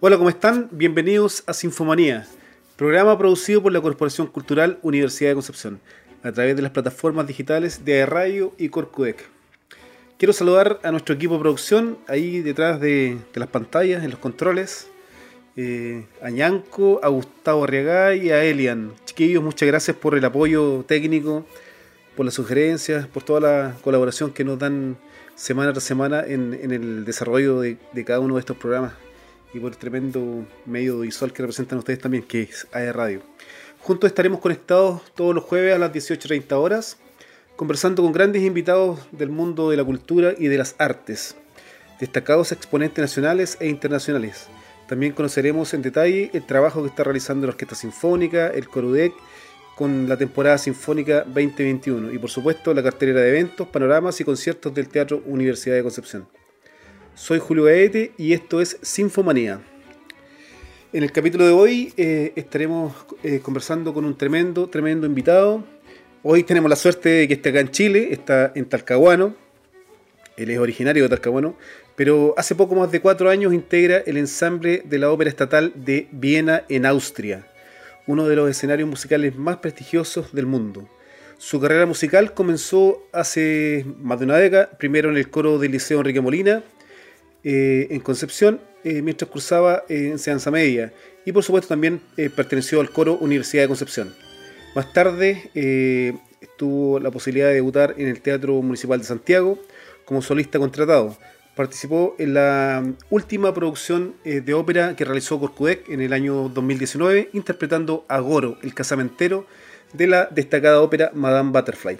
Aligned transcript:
Hola, 0.00 0.16
¿cómo 0.16 0.28
están? 0.28 0.68
Bienvenidos 0.70 1.42
a 1.48 1.52
Sinfomanía, 1.52 2.24
programa 2.76 3.18
producido 3.18 3.60
por 3.64 3.72
la 3.72 3.80
Corporación 3.80 4.28
Cultural 4.28 4.78
Universidad 4.82 5.30
de 5.30 5.34
Concepción, 5.34 5.80
a 6.22 6.30
través 6.30 6.54
de 6.54 6.62
las 6.62 6.70
plataformas 6.70 7.26
digitales 7.26 7.84
de 7.84 8.06
Radio 8.06 8.54
y 8.58 8.68
Corcudec. 8.68 9.28
Quiero 10.16 10.32
saludar 10.32 10.78
a 10.84 10.92
nuestro 10.92 11.16
equipo 11.16 11.34
de 11.34 11.40
producción, 11.40 11.98
ahí 12.06 12.42
detrás 12.42 12.80
de, 12.80 13.18
las 13.34 13.48
pantallas, 13.48 14.04
en 14.04 14.10
los 14.10 14.20
controles, 14.20 14.86
eh, 15.56 16.06
a 16.22 16.30
Ñanco, 16.30 17.00
a 17.02 17.08
Gustavo 17.08 17.64
Arriagá 17.64 18.14
y 18.14 18.30
a 18.30 18.44
Elian. 18.44 18.92
Chiquillos, 19.04 19.42
muchas 19.42 19.66
gracias 19.66 19.96
por 19.96 20.16
el 20.16 20.24
apoyo 20.24 20.84
técnico, 20.86 21.44
por 22.16 22.24
las 22.24 22.34
sugerencias, 22.34 23.08
por 23.08 23.24
toda 23.24 23.40
la 23.40 23.74
colaboración 23.82 24.32
que 24.32 24.44
nos 24.44 24.60
dan 24.60 24.96
semana 25.34 25.72
tras 25.72 25.82
semana 25.82 26.22
en, 26.24 26.54
el 26.54 27.04
desarrollo 27.04 27.62
de 27.62 28.04
cada 28.06 28.20
uno 28.20 28.34
de 28.34 28.40
estos 28.40 28.56
programas 28.56 28.92
y 29.52 29.60
por 29.60 29.72
el 29.72 29.78
tremendo 29.78 30.44
medio 30.66 31.00
visual 31.00 31.32
que 31.32 31.42
representan 31.42 31.78
ustedes 31.78 32.00
también, 32.00 32.22
que 32.22 32.42
es 32.42 32.66
AE 32.72 32.92
Radio. 32.92 33.22
Juntos 33.80 34.08
estaremos 34.08 34.40
conectados 34.40 35.02
todos 35.14 35.34
los 35.34 35.44
jueves 35.44 35.74
a 35.74 35.78
las 35.78 35.92
18.30 35.92 36.52
horas, 36.52 36.98
conversando 37.56 38.02
con 38.02 38.12
grandes 38.12 38.42
invitados 38.42 39.00
del 39.12 39.30
mundo 39.30 39.70
de 39.70 39.76
la 39.76 39.84
cultura 39.84 40.34
y 40.36 40.48
de 40.48 40.58
las 40.58 40.74
artes, 40.78 41.36
destacados 42.00 42.52
exponentes 42.52 43.00
nacionales 43.00 43.56
e 43.60 43.68
internacionales. 43.68 44.48
También 44.88 45.12
conoceremos 45.12 45.74
en 45.74 45.82
detalle 45.82 46.30
el 46.32 46.46
trabajo 46.46 46.82
que 46.82 46.88
está 46.88 47.04
realizando 47.04 47.46
la 47.46 47.52
Orquesta 47.52 47.74
Sinfónica, 47.74 48.48
el 48.48 48.68
Corudec, 48.68 49.12
con 49.76 50.08
la 50.08 50.16
temporada 50.16 50.58
Sinfónica 50.58 51.22
2021 51.22 52.12
y 52.12 52.18
por 52.18 52.30
supuesto 52.30 52.74
la 52.74 52.82
cartelera 52.82 53.20
de 53.20 53.28
eventos, 53.28 53.68
panoramas 53.68 54.20
y 54.20 54.24
conciertos 54.24 54.74
del 54.74 54.88
Teatro 54.88 55.22
Universidad 55.24 55.76
de 55.76 55.82
Concepción. 55.82 56.26
Soy 57.18 57.40
Julio 57.40 57.64
Gaete 57.64 58.12
y 58.16 58.32
esto 58.32 58.60
es 58.60 58.78
Sinfomanía. 58.80 59.60
En 60.92 61.02
el 61.02 61.10
capítulo 61.10 61.44
de 61.46 61.50
hoy 61.50 61.92
eh, 61.96 62.32
estaremos 62.36 62.94
eh, 63.24 63.40
conversando 63.40 63.92
con 63.92 64.04
un 64.04 64.16
tremendo, 64.16 64.68
tremendo 64.68 65.04
invitado. 65.04 65.64
Hoy 66.22 66.44
tenemos 66.44 66.70
la 66.70 66.76
suerte 66.76 67.08
de 67.08 67.28
que 67.28 67.34
esté 67.34 67.48
acá 67.48 67.58
en 67.58 67.72
Chile, 67.72 68.10
está 68.12 68.52
en 68.54 68.66
Talcahuano. 68.66 69.34
Él 70.36 70.48
es 70.48 70.60
originario 70.60 71.02
de 71.02 71.08
Talcahuano, 71.08 71.56
pero 71.96 72.34
hace 72.36 72.54
poco 72.54 72.76
más 72.76 72.92
de 72.92 73.00
cuatro 73.00 73.30
años 73.30 73.52
integra 73.52 73.98
el 74.06 74.16
ensamble 74.16 74.82
de 74.84 74.98
la 74.98 75.10
Ópera 75.10 75.28
Estatal 75.28 75.72
de 75.74 76.06
Viena 76.12 76.62
en 76.68 76.86
Austria, 76.86 77.48
uno 78.06 78.28
de 78.28 78.36
los 78.36 78.48
escenarios 78.48 78.88
musicales 78.88 79.34
más 79.36 79.56
prestigiosos 79.56 80.32
del 80.32 80.46
mundo. 80.46 80.88
Su 81.36 81.60
carrera 81.60 81.84
musical 81.84 82.32
comenzó 82.32 83.02
hace 83.12 83.84
más 83.98 84.20
de 84.20 84.24
una 84.24 84.36
década, 84.36 84.70
primero 84.78 85.10
en 85.10 85.16
el 85.16 85.30
coro 85.30 85.58
del 85.58 85.72
Liceo 85.72 85.98
Enrique 85.98 86.20
Molina, 86.20 86.62
eh, 87.50 87.86
en 87.94 88.00
Concepción 88.00 88.60
eh, 88.84 89.00
mientras 89.00 89.30
cursaba 89.30 89.82
en 89.88 90.12
enseñanza 90.12 90.50
media 90.50 90.92
y 91.24 91.32
por 91.32 91.42
supuesto 91.42 91.68
también 91.68 92.02
eh, 92.18 92.28
perteneció 92.28 92.78
al 92.78 92.90
coro 92.90 93.16
Universidad 93.16 93.62
de 93.62 93.68
Concepción. 93.68 94.14
Más 94.74 94.92
tarde 94.92 96.20
tuvo 96.58 97.00
la 97.00 97.10
posibilidad 97.10 97.48
de 97.48 97.54
debutar 97.54 97.94
en 97.96 98.08
el 98.08 98.20
Teatro 98.20 98.60
Municipal 98.60 98.98
de 98.98 99.06
Santiago 99.06 99.58
como 100.04 100.20
solista 100.20 100.58
contratado. 100.58 101.16
Participó 101.56 102.14
en 102.18 102.34
la 102.34 102.84
última 103.08 103.54
producción 103.54 104.14
de 104.24 104.52
ópera 104.52 104.94
que 104.94 105.06
realizó 105.06 105.40
Corcudec 105.40 105.88
en 105.88 106.02
el 106.02 106.12
año 106.12 106.50
2019, 106.50 107.30
interpretando 107.32 108.04
a 108.08 108.20
Goro, 108.20 108.58
el 108.62 108.74
casamentero 108.74 109.46
de 109.94 110.06
la 110.06 110.26
destacada 110.26 110.82
ópera 110.82 111.12
Madame 111.14 111.50
Butterfly. 111.50 111.98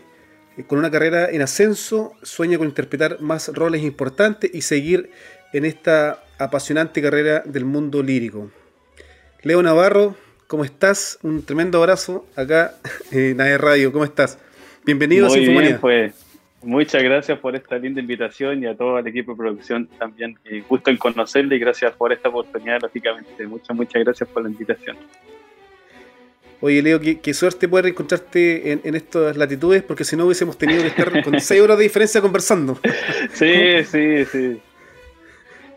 Eh, 0.59 0.65
con 0.65 0.79
una 0.79 0.91
carrera 0.91 1.31
en 1.31 1.41
ascenso, 1.41 2.13
sueña 2.23 2.59
con 2.59 2.67
interpretar 2.67 3.21
más 3.21 3.49
roles 3.55 3.83
importantes 3.83 4.51
y 4.53 4.63
seguir 4.63 5.11
en 5.53 5.65
esta 5.65 6.23
apasionante 6.39 7.03
carrera 7.03 7.43
del 7.45 7.65
mundo 7.65 8.03
lírico. 8.03 8.51
Leo 9.43 9.63
Navarro, 9.63 10.17
¿cómo 10.47 10.65
estás? 10.65 11.19
Un 11.23 11.45
tremendo 11.45 11.79
abrazo 11.79 12.27
acá 12.37 12.75
en 13.13 13.41
AE 13.41 13.59
Radio, 13.59 13.93
¿cómo 13.93 14.05
estás? 14.05 14.39
Bienvenido 14.85 15.29
Muy 15.29 15.47
a 15.47 15.61
bien, 15.61 15.79
pues. 15.81 16.25
Muchas 16.61 17.05
gracias 17.05 17.39
por 17.39 17.55
esta 17.55 17.79
linda 17.79 18.01
invitación 18.01 18.65
y 18.65 18.67
a 18.67 18.77
todo 18.77 18.99
el 18.99 19.07
equipo 19.07 19.31
de 19.33 19.39
producción 19.39 19.87
también. 19.97 20.37
Eh, 20.45 20.65
gusto 20.69 20.91
en 20.91 20.97
conocerle 20.97 21.55
y 21.55 21.59
gracias 21.61 21.93
por 21.93 22.13
esta 22.13 22.29
oportunidad, 22.31 22.81
lógicamente. 22.83 23.47
Muchas, 23.47 23.77
muchas 23.77 24.03
gracias 24.03 24.29
por 24.29 24.43
la 24.43 24.49
invitación. 24.51 24.97
Oye, 26.61 26.83
Leo, 26.83 27.01
qué, 27.01 27.35
suerte 27.35 27.69
poder 27.69 27.87
encontrarte 27.87 28.73
en, 28.73 28.95
estas 28.97 29.37
latitudes, 29.37 29.85
porque 29.85 30.03
si 30.03 30.17
no 30.17 30.25
hubiésemos 30.25 30.59
tenido 30.59 30.83
que 30.83 30.89
estar 30.89 31.23
con 31.23 31.39
seis 31.41 31.61
horas 31.61 31.79
de 31.79 31.85
diferencia 31.85 32.21
conversando. 32.21 32.79
Sí, 33.33 33.85
sí, 33.85 34.25
sí. 34.25 34.61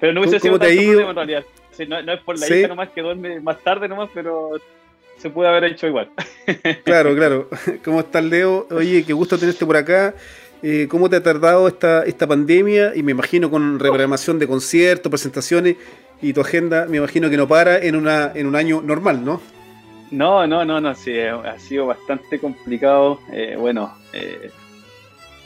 Pero 0.01 0.13
no 0.13 0.22
hubiese 0.22 0.39
sido 0.39 0.59
tan 0.59 0.69
en 0.69 1.16
realidad. 1.16 1.45
no, 1.88 2.12
es 2.12 2.19
por 2.22 2.38
la 2.38 2.47
hija 2.47 2.67
nomás 2.67 2.89
que 2.89 3.01
duerme 3.01 3.39
más 3.39 3.59
tarde 3.59 3.88
nomás, 3.88 4.09
pero 4.13 4.59
se 5.17 5.29
puede 5.29 5.47
haber 5.47 5.66
hecho 5.66 5.88
igual. 5.88 6.09
Claro, 6.84 7.16
claro. 7.16 7.50
¿Cómo 7.85 8.00
estás, 8.00 8.23
Leo? 8.23 8.67
Oye, 8.72 9.06
qué 9.06 9.13
gusto 9.13 9.38
tenerte 9.38 9.66
por 9.66 9.78
acá. 9.78 10.16
Eh, 10.63 10.88
¿Cómo 10.89 11.09
te 11.09 11.16
ha 11.16 11.23
tardado 11.23 11.67
esta, 11.67 12.03
esta 12.03 12.28
pandemia? 12.28 12.94
Y 12.95 13.03
me 13.03 13.12
imagino 13.12 13.50
con 13.50 13.79
reprogramación 13.79 14.39
de 14.39 14.47
conciertos, 14.47 15.09
presentaciones 15.09 15.78
y 16.22 16.33
tu 16.33 16.41
agenda, 16.41 16.85
me 16.88 16.97
imagino 16.97 17.29
que 17.29 17.38
no 17.38 17.47
para 17.47 17.78
en, 17.78 17.95
una, 17.95 18.31
en 18.35 18.45
un 18.47 18.56
año 18.56 18.81
normal, 18.81 19.23
¿no? 19.23 19.41
No, 20.12 20.45
no, 20.45 20.66
no, 20.66 20.81
no, 20.81 20.94
sí, 20.94 21.18
ha 21.19 21.57
sido 21.57 21.85
bastante 21.85 22.39
complicado. 22.39 23.19
Eh, 23.31 23.56
bueno, 23.57 23.95
eh, 24.13 24.51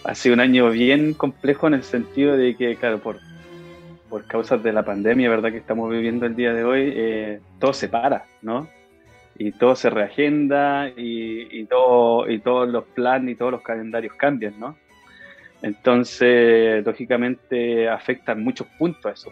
ha 0.03 0.15
sido 0.15 0.33
un 0.33 0.39
año 0.39 0.69
bien 0.71 1.13
complejo 1.13 1.67
en 1.67 1.75
el 1.75 1.83
sentido 1.83 2.35
de 2.35 2.55
que, 2.55 2.75
claro, 2.75 2.99
por, 2.99 3.19
por 4.09 4.25
causas 4.25 4.61
de 4.63 4.73
la 4.73 4.83
pandemia, 4.83 5.29
¿verdad? 5.29 5.51
Que 5.51 5.57
estamos 5.57 5.89
viviendo 5.89 6.25
el 6.25 6.35
día 6.35 6.53
de 6.53 6.63
hoy, 6.63 6.93
eh, 6.95 7.39
todo 7.59 7.73
se 7.73 7.89
para, 7.89 8.25
¿no? 8.41 8.67
Y 9.37 9.51
todo 9.51 9.75
se 9.75 9.89
reagenda 9.89 10.89
y, 10.89 11.59
y, 11.59 11.65
todo, 11.65 12.29
y 12.29 12.39
todos 12.39 12.69
los 12.69 12.85
planes 12.85 13.33
y 13.33 13.35
todos 13.35 13.51
los 13.51 13.61
calendarios 13.61 14.13
cambian, 14.15 14.59
¿no? 14.59 14.77
Entonces, 15.61 16.85
lógicamente, 16.85 17.89
afectan 17.89 18.43
muchos 18.43 18.67
puntos 18.77 19.13
eso. 19.13 19.31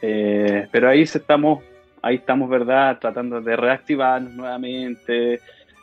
pero 0.00 0.88
ahí 0.88 1.02
estamos 1.02 1.60
ahí 2.02 2.16
estamos, 2.16 2.48
¿verdad? 2.48 2.98
Tratando 2.98 3.40
de 3.40 3.56
reactivarnos 3.56 4.32
nuevamente, 4.32 5.40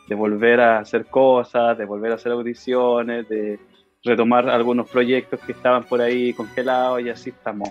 de 0.08 0.14
volver 0.14 0.60
a 0.60 0.78
hacer 0.78 1.06
cosas, 1.06 1.76
de 1.78 1.84
volver 1.84 2.12
a 2.12 2.14
hacer 2.16 2.32
audiciones, 2.32 3.28
de 3.28 3.58
retomar 4.04 4.48
algunos 4.48 4.88
proyectos 4.88 5.40
que 5.40 5.52
estaban 5.52 5.84
por 5.84 6.00
ahí 6.00 6.32
congelados 6.32 7.02
y 7.02 7.08
así 7.08 7.30
estamos 7.30 7.70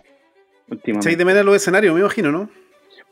últimamente. 0.70 1.10
Sí, 1.10 1.16
de 1.16 1.26
menos 1.26 1.46
los 1.46 1.56
escenarios, 1.56 1.94
me 1.94 2.02
imagino, 2.02 2.32
¿no? 2.32 2.50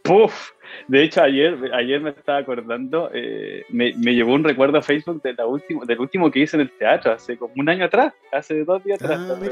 Puf, 0.03 0.51
de 0.87 1.03
hecho 1.03 1.21
ayer, 1.21 1.57
ayer 1.73 2.01
me 2.01 2.09
estaba 2.09 2.39
acordando, 2.39 3.09
eh, 3.13 3.63
me, 3.69 3.93
me, 3.97 4.13
llevó 4.13 4.33
un 4.33 4.43
recuerdo 4.43 4.77
a 4.77 4.81
Facebook 4.81 5.21
de 5.21 5.33
la 5.33 5.45
último, 5.45 5.85
del 5.85 5.99
último 5.99 6.29
que 6.29 6.39
hice 6.39 6.57
en 6.57 6.61
el 6.61 6.71
teatro, 6.71 7.11
hace 7.11 7.37
como 7.37 7.53
un 7.55 7.69
año 7.69 7.85
atrás, 7.85 8.13
hace 8.31 8.63
dos 8.63 8.83
días 8.83 9.01
atrás, 9.01 9.19
ah, 9.29 9.37
me 9.39 9.49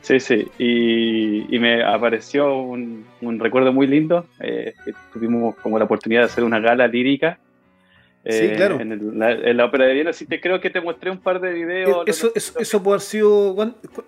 Sí, 0.00 0.20
sí, 0.20 0.48
y, 0.58 1.58
me 1.58 1.82
apareció 1.82 2.56
un, 2.56 3.04
recuerdo 3.38 3.72
muy 3.72 3.86
lindo. 3.86 4.26
Eh, 4.40 4.72
tuvimos 5.12 5.56
como 5.56 5.78
la 5.78 5.84
oportunidad 5.84 6.22
de 6.22 6.26
hacer 6.26 6.44
una 6.44 6.60
gala 6.60 6.86
lírica 6.86 7.38
sí, 8.24 8.50
claro. 8.56 8.78
Eh, 8.78 8.82
en, 8.82 9.56
la, 9.56 9.64
ópera 9.64 9.86
de 9.86 9.94
Viena. 9.94 10.10
Así 10.10 10.26
te 10.26 10.40
creo 10.40 10.60
que 10.60 10.70
te 10.70 10.80
mostré 10.80 11.10
un 11.10 11.18
par 11.18 11.40
de 11.40 11.52
videos. 11.52 12.06
Eso, 12.06 12.30
eso, 12.34 12.58
eso 12.58 12.82
puede 12.82 12.94
haber 12.94 13.00
sido. 13.02 13.54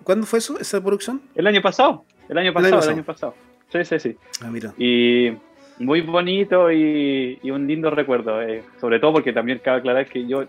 ¿cuándo, 0.03 0.25
fue 0.25 0.39
eso, 0.39 0.59
esa 0.59 0.81
producción? 0.83 1.21
El 1.35 1.47
año 1.47 1.61
pasado. 1.61 2.05
El 2.29 2.37
año 2.37 2.53
pasado, 2.53 2.81
el 2.83 2.89
año 2.89 3.03
pasado. 3.03 3.35
Sí, 3.71 3.83
sí, 3.85 3.99
sí. 3.99 4.17
Ah, 4.41 4.49
mira. 4.51 4.73
Y 4.77 5.31
muy 5.79 6.01
bonito 6.01 6.71
y, 6.71 7.39
un 7.51 7.67
lindo 7.67 7.89
recuerdo. 7.89 8.41
Eh, 8.41 8.63
sobre 8.79 8.99
todo 8.99 9.13
porque 9.13 9.33
también 9.33 9.59
cabe 9.59 9.79
aclarar 9.79 10.07
que 10.07 10.25
yo 10.27 10.45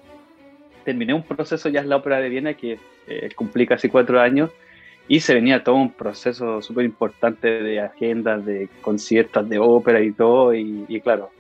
terminé 0.85 1.15
un 1.15 1.23
proceso 1.23 1.69
ya 1.69 1.81
en 1.81 1.89
la 1.89 1.97
ópera 1.97 2.21
de 2.21 2.29
Viena 2.29 2.55
que 2.55 2.79
cumplí 3.37 3.67
casi 3.67 3.89
cuatro 3.89 4.21
años 4.21 4.51
y 5.09 5.21
se 5.21 5.35
venía 5.35 5.65
todo 5.65 5.75
un 5.77 5.93
proceso 5.93 6.63
súper 6.63 6.85
importante 6.85 7.63
de 7.63 7.81
agendas, 7.81 8.45
de 8.45 8.69
conciertos, 8.81 9.49
de 9.49 9.59
ópera 9.59 10.01
y 10.01 10.13
todo, 10.13 10.55
y, 10.55 11.01
claro, 11.03 11.31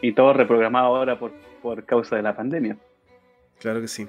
y 0.00 0.12
todo 0.12 0.32
reprogramado 0.32 0.96
ahora 0.96 1.18
por, 1.18 1.32
por, 1.62 1.84
causa 1.84 2.16
de 2.16 2.22
la 2.22 2.36
pandemia. 2.36 2.76
Claro 3.60 3.80
que 3.80 3.88
sí. 3.88 4.06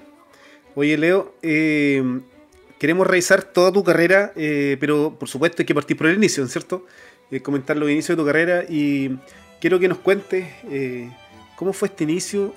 Oye, 0.75 0.97
Leo, 0.97 1.35
eh, 1.41 2.03
queremos 2.79 3.05
revisar 3.05 3.43
toda 3.43 3.71
tu 3.71 3.83
carrera, 3.83 4.33
eh, 4.35 4.77
pero 4.79 5.15
por 5.17 5.29
supuesto 5.29 5.61
hay 5.61 5.65
que 5.65 5.75
partir 5.75 5.95
por 5.95 6.07
el 6.07 6.15
inicio, 6.15 6.45
¿cierto? 6.47 6.85
Eh, 7.31 7.41
comentar 7.41 7.77
los 7.77 7.89
inicios 7.89 8.17
de 8.17 8.21
tu 8.23 8.25
carrera 8.25 8.63
y 8.67 9.17
quiero 9.61 9.79
que 9.79 9.87
nos 9.87 9.99
cuentes 9.99 10.47
cómo 11.55 11.73
fue 11.73 11.87
este 11.87 12.03
inicio, 12.03 12.53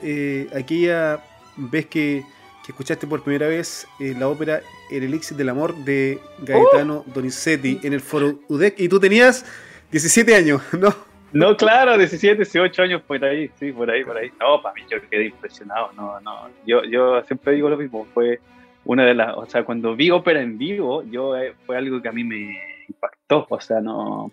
aquella 0.55 1.23
vez 1.57 1.87
que 1.87 2.25
que 2.67 2.73
escuchaste 2.73 3.07
por 3.07 3.23
primera 3.23 3.47
vez 3.47 3.87
eh, 4.01 4.13
la 4.19 4.29
ópera 4.29 4.61
El 4.91 5.05
Elixir 5.05 5.37
del 5.37 5.49
Amor 5.51 5.77
de 5.85 6.19
Gaetano 6.41 7.05
oh. 7.07 7.13
Donizetti 7.15 7.79
en 7.85 7.93
el 7.93 8.01
Foro 8.01 8.41
UDEC 8.49 8.81
y 8.81 8.89
tú 8.89 8.99
tenías 8.99 9.45
17 9.93 10.35
años, 10.35 10.61
¿no? 10.73 10.93
No, 11.33 11.57
claro, 11.57 11.99
17, 11.99 12.37
18 12.37 12.83
años 12.83 13.03
por 13.03 13.23
ahí, 13.25 13.51
sí, 13.59 13.73
por 13.73 13.91
ahí, 13.91 14.05
por 14.05 14.17
ahí. 14.17 14.31
No, 14.41 14.63
para 14.63 14.75
mí 14.75 14.83
yo 14.91 14.99
quedé 15.11 15.27
impresionado, 15.27 15.91
no, 15.95 16.21
no. 16.21 16.49
Yo, 16.67 16.85
yo 16.85 17.23
siempre 17.23 17.55
digo 17.55 17.69
lo 17.69 17.77
mismo, 17.77 18.07
fue 18.15 18.41
una 18.85 19.05
de 19.05 19.15
las, 19.15 19.37
o 19.37 19.45
sea, 19.47 19.65
cuando 19.65 19.97
vi 19.97 20.11
ópera 20.11 20.41
en 20.41 20.57
vivo, 20.57 21.03
yo 21.03 21.37
eh, 21.37 21.55
fue 21.67 21.77
algo 21.77 22.01
que 22.01 22.09
a 22.09 22.13
mí 22.13 22.23
me 22.23 22.59
impactó, 22.89 23.47
o 23.51 23.61
sea, 23.61 23.81
no, 23.81 24.31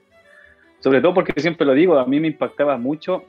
Sobre 0.79 1.01
todo 1.01 1.13
porque 1.13 1.39
siempre 1.41 1.65
lo 1.65 1.73
digo, 1.73 1.97
a 1.97 2.05
mí 2.05 2.19
me 2.19 2.27
impactaba 2.27 2.77
mucho 2.77 3.23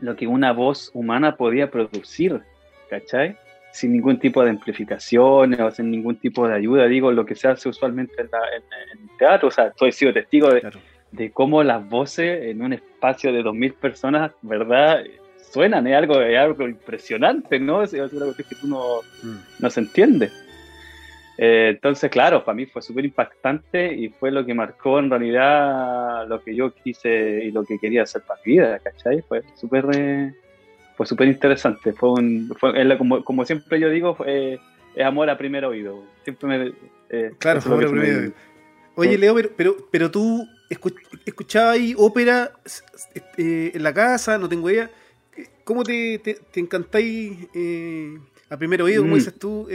lo 0.00 0.16
que 0.16 0.26
una 0.26 0.52
voz 0.52 0.90
humana 0.92 1.36
podía 1.36 1.70
producir, 1.70 2.40
¿cachai? 2.88 3.36
Sin 3.70 3.92
ningún 3.92 4.18
tipo 4.18 4.42
de 4.42 4.50
amplificaciones 4.50 5.60
o 5.60 5.70
sin 5.70 5.90
ningún 5.90 6.16
tipo 6.16 6.48
de 6.48 6.54
ayuda, 6.54 6.86
digo, 6.86 7.12
lo 7.12 7.24
que 7.24 7.36
se 7.36 7.46
hace 7.46 7.68
usualmente 7.68 8.20
en, 8.20 8.28
el 8.28 9.16
teatro, 9.18 9.48
o 9.48 9.50
sea, 9.52 9.68
estoy 9.68 9.92
sido 9.92 10.12
testigo 10.12 10.48
de, 10.48 10.62
cómo 11.32 11.62
las 11.62 11.88
voces 11.88 12.44
en 12.44 12.62
un 12.62 12.72
espacio 12.72 13.32
de 13.32 13.42
2.000 13.42 13.74
personas, 13.74 14.32
¿verdad? 14.42 15.02
Suenan, 15.52 15.86
es 15.86 15.96
algo, 15.96 16.20
es 16.20 16.38
algo 16.38 16.68
impresionante, 16.68 17.58
¿no? 17.58 17.82
Es, 17.82 17.94
algo 17.94 18.34
que 18.34 18.44
tú 18.44 18.68
no, 18.68 19.00
mm. 19.22 19.38
no 19.58 19.70
se 19.70 19.80
entiende. 19.80 20.30
Eh, 21.42 21.70
entonces, 21.70 22.10
claro, 22.10 22.44
para 22.44 22.54
mí 22.54 22.66
fue 22.66 22.82
súper 22.82 23.06
impactante 23.06 23.94
y 23.94 24.10
fue 24.10 24.30
lo 24.30 24.44
que 24.44 24.52
marcó 24.52 24.98
en 24.98 25.08
realidad 25.08 26.28
lo 26.28 26.42
que 26.42 26.54
yo 26.54 26.74
quise 26.74 27.44
y 27.44 27.50
lo 27.50 27.64
que 27.64 27.78
quería 27.78 28.02
hacer 28.02 28.20
para 28.22 28.38
mi 28.44 28.52
vida, 28.52 28.78
¿cachai? 28.78 29.22
Fue 29.22 29.42
súper 29.56 29.86
eh, 29.94 30.34
fue 30.96 31.06
súper 31.06 31.28
interesante. 31.28 31.94
Fue, 31.94 32.10
un, 32.10 32.54
fue 32.58 32.98
como, 32.98 33.24
como, 33.24 33.46
siempre 33.46 33.80
yo 33.80 33.88
digo, 33.88 34.14
fue, 34.14 34.60
es 34.94 35.04
amor 35.04 35.30
a 35.30 35.38
primer 35.38 35.64
oído. 35.64 36.04
Siempre 36.24 36.46
me, 36.46 36.72
eh, 37.08 37.32
claro, 37.38 37.62
fue 37.62 37.72
amor 37.72 37.84
a 37.86 37.88
primer 37.88 38.16
oído. 38.16 38.32
Oye, 38.94 39.16
Leo, 39.16 39.34
pero, 39.34 39.50
pero, 39.56 39.76
pero 39.90 40.10
tú 40.10 40.46
escuchabas 41.24 41.74
ahí 41.74 41.94
ópera 41.96 42.52
en 43.36 43.82
la 43.82 43.94
casa, 43.94 44.38
no 44.38 44.48
tengo 44.48 44.70
idea. 44.70 44.90
¿Cómo 45.64 45.84
te, 45.84 46.18
te, 46.18 46.34
te 46.34 46.60
encantáis 46.60 47.48
a 48.48 48.56
primer 48.56 48.82
oído, 48.82 49.02
como 49.02 49.14
mm. 49.14 49.18
dices 49.18 49.38
tú? 49.38 49.68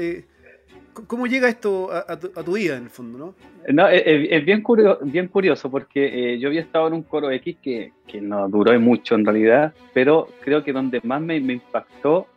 ¿Cómo 1.08 1.28
llega 1.28 1.50
esto 1.50 1.90
a, 1.92 2.18
tu, 2.18 2.54
vida, 2.54 2.78
en 2.78 2.84
el 2.84 2.90
fondo, 2.90 3.18
no? 3.18 3.36
no 3.74 3.90
es, 3.90 4.46
bien, 4.46 4.62
curioso, 4.62 5.00
bien 5.04 5.28
curioso 5.28 5.70
porque 5.70 6.36
eh, 6.36 6.40
yo 6.40 6.48
había 6.48 6.62
estado 6.62 6.88
en 6.88 6.94
un 6.94 7.04
coro 7.04 7.30
X 7.32 7.58
que, 7.62 7.92
que, 8.08 8.22
no 8.22 8.48
duró 8.48 8.80
mucho 8.80 9.16
en 9.16 9.26
realidad, 9.26 9.74
pero 9.94 10.30
creo 10.40 10.64
que 10.64 10.72
donde 10.72 11.02
más 11.04 11.22
me, 11.22 11.36
impactó 11.36 12.28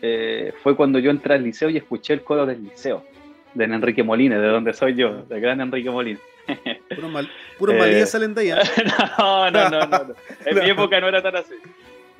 eh, 0.00 0.54
fue 0.62 0.76
cuando 0.76 0.98
yo 0.98 1.10
entré 1.10 1.34
al 1.34 1.44
liceo 1.44 1.68
y 1.68 1.76
escuché 1.76 2.14
el 2.14 2.22
coro 2.22 2.46
del 2.46 2.64
liceo, 2.64 3.04
de 3.54 3.64
Enrique 3.64 4.02
Molina, 4.02 4.38
de 4.38 4.48
donde 4.48 4.72
soy 4.72 4.94
yo, 4.94 5.22
de 5.24 5.40
gran 5.40 5.60
Enrique 5.60 5.90
Molina. 5.90 6.20
Puro, 6.94 7.08
mal, 7.08 7.28
puro 7.58 7.84
eh, 7.84 8.06
salen 8.06 8.34
de 8.34 8.52
allá. 8.52 8.62
no, 9.18 9.50
no, 9.50 9.70
no, 9.70 9.86
no, 9.86 10.14
En 10.44 10.58
mi 10.58 10.70
época 10.70 11.00
no 11.00 11.08
era 11.08 11.22
tan 11.22 11.36
así. 11.36 11.54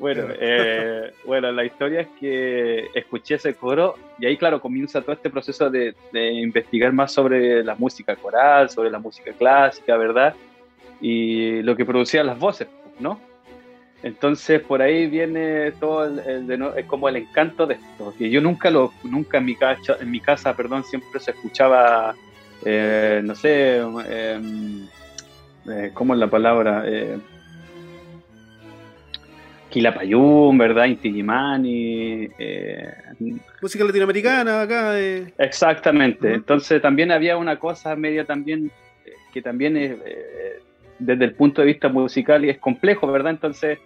Bueno, 0.00 0.28
eh, 0.40 1.12
bueno, 1.26 1.52
la 1.52 1.62
historia 1.62 2.00
es 2.00 2.08
que 2.18 2.88
escuché 2.94 3.34
ese 3.34 3.54
coro 3.54 3.96
y 4.18 4.24
ahí, 4.24 4.38
claro, 4.38 4.58
comienza 4.58 5.02
todo 5.02 5.12
este 5.12 5.28
proceso 5.28 5.68
de, 5.68 5.94
investigar 6.14 6.90
más 6.94 7.12
sobre 7.12 7.62
la 7.62 7.74
música 7.74 8.16
coral, 8.16 8.70
sobre 8.70 8.90
la 8.90 8.98
música 8.98 9.32
clásica, 9.32 9.98
¿verdad? 9.98 10.34
Y 11.02 11.60
lo 11.62 11.76
que 11.76 11.84
producían 11.84 12.26
las 12.26 12.38
voces, 12.38 12.68
¿no? 12.98 13.20
Entonces, 14.02 14.60
por 14.60 14.80
ahí 14.80 15.06
viene 15.06 15.72
todo 15.72 16.06
el, 16.06 16.86
como 16.86 17.08
el 17.08 17.16
encanto 17.16 17.66
de 17.66 17.74
esto. 17.74 18.14
Que 18.16 18.30
yo 18.30 18.40
nunca 18.40 18.70
lo, 18.70 18.92
nunca 19.04 19.38
en 19.38 19.44
mi 19.44 19.56
casa, 19.56 19.96
en 20.00 20.10
mi 20.10 20.20
casa, 20.20 20.56
perdón, 20.56 20.84
siempre 20.84 21.20
se 21.20 21.32
escuchaba, 21.32 22.14
eh, 22.64 23.20
no 23.22 23.34
sé, 23.34 23.76
em, 23.78 24.86
eh, 25.68 25.90
¿cómo 25.92 26.14
es 26.14 26.20
la 26.20 26.28
palabra? 26.28 26.84
Eh, 26.86 27.18
Quilapayún, 29.68 30.58
¿verdad? 30.58 30.86
Inti 30.86 31.24
eh, 32.38 32.92
Música 33.62 33.84
latinoamericana 33.84 34.62
acá. 34.62 34.98
Eh. 34.98 35.32
Exactamente. 35.38 36.34
Entonces 36.34 36.82
también 36.82 37.12
había 37.12 37.36
una 37.36 37.58
cosa 37.58 37.94
media 37.96 38.24
también 38.24 38.70
eh, 39.04 39.12
que 39.32 39.42
también 39.42 39.76
es, 39.76 39.98
desde 40.98 41.24
el 41.24 41.34
punto 41.34 41.60
de 41.60 41.68
vista 41.68 41.88
musical 41.88 42.44
y 42.44 42.50
es 42.50 42.58
complejo, 42.58 43.06
¿verdad? 43.06 43.32
Entonces 43.32 43.78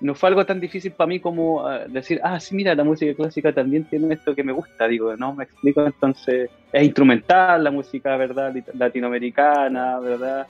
no 0.00 0.14
fue 0.14 0.30
algo 0.30 0.46
tan 0.46 0.60
difícil 0.60 0.92
para 0.92 1.08
mí 1.08 1.20
como 1.20 1.68
decir, 1.88 2.20
ah, 2.22 2.40
sí, 2.40 2.54
mira, 2.54 2.74
la 2.74 2.84
música 2.84 3.14
clásica 3.14 3.52
también 3.52 3.84
tiene 3.84 4.14
esto 4.14 4.34
que 4.34 4.42
me 4.42 4.52
gusta, 4.52 4.88
digo, 4.88 5.16
no, 5.16 5.34
me 5.34 5.44
explico, 5.44 5.84
entonces 5.84 6.50
es 6.72 6.82
instrumental 6.82 7.62
la 7.64 7.70
música, 7.70 8.16
¿verdad? 8.16 8.54
Latinoamericana, 8.74 10.00
¿verdad? 10.00 10.46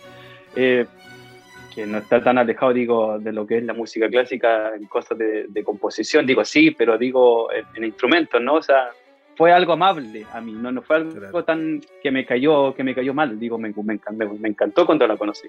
que 1.74 1.86
no 1.86 1.98
está 1.98 2.22
tan 2.22 2.36
alejado, 2.38 2.72
digo, 2.72 3.18
de 3.18 3.32
lo 3.32 3.46
que 3.46 3.58
es 3.58 3.64
la 3.64 3.72
música 3.72 4.08
clásica 4.08 4.74
en 4.74 4.86
cosas 4.86 5.16
de, 5.18 5.64
composición. 5.64 6.26
Digo, 6.26 6.44
sí, 6.44 6.72
pero 6.72 6.98
digo, 6.98 7.48
en, 7.52 7.84
instrumentos, 7.84 8.40
¿no? 8.42 8.54
O 8.54 8.62
sea, 8.62 8.90
fue 9.36 9.52
algo 9.52 9.72
amable 9.72 10.26
a 10.32 10.40
mí, 10.40 10.52
no, 10.52 10.70
no 10.72 10.82
fue 10.82 10.96
algo 10.96 11.44
tan 11.44 11.80
que 12.02 12.10
me 12.10 12.26
cayó, 12.26 12.74
que 12.74 12.84
me 12.84 12.94
cayó 12.94 13.14
mal. 13.14 13.38
Digo, 13.38 13.56
me, 13.56 13.72
me, 13.84 13.94
encantó, 13.94 14.34
me 14.34 14.48
encantó 14.48 14.84
cuando 14.84 15.06
la 15.06 15.16
conocí. 15.16 15.48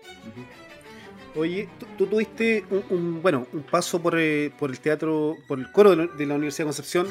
Oye, 1.36 1.70
tú, 1.98 2.08
tuviste 2.08 2.66
un, 2.90 3.22
bueno, 3.22 3.48
un 3.54 3.64
paso 3.64 4.02
por, 4.02 4.20
eh, 4.20 4.52
por, 4.60 4.70
el 4.70 4.80
teatro, 4.80 5.36
por 5.48 5.60
el 5.60 5.72
coro 5.72 5.96
de 5.96 6.26
la 6.26 6.36
Universidad 6.36 6.66
de 6.66 6.68
Concepción 6.68 7.08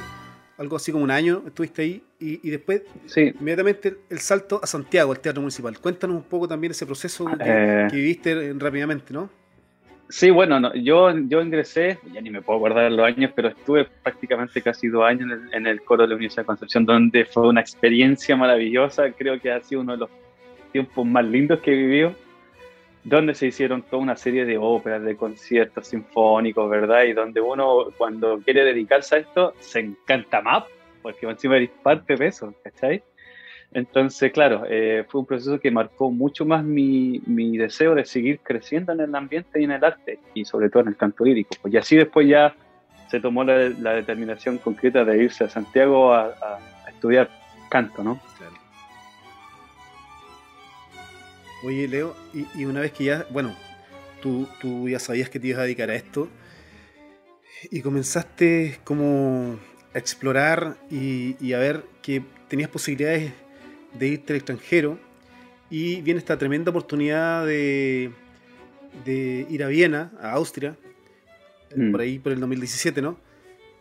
algo 0.60 0.76
así 0.76 0.92
como 0.92 1.02
un 1.02 1.10
año 1.10 1.42
estuviste 1.46 1.80
ahí, 1.80 2.02
y, 2.18 2.50
después 2.50 2.82
inmediatamente 3.16 3.96
el 4.10 4.18
salto 4.18 4.60
a 4.62 4.66
Santiago, 4.66 5.10
al 5.10 5.18
Teatro 5.18 5.40
Municipal. 5.40 5.78
Cuéntanos 5.78 6.16
un 6.16 6.22
poco 6.24 6.46
también 6.46 6.72
ese 6.72 6.84
proceso 6.84 7.24
que, 7.24 7.34
eh. 7.40 7.88
viviste 7.90 8.52
rápidamente, 8.58 9.14
¿no? 9.14 9.30
Sí, 10.10 10.28
bueno, 10.28 10.74
yo, 10.74 11.16
yo 11.16 11.40
ingresé, 11.40 11.98
ya 12.12 12.20
ni 12.20 12.28
me 12.28 12.42
puedo 12.42 12.58
guardar 12.58 12.92
los 12.92 13.06
años, 13.06 13.32
pero 13.34 13.48
estuve 13.48 13.86
prácticamente 14.02 14.60
casi 14.60 14.88
dos 14.88 15.02
años 15.04 15.22
en 15.22 15.30
el, 15.30 15.54
en 15.54 15.66
el 15.66 15.80
coro 15.80 16.02
de 16.02 16.08
la 16.08 16.16
Universidad 16.16 16.42
de 16.42 16.48
Concepción, 16.48 16.84
donde 16.84 17.24
fue 17.24 17.48
una 17.48 17.62
experiencia 17.62 18.36
maravillosa, 18.36 19.10
creo 19.12 19.40
que 19.40 19.50
ha 19.50 19.62
sido 19.62 19.80
uno 19.80 19.92
de 19.92 19.98
los 19.98 20.10
tiempos 20.72 21.06
más 21.06 21.24
lindos 21.24 21.60
que 21.60 21.72
he 21.72 21.76
vivido 21.76 22.14
donde 23.04 23.34
se 23.34 23.46
hicieron 23.46 23.82
toda 23.82 24.02
una 24.02 24.16
serie 24.16 24.44
de 24.44 24.58
óperas, 24.58 25.02
de 25.02 25.16
conciertos 25.16 25.88
sinfónicos, 25.88 26.68
¿verdad? 26.68 27.04
Y 27.04 27.12
donde 27.12 27.40
uno 27.40 27.86
cuando 27.96 28.40
quiere 28.40 28.64
dedicarse 28.64 29.16
a 29.16 29.18
esto 29.18 29.54
se 29.58 29.80
encanta 29.80 30.42
más, 30.42 30.64
porque 31.02 31.26
encima 31.26 31.56
eres 31.56 31.70
parte 31.82 32.16
de 32.16 32.26
eso, 32.26 32.54
¿cachai? 32.62 33.02
Entonces, 33.72 34.32
claro, 34.32 34.64
eh, 34.68 35.04
fue 35.08 35.20
un 35.20 35.26
proceso 35.26 35.60
que 35.60 35.70
marcó 35.70 36.10
mucho 36.10 36.44
más 36.44 36.64
mi, 36.64 37.22
mi, 37.26 37.56
deseo 37.56 37.94
de 37.94 38.04
seguir 38.04 38.40
creciendo 38.40 38.92
en 38.92 39.00
el 39.00 39.14
ambiente 39.14 39.60
y 39.60 39.64
en 39.64 39.70
el 39.70 39.84
arte, 39.84 40.18
y 40.34 40.44
sobre 40.44 40.68
todo 40.68 40.82
en 40.82 40.88
el 40.88 40.96
canto 40.96 41.24
lírico. 41.24 41.50
Pues, 41.62 41.72
y 41.72 41.76
así 41.76 41.96
después 41.96 42.26
ya 42.28 42.54
se 43.08 43.20
tomó 43.20 43.44
la, 43.44 43.94
determinación 43.94 44.58
concreta 44.58 45.04
de 45.04 45.22
irse 45.22 45.44
a 45.44 45.48
Santiago 45.48 46.12
a, 46.12 46.26
a 46.26 46.90
estudiar 46.90 47.30
canto, 47.70 48.02
¿no? 48.02 48.20
Oye, 51.62 51.86
Leo, 51.88 52.16
y, 52.32 52.64
una 52.64 52.80
vez 52.80 52.92
que 52.92 53.04
ya, 53.04 53.26
bueno, 53.30 53.54
tú, 54.22 54.48
tú 54.60 54.88
ya 54.88 54.98
sabías 54.98 55.28
que 55.28 55.38
te 55.38 55.48
ibas 55.48 55.60
a 55.60 55.64
dedicar 55.64 55.90
a 55.90 55.94
esto, 55.94 56.28
y 57.70 57.82
comenzaste 57.82 58.80
como 58.82 59.58
a 59.92 59.98
explorar 59.98 60.78
y, 60.90 61.52
a 61.52 61.58
ver 61.58 61.84
que 62.00 62.22
tenías 62.48 62.70
posibilidades 62.70 63.32
de 63.98 64.08
irte 64.08 64.32
al 64.32 64.38
extranjero, 64.38 64.98
y 65.68 66.00
viene 66.00 66.18
esta 66.18 66.38
tremenda 66.38 66.70
oportunidad 66.70 67.44
de, 67.44 68.10
de 69.04 69.46
ir 69.50 69.62
a 69.62 69.68
Viena, 69.68 70.12
a 70.18 70.32
Austria, 70.32 70.76
mm. 71.76 71.90
por 71.90 72.00
ahí 72.00 72.18
por 72.18 72.32
el 72.32 72.40
2017, 72.40 73.02
¿no? 73.02 73.18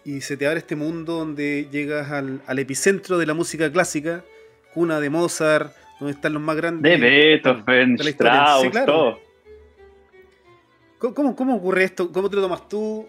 Y 0.04 0.20
se 0.22 0.36
te 0.36 0.48
abre 0.48 0.60
este 0.60 0.76
mundo 0.76 1.14
donde 1.14 1.68
llegas 1.72 2.12
al, 2.12 2.42
al 2.46 2.60
epicentro 2.60 3.18
de 3.18 3.26
la 3.26 3.34
música 3.34 3.72
clásica, 3.72 4.26
cuna 4.74 5.00
de 5.00 5.10
Mozart, 5.10 5.74
donde 6.00 6.14
están 6.14 6.34
los 6.34 6.42
más 6.42 6.56
grandes. 6.56 6.92
De 6.92 6.98
Beethoven, 6.98 7.96
de 7.96 8.10
Strauss, 8.10 8.86
todo. 8.86 9.20
¿Cómo, 11.00 11.36
¿Cómo, 11.36 11.56
ocurre 11.56 11.86
esto? 11.86 12.12
¿Cómo 12.12 12.30
te 12.30 12.36
lo 12.36 12.42
tomas 12.42 12.68
tú, 12.68 13.08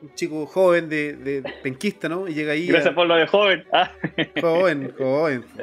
un 0.00 0.14
chico 0.14 0.46
joven 0.46 0.88
de, 0.88 1.16
de 1.16 1.52
penquista, 1.62 2.08
¿no? 2.08 2.28
Y 2.28 2.34
llega 2.34 2.52
ahí. 2.52 2.66
Gracias 2.66 2.94
por 2.94 3.06
lo 3.06 3.16
de 3.16 3.26
joven. 3.26 3.64
Ah. 3.72 3.90
Joven, 4.40 4.92
joven. 4.96 5.44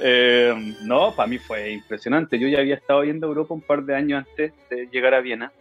Eh, 0.00 0.74
no, 0.82 1.14
para 1.14 1.28
mí 1.28 1.38
fue 1.38 1.70
impresionante. 1.70 2.38
Yo 2.38 2.48
ya 2.48 2.58
había 2.58 2.74
estado 2.74 3.02
viendo 3.02 3.28
Europa 3.28 3.54
un 3.54 3.62
par 3.62 3.84
de 3.84 3.94
años 3.94 4.26
antes 4.28 4.52
de 4.68 4.88
llegar 4.88 5.14
a 5.14 5.20
Viena. 5.20 5.52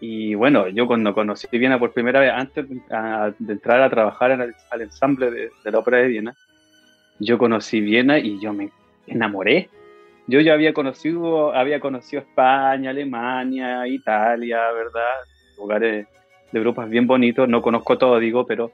Y 0.00 0.34
bueno, 0.34 0.68
yo 0.68 0.86
cuando 0.86 1.14
conocí 1.14 1.46
Viena 1.52 1.78
por 1.78 1.92
primera 1.92 2.20
vez, 2.20 2.32
antes 2.32 2.66
de 2.68 3.52
entrar 3.52 3.82
a 3.82 3.90
trabajar 3.90 4.32
en 4.32 4.40
el, 4.40 4.54
al 4.70 4.80
ensamble 4.80 5.30
de, 5.30 5.50
de 5.62 5.70
la 5.70 5.78
ópera 5.78 5.98
de 5.98 6.08
Viena, 6.08 6.34
yo 7.18 7.38
conocí 7.38 7.80
Viena 7.80 8.18
y 8.18 8.40
yo 8.40 8.52
me 8.52 8.70
enamoré. 9.06 9.68
Yo 10.26 10.40
ya 10.40 10.54
había 10.54 10.72
conocido, 10.72 11.54
había 11.54 11.80
conocido 11.80 12.22
España, 12.22 12.90
Alemania, 12.90 13.86
Italia, 13.86 14.72
¿verdad? 14.72 15.12
Lugares 15.58 16.06
de 16.50 16.58
Europa 16.58 16.86
bien 16.86 17.06
bonitos, 17.06 17.48
no 17.48 17.60
conozco 17.60 17.98
todo, 17.98 18.18
digo, 18.18 18.46
pero, 18.46 18.72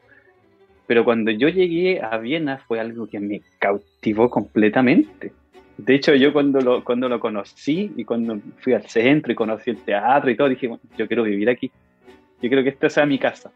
pero 0.86 1.04
cuando 1.04 1.30
yo 1.30 1.48
llegué 1.48 2.00
a 2.00 2.18
Viena 2.18 2.58
fue 2.58 2.78
algo 2.78 3.06
que 3.06 3.18
me 3.18 3.42
cautivó 3.58 4.30
completamente. 4.30 5.32
De 5.76 5.94
hecho, 5.94 6.14
yo 6.14 6.32
cuando 6.32 6.60
lo, 6.60 6.84
cuando 6.84 7.08
lo 7.08 7.18
conocí 7.18 7.92
y 7.96 8.04
cuando 8.04 8.38
fui 8.58 8.74
al 8.74 8.86
centro 8.86 9.32
y 9.32 9.34
conocí 9.34 9.70
el 9.70 9.78
teatro 9.78 10.30
y 10.30 10.36
todo, 10.36 10.48
dije, 10.48 10.68
bueno, 10.68 10.82
yo 10.96 11.06
quiero 11.08 11.24
vivir 11.24 11.48
aquí. 11.50 11.70
Yo 12.42 12.48
creo 12.48 12.62
que 12.62 12.70
esta 12.70 12.88
sea 12.88 13.06
mi 13.06 13.18
casa 13.18 13.50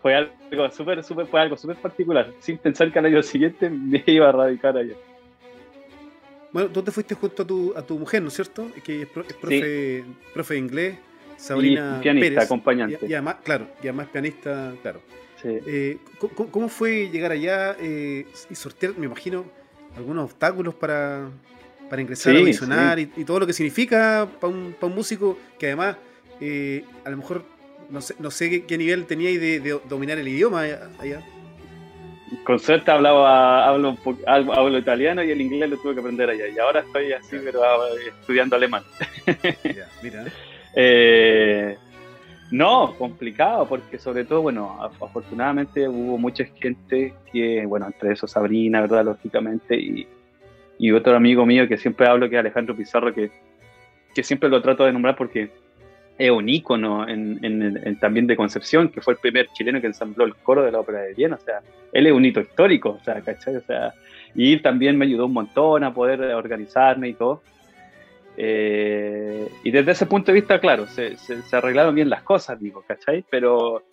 fue 0.00 0.14
algo 0.14 0.70
súper, 0.70 1.02
súper, 1.02 1.26
fue 1.26 1.40
algo 1.40 1.56
súper 1.56 1.76
particular. 1.76 2.32
Sin 2.40 2.58
pensar 2.58 2.92
que 2.92 2.98
al 2.98 3.06
año 3.06 3.22
siguiente 3.22 3.68
me 3.70 4.02
iba 4.06 4.28
a 4.28 4.32
radicar 4.32 4.76
allá. 4.76 4.94
Bueno, 6.52 6.70
tú 6.70 6.82
te 6.82 6.90
fuiste 6.90 7.14
junto 7.14 7.42
a 7.42 7.46
tu, 7.46 7.74
a 7.76 7.82
tu 7.82 7.98
mujer, 7.98 8.22
¿no 8.22 8.28
es 8.28 8.34
cierto? 8.34 8.68
Que 8.82 9.02
es, 9.02 9.08
profe, 9.08 10.04
profe 10.32 10.54
de 10.54 10.60
inglés, 10.60 10.98
Sabrina 11.36 11.96
y 11.98 12.02
pianista, 12.02 12.28
Pérez. 12.28 12.44
acompañante. 12.44 13.06
Y, 13.06 13.12
además, 13.12 13.36
claro, 13.44 13.66
y 13.82 13.88
además 13.88 14.08
pianista, 14.08 14.74
claro. 14.82 15.00
Eh, 15.44 15.98
¿cómo, 16.50 16.68
fue 16.68 17.08
llegar 17.10 17.30
allá 17.30 17.76
eh, 17.78 18.26
y 18.50 18.54
sortear, 18.54 18.94
me 18.96 19.06
imagino, 19.06 19.44
algunos 19.96 20.24
obstáculos 20.24 20.74
para, 20.74 21.28
para 21.88 22.02
ingresar 22.02 22.34
a 22.34 22.38
audicionar 22.40 22.98
y, 22.98 23.06
todo 23.06 23.40
lo 23.40 23.46
que 23.46 23.52
significa 23.52 24.28
para 24.40 24.52
un, 24.52 24.74
para 24.78 24.88
un 24.88 24.96
músico 24.96 25.38
que 25.58 25.66
además, 25.66 25.96
eh, 26.40 26.84
a 27.04 27.10
lo 27.10 27.18
mejor, 27.18 27.44
no 27.88 28.00
sé, 28.00 28.14
no 28.18 28.30
sé 28.30 28.64
qué, 28.66 28.78
nivel 28.78 29.06
teníais 29.06 29.40
de, 29.40 29.60
de, 29.60 29.80
dominar 29.88 30.18
el 30.18 30.28
idioma 30.28 30.62
allá? 30.98 31.22
con 32.44 32.58
suerte 32.58 32.90
hablaba, 32.90 33.66
hablo, 33.66 33.96
hablo 34.26 34.78
italiano 34.78 35.22
y 35.22 35.30
el 35.30 35.40
inglés 35.40 35.70
lo 35.70 35.76
tuve 35.78 35.94
que 35.94 36.00
aprender 36.00 36.30
allá. 36.30 36.48
Y 36.48 36.58
ahora 36.58 36.80
estoy 36.80 37.12
así, 37.12 37.36
pero 37.44 37.62
ah, 37.62 37.76
estudiando 38.20 38.56
alemán. 38.56 38.82
mira. 40.02 40.24
Eh, 40.74 41.76
no, 42.50 42.94
complicado, 42.96 43.68
porque 43.68 43.98
sobre 43.98 44.24
todo, 44.24 44.42
bueno, 44.42 44.78
afortunadamente 44.80 45.88
hubo 45.88 46.16
mucha 46.16 46.44
gente 46.44 47.14
que, 47.32 47.66
bueno, 47.66 47.86
entre 47.86 48.12
esos 48.12 48.30
Sabrina, 48.30 48.80
¿verdad? 48.80 49.04
Lógicamente, 49.04 49.76
y, 49.78 50.08
y 50.78 50.92
otro 50.92 51.16
amigo 51.16 51.44
mío 51.44 51.68
que 51.68 51.76
siempre 51.76 52.06
hablo, 52.06 52.28
que 52.28 52.36
es 52.36 52.40
Alejandro 52.40 52.74
Pizarro, 52.74 53.12
que, 53.12 53.30
que 54.14 54.22
siempre 54.22 54.48
lo 54.48 54.62
trato 54.62 54.84
de 54.84 54.92
nombrar 54.92 55.16
porque 55.16 55.50
es 56.18 56.30
un 56.32 56.48
ícono 56.48 57.08
en, 57.08 57.98
también 58.00 58.26
de 58.26 58.36
Concepción, 58.36 58.88
que 58.88 59.00
fue 59.00 59.14
el 59.14 59.20
primer 59.20 59.46
chileno 59.52 59.80
que 59.80 59.86
ensambló 59.86 60.24
el 60.24 60.34
coro 60.34 60.64
de 60.64 60.72
la 60.72 60.80
ópera 60.80 61.02
de 61.02 61.14
Viena, 61.14 61.36
o 61.36 61.40
sea, 61.40 61.60
él 61.92 62.08
es 62.08 62.12
un 62.12 62.24
hito 62.24 62.40
histórico, 62.40 62.98
o 63.00 63.04
sea, 63.04 63.20
¿cachai? 63.20 63.56
O 63.56 63.60
sea, 63.60 63.94
y 64.34 64.58
también 64.58 64.98
me 64.98 65.06
ayudó 65.06 65.26
un 65.26 65.32
montón 65.32 65.84
a 65.84 65.94
poder 65.94 66.20
organizarme 66.34 67.08
y 67.08 67.14
todo. 67.14 67.42
Eh, 68.36 69.48
y 69.62 69.70
desde 69.70 69.92
ese 69.92 70.06
punto 70.06 70.32
de 70.32 70.40
vista, 70.40 70.60
claro, 70.60 70.86
se, 70.86 71.16
se, 71.16 71.56
arreglaron 71.56 71.94
bien 71.94 72.10
las 72.10 72.22
cosas, 72.22 72.58
digo, 72.60 72.84
¿cachai? 72.86 73.24
Pero 73.30 73.84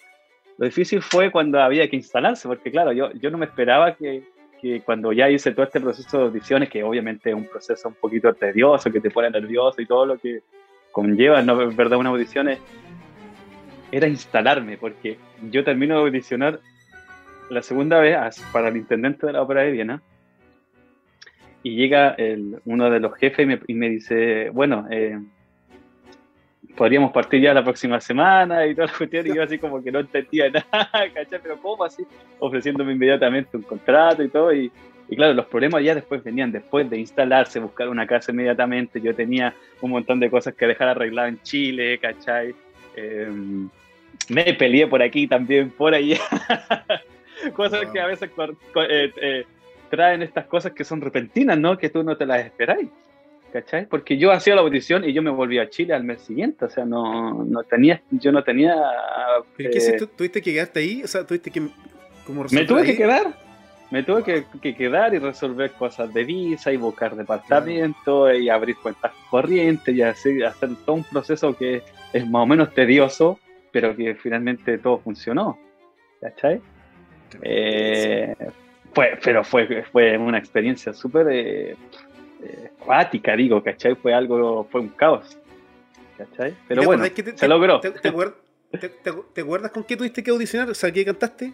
lo 0.58 0.66
difícil 0.66 1.02
fue 1.02 1.32
cuando 1.32 1.60
había 1.60 1.88
que 1.90 1.96
instalarse, 1.96 2.48
porque 2.48 2.72
claro, 2.72 2.92
yo, 2.92 3.12
yo 3.14 3.30
no 3.30 3.38
me 3.38 3.46
esperaba 3.46 3.96
que, 3.96 4.24
que 4.62 4.82
cuando 4.82 5.14
ya 5.14 5.30
hice 5.30 5.52
todo 5.52 5.66
este 5.66 5.80
proceso 5.80 6.18
de 6.18 6.24
audiciones, 6.26 6.70
que 6.70 6.84
obviamente 6.84 7.30
es 7.30 7.36
un 7.36 7.46
proceso 7.46 7.88
un 7.88 7.96
poquito 7.96 8.34
tedioso, 8.34 8.92
que 8.92 9.00
te 9.00 9.12
pone 9.12 9.30
nervioso 9.30 9.82
y 9.82 9.86
todo 9.86 10.06
lo 10.06 10.18
que 10.18 10.42
conlleva, 10.96 11.42
¿no? 11.42 11.58
¿verdad? 11.58 12.00
Una 12.00 12.12
audición 12.12 12.48
era 13.92 14.08
instalarme, 14.08 14.78
porque 14.78 15.18
yo 15.52 15.62
termino 15.66 15.96
de 15.96 16.06
audicionar 16.08 16.62
la 17.50 17.62
segunda 17.62 18.00
vez 18.00 18.16
para 18.54 18.70
el 18.70 18.78
intendente 18.78 19.28
de 19.28 19.34
la 19.34 19.42
ópera 19.42 19.64
de 19.64 19.72
Viena 19.72 20.02
y 21.64 21.76
llega 21.76 22.12
el, 22.12 22.62
uno 22.64 22.90
de 22.90 23.02
los 23.02 23.14
jefes 23.16 23.46
y 23.68 23.74
me, 23.74 23.90
dice, 23.90 24.50
bueno, 24.52 24.88
eh, 24.90 25.20
podríamos 26.78 27.12
partir 27.12 27.42
ya 27.42 27.54
la 27.54 27.66
próxima 27.66 28.00
semana 28.00 28.66
y 28.66 28.74
toda 28.74 28.88
la 28.88 28.94
cuestión, 28.98 29.28
y 29.28 29.36
yo 29.36 29.44
así 29.44 29.58
como 29.58 29.84
que 29.84 29.92
no 29.92 30.00
entendía 30.00 30.50
nada, 30.72 30.90
¿cachai? 31.14 31.42
Pero 31.44 31.58
¿cómo 31.62 31.84
así? 31.84 32.06
Ofreciéndome 32.40 32.94
inmediatamente 32.94 33.58
un 33.58 33.64
contrato 33.64 34.24
y 34.24 34.30
todo, 34.30 34.54
y, 34.54 34.72
y 35.08 35.16
claro, 35.16 35.34
los 35.34 35.46
problemas 35.46 35.84
ya 35.84 35.94
después 35.94 36.24
venían, 36.24 36.52
después 36.52 36.90
de 36.90 37.00
instalarse, 37.00 37.60
buscar 37.60 37.90
una 37.90 38.08
casa 38.08 38.32
inmediatamente. 38.32 39.00
Yo 39.00 39.14
tenía 39.14 39.54
un 39.82 39.92
montón 39.92 40.20
de 40.20 40.30
cosas 40.30 40.56
que 40.56 40.66
dejar 40.66 40.88
arregladas 40.88 41.34
en 41.34 41.42
Chile, 41.44 42.00
¿cachai? 42.00 42.56
Em, 42.96 43.70
me 44.30 44.54
peleé 44.54 44.88
por 44.88 45.02
aquí 45.04 45.28
también, 45.28 45.70
por 45.70 45.94
allá. 45.94 46.18
cosas 47.56 47.86
que 47.92 48.00
a 48.00 48.08
veces 48.08 48.30
eh, 48.90 49.12
eh, 49.22 49.46
traen 49.90 50.24
estas 50.24 50.46
cosas 50.46 50.72
que 50.72 50.84
son 50.84 51.02
repentinas, 51.02 51.58
¿no? 51.58 51.78
Que 51.78 51.90
tú 51.90 52.04
no 52.04 52.18
te 52.18 52.26
las 52.26 52.44
esperáis, 52.44 52.90
¿cachai? 53.54 53.86
Porque 53.86 54.18
yo 54.18 54.32
hacía 54.32 54.56
la 54.56 54.62
audición 54.62 55.04
y 55.04 55.14
yo 55.14 55.22
me 55.22 55.30
volví 55.30 55.60
a 55.60 55.70
Chile 55.70 55.94
al 55.94 56.04
mes 56.04 56.22
siguiente, 56.22 56.66
o 56.66 56.70
sea, 56.70 56.86
no, 56.86 57.44
no 57.44 57.64
tenía, 57.64 58.02
yo 58.10 58.32
no 58.32 58.44
tenía... 58.44 58.76
¿Pero 59.56 59.70
qué 59.70 59.78
eh, 59.78 60.08
¿Tuviste 60.18 60.42
que 60.42 60.54
quedarte 60.54 60.80
ahí? 60.80 61.04
O 61.04 61.08
sea, 61.08 61.26
¿tuviste 61.26 61.52
que... 61.52 61.68
Como 62.26 62.44
me 62.52 62.66
tuve 62.66 62.84
que 62.84 62.98
quedar, 62.98 63.38
me 63.92 64.04
tuve 64.04 64.46
que, 64.62 64.76
quedar 64.76 65.14
y 65.14 65.20
resolver 65.20 65.72
cosas 65.72 66.14
de 66.14 66.24
visa 66.24 66.72
y 66.72 66.78
buscar 66.78 67.16
departamento 67.16 68.34
y 68.34 68.50
abrir 68.50 68.78
cuentas 68.78 69.12
corrientes 69.30 69.94
y 69.96 70.02
hacer, 70.02 70.46
hacer 70.46 70.70
todo 70.86 70.96
un 70.96 71.04
proceso 71.04 71.56
que 71.56 71.84
es 72.12 72.28
más 72.30 72.44
o 72.44 72.46
menos 72.46 72.74
tedioso, 72.74 73.40
pero 73.72 73.96
que 73.96 74.16
finalmente 74.16 74.78
todo 74.78 75.00
funcionó. 75.00 75.58
¿Cachai? 76.22 76.62
Eh, 77.42 78.36
fue, 78.94 79.20
pero 79.24 79.44
fue, 79.44 79.84
fue 79.92 80.18
una 80.18 80.38
experiencia 80.38 80.94
súper 80.94 81.28
eh, 81.30 81.76
eh 82.44 83.36
digo, 83.38 83.62
¿cachai? 83.62 83.96
Fue 83.96 84.14
algo, 84.14 84.68
fue 84.72 84.82
un 84.82 84.90
caos. 84.90 85.38
¿Cachai? 86.18 86.56
Pero 86.68 86.84
bueno, 86.84 87.04
se 87.36 87.48
logró. 87.48 87.82
Te, 87.82 87.92
te, 87.92 88.08
acuerdas 88.08 88.36
con 89.74 89.84
qué 89.84 89.98
tuviste 89.98 90.24
que 90.24 90.32
audicionar? 90.32 90.70
O 90.70 90.74
sea, 90.74 90.92
¿qué 90.92 91.06
cantaste? 91.06 91.54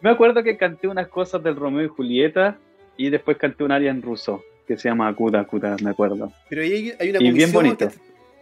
Me 0.00 0.10
acuerdo 0.10 0.42
que 0.42 0.56
canté 0.56 0.88
unas 0.88 1.08
cosas 1.08 1.42
del 1.42 1.56
Romeo 1.56 1.84
y 1.84 1.88
Julieta 1.88 2.58
y 2.96 3.10
después 3.10 3.36
canté 3.36 3.64
un 3.64 3.72
área 3.72 3.90
en 3.90 4.02
ruso 4.02 4.42
que 4.66 4.76
se 4.76 4.88
llama 4.88 5.08
Akuta 5.08 5.40
Akuta, 5.40 5.76
me 5.82 5.90
acuerdo. 5.90 6.32
Pero 6.48 6.62
ahí 6.62 6.92
hay, 6.98 7.10
una 7.10 7.18
comisión. 7.18 7.34
bien 7.34 7.52
bonito. 7.52 7.90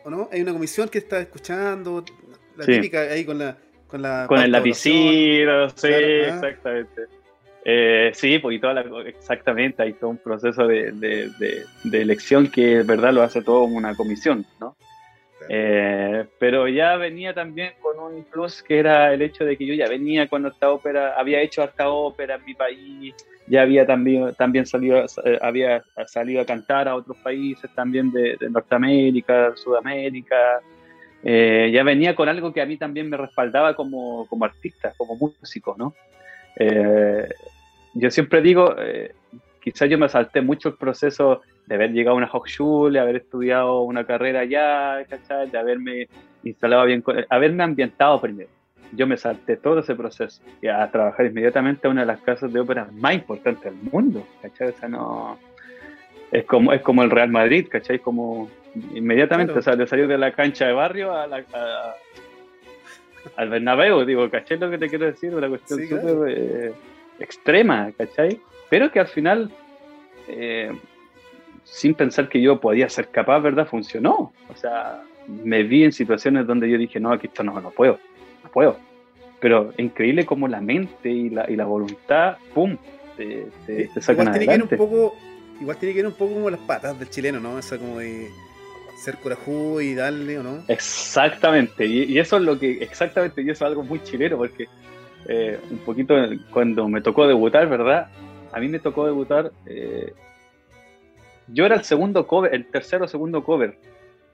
¿o 0.04 0.11
no? 0.11 0.28
Hay 0.32 0.40
una 0.42 0.52
comisión 0.52 0.88
que 0.88 0.99
está 0.99 1.20
escuchando, 1.20 2.04
la 2.56 2.66
típica 2.66 3.00
ahí 3.02 3.25
con 3.25 3.38
la. 3.38 3.56
Con, 3.87 4.02
la 4.02 4.26
con 4.28 4.40
el 4.40 4.52
lapicero, 4.52 5.68
sí, 5.70 5.88
ah. 5.88 6.35
exactamente. 6.35 7.02
Eh, 7.64 8.11
sí, 8.14 8.38
pues 8.38 8.56
y 8.56 8.61
toda 8.61 8.75
la, 8.75 8.85
exactamente, 9.06 9.82
hay 9.82 9.92
todo 9.92 10.11
un 10.11 10.16
proceso 10.16 10.66
de, 10.66 10.92
de, 10.92 11.30
de, 11.85 12.00
elección 12.00 12.49
que, 12.49 12.82
verdad, 12.82 13.12
lo 13.12 13.23
hace 13.23 13.42
todo 13.42 13.64
una 13.64 13.94
comisión, 13.94 14.47
¿no? 14.61 14.76
Eh, 15.52 16.26
pero 16.38 16.69
ya 16.69 16.97
venía 16.97 17.35
también 17.35 17.73
con 17.83 17.99
un 17.99 18.23
plus 18.23 18.62
que 18.62 18.78
era 18.78 19.12
el 19.12 19.21
hecho 19.21 19.45
de 19.45 19.57
que 19.57 19.66
yo 19.66 19.75
ya 19.75 19.88
venía 19.88 20.28
con 20.28 20.47
esta 20.47 20.71
ópera, 20.71 21.14
había 21.19 21.40
hecho 21.40 21.61
harta 21.61 21.88
ópera 21.88 22.37
en 22.37 22.45
mi 22.45 22.54
país, 22.54 23.12
ya 23.49 23.62
había 23.62 23.85
también, 23.85 24.33
también 24.37 24.64
salido, 24.64 25.04
eh, 25.25 25.38
había 25.42 25.83
salido 26.07 26.40
a 26.40 26.47
cantar 26.47 26.87
a 26.87 26.95
otros 26.95 27.16
países 27.16 27.69
también 27.75 28.12
de, 28.12 28.38
Norteamérica, 28.49 29.57
Sudamérica. 29.57 30.61
Eh, 31.25 31.69
ya 31.75 31.83
venía 31.83 32.14
con 32.14 32.28
algo 32.28 32.52
que 32.52 32.62
a 32.62 32.66
mí 32.66 32.76
también 32.76 33.11
me 33.11 33.16
respaldaba 33.16 33.75
como, 33.75 34.28
como 34.28 34.45
artista, 34.45 34.95
como 34.97 35.16
músico, 35.16 35.75
¿no? 35.76 35.95
yo 37.95 38.11
siempre 38.11 38.42
digo, 38.42 38.76
quizás 39.61 39.88
yo 39.88 39.99
me 39.99 40.09
salté 40.09 40.42
mucho 40.42 40.69
el 40.69 40.75
proceso 40.76 41.40
de 41.70 41.76
haber 41.76 41.92
llegado 41.92 42.16
a 42.16 42.18
una 42.18 42.28
Hochschule, 42.30 42.98
haber 42.98 43.14
estudiado 43.14 43.82
una 43.82 44.04
carrera 44.04 44.40
allá, 44.40 45.04
¿cachai? 45.08 45.48
de 45.48 45.56
haberme 45.56 46.08
instalado 46.42 46.84
bien, 46.84 47.04
haberme 47.28 47.62
ambientado 47.62 48.20
primero. 48.20 48.50
Yo 48.90 49.06
me 49.06 49.16
salté 49.16 49.56
todo 49.56 49.78
ese 49.78 49.94
proceso 49.94 50.42
y 50.60 50.66
a 50.66 50.90
trabajar 50.90 51.26
inmediatamente 51.26 51.86
a 51.86 51.90
una 51.90 52.00
de 52.00 52.08
las 52.08 52.20
casas 52.22 52.52
de 52.52 52.58
ópera 52.58 52.88
más 52.90 53.14
importantes 53.14 53.62
del 53.62 53.92
mundo, 53.92 54.26
¿cachai? 54.42 54.70
O 54.70 54.72
sea, 54.72 54.88
no... 54.88 55.38
Es 56.32 56.44
como, 56.44 56.72
es 56.72 56.82
como 56.82 57.04
el 57.04 57.10
Real 57.10 57.30
Madrid, 57.30 57.68
¿cachai? 57.70 58.00
Como 58.00 58.50
inmediatamente, 58.92 59.52
o 59.52 59.62
sea, 59.62 59.76
de 59.76 59.86
salir 59.86 60.08
de 60.08 60.18
la 60.18 60.32
cancha 60.32 60.66
de 60.66 60.72
barrio 60.72 61.14
a 61.14 61.28
la, 61.28 61.44
al 63.36 63.48
Bernabéu, 63.48 64.04
digo, 64.04 64.28
¿cachai? 64.28 64.58
Lo 64.58 64.70
que 64.70 64.78
te 64.78 64.88
quiero 64.88 65.06
decir, 65.06 65.32
una 65.32 65.48
cuestión 65.48 65.86
súper 65.86 66.36
eh, 66.36 66.72
extrema, 67.20 67.92
¿cachai? 67.96 68.40
Pero 68.68 68.90
que 68.90 68.98
al 68.98 69.06
final 69.06 69.52
eh, 70.26 70.72
sin 71.70 71.94
pensar 71.94 72.28
que 72.28 72.42
yo 72.42 72.60
podía 72.60 72.88
ser 72.88 73.08
capaz, 73.08 73.40
¿verdad? 73.40 73.66
Funcionó. 73.66 74.32
O 74.48 74.56
sea, 74.56 75.02
me 75.26 75.62
vi 75.62 75.84
en 75.84 75.92
situaciones 75.92 76.46
donde 76.46 76.68
yo 76.68 76.76
dije, 76.76 76.98
no, 76.98 77.12
aquí 77.12 77.28
esto 77.28 77.44
no, 77.44 77.60
no 77.60 77.70
puedo, 77.70 77.98
no 78.42 78.50
puedo. 78.50 78.76
Pero 79.40 79.72
increíble 79.78 80.26
como 80.26 80.48
la 80.48 80.60
mente 80.60 81.08
y 81.08 81.30
la, 81.30 81.48
y 81.50 81.56
la 81.56 81.64
voluntad, 81.64 82.36
¡pum!, 82.52 82.76
te, 83.16 83.46
te, 83.66 83.88
te 83.88 84.02
sacan 84.02 84.26
igual 84.26 84.38
tiene 84.38 84.56
Que 84.56 84.74
un 84.74 84.78
poco, 84.78 85.16
igual 85.60 85.76
tiene 85.76 85.94
que 85.94 86.00
ir 86.00 86.06
un 86.06 86.12
poco 86.12 86.34
como 86.34 86.50
las 86.50 86.60
patas 86.60 86.98
del 86.98 87.08
chileno, 87.08 87.38
¿no? 87.38 87.58
Esa 87.58 87.78
como 87.78 87.98
de 87.98 88.28
ser 88.98 89.16
corajudo 89.16 89.80
y 89.80 89.94
darle, 89.94 90.38
¿o 90.38 90.42
no? 90.42 90.62
Exactamente, 90.68 91.86
y, 91.86 92.18
eso 92.18 92.36
es 92.36 92.42
lo 92.42 92.58
que, 92.58 92.82
exactamente, 92.82 93.40
y 93.40 93.44
eso 93.44 93.64
es 93.64 93.70
algo 93.70 93.82
muy 93.82 94.02
chileno, 94.02 94.36
porque 94.36 94.66
eh, 95.26 95.58
un 95.70 95.78
poquito 95.78 96.14
cuando 96.50 96.88
me 96.88 97.00
tocó 97.00 97.26
debutar, 97.26 97.68
¿verdad? 97.68 98.08
A 98.52 98.60
mí 98.60 98.68
me 98.68 98.80
tocó 98.80 99.06
debutar 99.06 99.52
eh, 99.66 100.12
yo 101.52 101.66
era 101.66 101.76
el 101.76 101.85
segundo 101.85 102.26
cover, 102.26 102.54
el 102.54 102.66
tercero 102.66 103.04
o 103.04 103.09
segundo 103.09 103.45
cover 103.45 103.78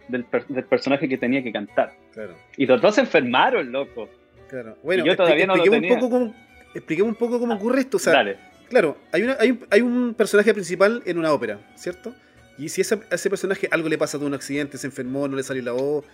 del, 0.09 0.25
personaje 0.25 1.09
que 1.09 1.19
tenía 1.19 1.43
que 1.43 1.53
cantar. 1.53 1.93
Claro. 2.13 2.37
Y 2.57 2.67
los 2.67 2.81
dos 2.81 2.95
se 2.95 3.03
enfermaron, 3.03 3.73
loco. 3.73 4.09
Claro. 4.49 4.77
Bueno, 4.83 5.05
yo 5.05 5.17
todavía 5.17 5.47
no 5.47 5.57
lo 5.57 5.65
tenía. 5.65 5.95
Un 5.95 6.01
poco 6.01 6.11
cómo, 6.11 6.35
expliquemos 6.75 7.11
un 7.11 7.17
poco 7.17 7.41
cómo 7.41 7.55
ocurre 7.55 7.81
esto. 7.81 7.97
O 7.97 8.01
sea, 8.01 8.13
Dale. 8.13 8.37
Claro, 8.69 8.97
hay, 9.13 9.23
una, 9.23 9.37
hay, 9.39 9.59
hay, 9.71 9.81
un 9.81 10.15
personaje 10.15 10.53
principal 10.53 11.03
en 11.07 11.19
una 11.19 11.33
ópera, 11.33 11.61
¿cierto? 11.77 12.15
Y 12.59 12.69
si 12.69 12.81
a 12.81 12.85
ese 13.11 13.31
personaje 13.31 13.69
algo 13.71 13.89
le 13.89 13.99
pasa 13.99 14.19
de 14.19 14.25
un 14.25 14.35
accidente, 14.35 14.77
se 14.79 14.87
enfermó, 14.87 15.29
no 15.29 15.37
le 15.37 15.43
salió 15.43 15.63
la 15.63 15.73
voz, 15.73 16.05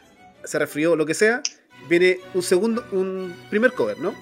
se 0.44 0.58
resfrió, 0.58 0.96
lo 0.96 1.06
que 1.06 1.14
sea, 1.14 1.40
viene 1.88 2.18
un 2.34 2.42
segundo, 2.42 2.84
un 2.92 3.34
primer 3.48 3.72
cover, 3.72 3.98
¿no? 3.98 4.14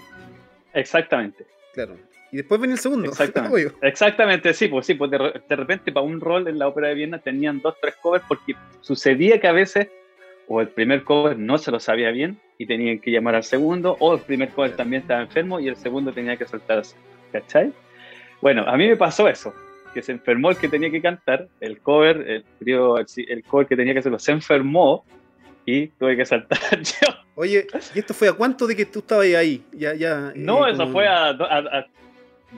Exactamente. 0.74 1.46
Claro. 1.74 1.96
Y 2.32 2.38
después 2.38 2.60
venía 2.60 2.74
el 2.74 2.80
segundo. 2.80 3.08
Exactamente, 3.10 3.74
Exactamente 3.82 4.54
sí, 4.54 4.68
pues 4.68 4.86
sí, 4.86 4.94
pues 4.94 5.10
de, 5.10 5.42
de, 5.48 5.56
repente 5.56 5.92
para 5.92 6.06
un 6.06 6.20
rol 6.20 6.48
en 6.48 6.58
la 6.58 6.68
ópera 6.68 6.88
de 6.88 6.94
Viena 6.94 7.18
tenían 7.18 7.60
dos, 7.60 7.74
tres 7.80 7.96
covers 8.00 8.24
porque 8.28 8.54
sucedía 8.80 9.40
que 9.40 9.48
a 9.48 9.52
veces 9.52 9.88
o 10.52 10.60
el 10.60 10.68
primer 10.68 11.04
cover 11.04 11.38
no 11.38 11.58
se 11.58 11.70
lo 11.70 11.78
sabía 11.78 12.10
bien 12.10 12.40
y 12.58 12.66
tenían 12.66 12.98
que 12.98 13.12
llamar 13.12 13.36
al 13.36 13.44
segundo, 13.44 13.96
o 14.00 14.14
el 14.14 14.20
primer 14.20 14.48
cover 14.48 14.74
también 14.74 15.02
estaba 15.02 15.22
enfermo 15.22 15.60
y 15.60 15.68
el 15.68 15.76
segundo 15.76 16.12
tenía 16.12 16.36
que 16.36 16.44
saltarse. 16.44 16.96
¿Cachai? 17.30 17.72
Bueno, 18.42 18.64
a 18.66 18.76
mí 18.76 18.88
me 18.88 18.96
pasó 18.96 19.28
eso, 19.28 19.54
que 19.94 20.02
se 20.02 20.10
enfermó 20.10 20.50
el 20.50 20.56
que 20.56 20.68
tenía 20.68 20.90
que 20.90 21.00
cantar, 21.00 21.46
el 21.60 21.78
cover, 21.78 22.16
el, 22.28 22.44
el 22.60 23.44
cover 23.44 23.66
que 23.68 23.76
tenía 23.76 23.92
que 23.92 24.00
hacerlo, 24.00 24.18
se 24.18 24.32
enfermó 24.32 25.04
y 25.64 25.86
tuve 25.86 26.16
que 26.16 26.26
saltar 26.26 26.58
yo. 26.82 27.14
Oye, 27.36 27.68
¿y 27.94 27.98
esto 28.00 28.12
fue 28.12 28.28
a 28.28 28.32
cuánto 28.32 28.66
de 28.66 28.74
que 28.74 28.86
tú 28.86 28.98
estabas 28.98 29.26
ahí? 29.26 29.62
Ya, 29.72 29.94
ya, 29.94 30.32
no, 30.34 30.66
eh, 30.66 30.72
eso 30.72 30.88
fue 30.88 31.06
a, 31.06 31.30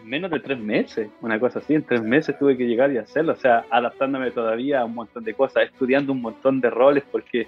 menos 0.04 0.30
de 0.30 0.40
tres 0.40 0.58
meses, 0.58 1.08
una 1.20 1.38
cosa 1.38 1.58
así, 1.58 1.74
en 1.74 1.84
tres 1.84 2.02
meses 2.02 2.38
tuve 2.38 2.56
que 2.56 2.64
llegar 2.64 2.92
y 2.92 2.98
hacerlo, 2.98 3.32
o 3.32 3.36
sea, 3.36 3.64
adaptándome 3.70 4.30
todavía 4.30 4.80
a 4.80 4.84
un 4.84 4.94
montón 4.94 5.24
de 5.24 5.34
cosas, 5.34 5.64
estudiando 5.64 6.12
un 6.12 6.22
montón 6.22 6.60
de 6.60 6.70
roles, 6.70 7.04
porque 7.10 7.46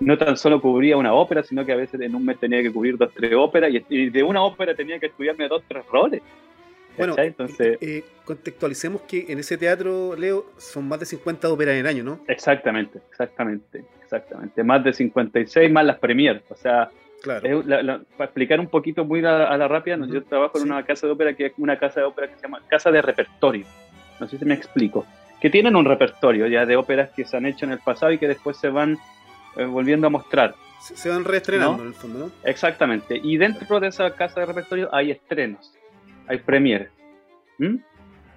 no 0.00 0.18
tan 0.18 0.36
solo 0.36 0.60
cubría 0.60 0.96
una 0.96 1.14
ópera, 1.14 1.42
sino 1.42 1.64
que 1.64 1.72
a 1.72 1.76
veces 1.76 2.00
en 2.00 2.14
un 2.14 2.24
mes 2.24 2.38
tenía 2.38 2.62
que 2.62 2.72
cubrir 2.72 2.96
dos, 2.96 3.12
tres 3.14 3.32
óperas, 3.34 3.70
y, 3.88 4.10
de 4.10 4.22
una 4.22 4.42
ópera 4.42 4.74
tenía 4.74 4.98
que 4.98 5.06
estudiarme 5.06 5.48
dos, 5.48 5.62
tres 5.68 5.84
roles. 5.86 6.22
Bueno, 6.96 7.14
Entonces, 7.18 7.76
eh, 7.80 8.04
contextualicemos 8.24 9.02
que 9.02 9.26
en 9.28 9.40
ese 9.40 9.58
teatro, 9.58 10.14
Leo, 10.16 10.46
son 10.58 10.86
más 10.86 11.00
de 11.00 11.06
50 11.06 11.48
óperas 11.48 11.74
en 11.74 11.80
el 11.80 11.86
año, 11.88 12.04
¿no? 12.04 12.20
Exactamente, 12.28 13.00
exactamente, 13.10 13.84
exactamente. 14.00 14.62
Más 14.62 14.84
de 14.84 14.92
56 14.92 15.72
más 15.72 15.84
las 15.84 15.98
premiers. 15.98 16.42
O 16.48 16.54
sea, 16.54 16.90
para 17.24 18.24
explicar 18.24 18.60
un 18.60 18.68
poquito 18.68 19.04
muy 19.04 19.24
a, 19.24 19.56
la 19.56 19.68
rápida, 19.68 19.96
yo 20.06 20.22
trabajo 20.24 20.58
en 20.58 20.70
una 20.70 20.84
casa 20.84 21.06
de 21.06 21.12
ópera 21.12 21.34
que 21.34 21.46
es 21.46 21.52
una 21.58 21.78
casa 21.78 22.00
de 22.00 22.06
ópera 22.06 22.28
que 22.28 22.36
se 22.36 22.42
llama 22.42 22.60
Casa 22.68 22.90
de 22.90 23.02
Repertorio. 23.02 23.66
No 24.20 24.26
sé 24.28 24.38
si 24.38 24.44
me 24.44 24.54
explico. 24.54 25.06
Que 25.40 25.50
tienen 25.50 25.76
un 25.76 25.84
repertorio 25.84 26.46
ya 26.46 26.64
de 26.64 26.76
óperas 26.76 27.10
que 27.10 27.24
se 27.24 27.36
han 27.36 27.46
hecho 27.46 27.66
en 27.66 27.72
el 27.72 27.78
pasado 27.78 28.12
y 28.12 28.18
que 28.18 28.28
después 28.28 28.56
se 28.56 28.68
van 28.68 28.98
eh, 29.56 29.64
volviendo 29.64 30.06
a 30.06 30.10
mostrar. 30.10 30.54
Se, 30.80 31.08
van 31.08 31.24
reestrenando 31.24 31.82
en 31.82 31.88
el 31.88 31.94
fondo, 31.94 32.18
¿no? 32.18 32.30
Exactamente. 32.44 33.18
Y 33.22 33.36
dentro 33.36 33.80
de 33.80 33.88
esa 33.88 34.10
casa 34.14 34.40
de 34.40 34.46
repertorio 34.46 34.94
hay 34.94 35.10
estrenos, 35.10 35.72
hay 36.26 36.38
premieres. 36.38 36.90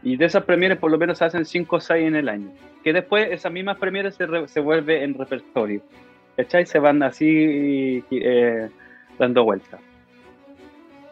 Y 0.02 0.16
de 0.16 0.26
esas 0.26 0.44
premieres 0.44 0.78
por 0.78 0.90
lo 0.90 0.98
menos 0.98 1.18
se 1.18 1.26
hacen 1.26 1.46
5 1.46 1.76
o 1.76 1.80
6 1.80 2.08
en 2.08 2.16
el 2.16 2.30
año. 2.30 2.52
Que 2.84 2.94
después 2.94 3.30
esas 3.32 3.52
mismas 3.52 3.78
premieres 3.78 4.16
se, 4.16 4.26
se 4.48 4.60
vuelve 4.62 5.04
en 5.04 5.18
repertorio. 5.18 5.82
¿Cachai? 6.38 6.66
Se 6.66 6.80
van 6.80 7.04
así 7.04 8.04
eh, 8.12 8.70
dando 9.20 9.44
vueltas. 9.44 9.82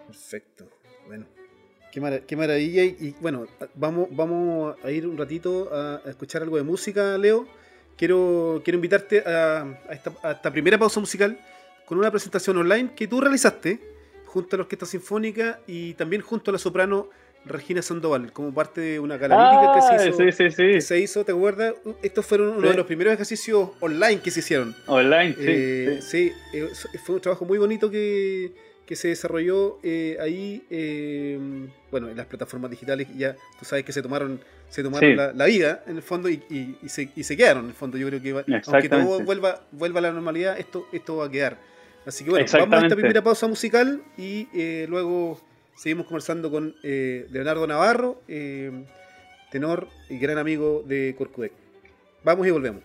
Perfecto. 0.07 0.65
Bueno. 1.07 1.25
Qué, 1.91 2.35
maravilla. 2.35 2.83
Y, 2.83 3.15
bueno, 3.19 3.47
vamos, 3.73 4.07
vamos 4.11 4.75
a 4.83 4.91
ir 4.91 5.07
un 5.07 5.17
ratito 5.17 5.69
a, 5.73 6.01
a 6.05 6.09
escuchar 6.09 6.41
algo 6.41 6.57
de 6.57 6.63
música, 6.63 7.17
Leo 7.17 7.45
quiero, 7.97 8.61
quiero 8.63 8.75
invitarte 8.75 9.23
a, 9.25 9.79
esta, 9.89 10.51
primera 10.51 10.77
pausa 10.77 10.99
musical 10.99 11.39
con 11.85 11.97
una 11.97 12.11
presentación 12.11 12.57
online 12.57 12.91
que 12.95 13.07
tú 13.07 13.21
realizaste 13.21 13.79
junto 14.25 14.55
a 14.55 14.57
la 14.57 14.63
Orquesta 14.63 14.85
Sinfónica 14.85 15.59
y 15.67 15.93
también 15.93 16.21
junto 16.21 16.51
a 16.51 16.53
la 16.53 16.57
soprano 16.57 17.09
Regina 17.45 17.81
Sandoval, 17.81 18.31
como 18.31 18.53
parte 18.53 18.81
de 18.81 18.99
una 18.99 19.17
gala 19.17 19.75
que, 19.75 19.81
se 19.81 20.09
hizo, 20.09 20.17
sí, 20.31 20.51
sí, 20.51 20.81
se 20.81 20.99
hizo. 20.99 21.23
¿Te 21.23 21.31
acuerdas? 21.31 21.75
Estos 22.01 22.25
fueron 22.25 22.57
uno 22.57 22.69
de 22.69 22.75
los 22.75 22.85
primeros 22.85 23.13
ejercicios 23.13 23.69
online 23.79 24.19
que 24.19 24.31
se 24.31 24.39
hicieron. 24.39 24.75
Online, 24.87 25.33
sí. 25.33 25.43
Eh, 25.45 25.99
sí, 26.01 26.31
eh, 26.53 26.69
fue 27.03 27.15
un 27.15 27.21
trabajo 27.21 27.45
muy 27.45 27.59
bonito 27.59 27.91
que, 27.91 28.51
que 28.85 28.95
se 28.95 29.09
desarrolló 29.09 29.79
eh, 29.83 30.17
ahí, 30.19 30.63
eh, 30.69 31.39
bueno, 31.91 32.09
en 32.09 32.17
las 32.17 32.25
plataformas 32.25 32.71
digitales, 32.71 33.07
ya 33.15 33.35
tú 33.59 33.65
sabes 33.65 33.85
que 33.85 33.91
se 33.91 34.01
tomaron 34.01 34.39
se 34.67 34.81
tomaron 34.81 35.15
la, 35.15 35.45
vida 35.45 35.83
en 35.85 35.97
el 35.97 36.01
fondo 36.01 36.27
y, 36.27 36.41
y, 36.49 36.89
se, 36.89 37.09
y, 37.15 37.23
se, 37.23 37.37
quedaron 37.37 37.65
en 37.65 37.69
el 37.69 37.75
fondo. 37.75 37.97
Yo 37.97 38.07
creo 38.07 38.21
que 38.21 38.61
aunque 38.65 38.89
todo 38.89 39.23
vuelva, 39.23 39.61
vuelva 39.71 39.99
a 39.99 40.01
la 40.01 40.11
normalidad, 40.11 40.59
esto, 40.59 40.87
esto 40.91 41.17
va 41.17 41.27
a 41.27 41.31
quedar. 41.31 41.57
Así 42.05 42.23
que 42.23 42.31
bueno, 42.31 42.45
vamos 42.51 42.73
a 42.73 42.83
esta 42.83 42.95
primera 42.95 43.23
pausa 43.23 43.47
musical 43.47 44.01
y 44.17 44.47
luego 44.87 45.39
seguimos 45.75 46.05
conversando 46.05 46.49
con 46.49 46.75
Leonardo 46.81 47.67
Navarro, 47.67 48.21
tenor 49.51 49.87
y 50.09 50.17
gran 50.17 50.37
amigo 50.37 50.83
de 50.85 51.15
Corcudec. 51.17 51.53
Vamos 52.23 52.47
y 52.47 52.51
volvemos. 52.51 52.81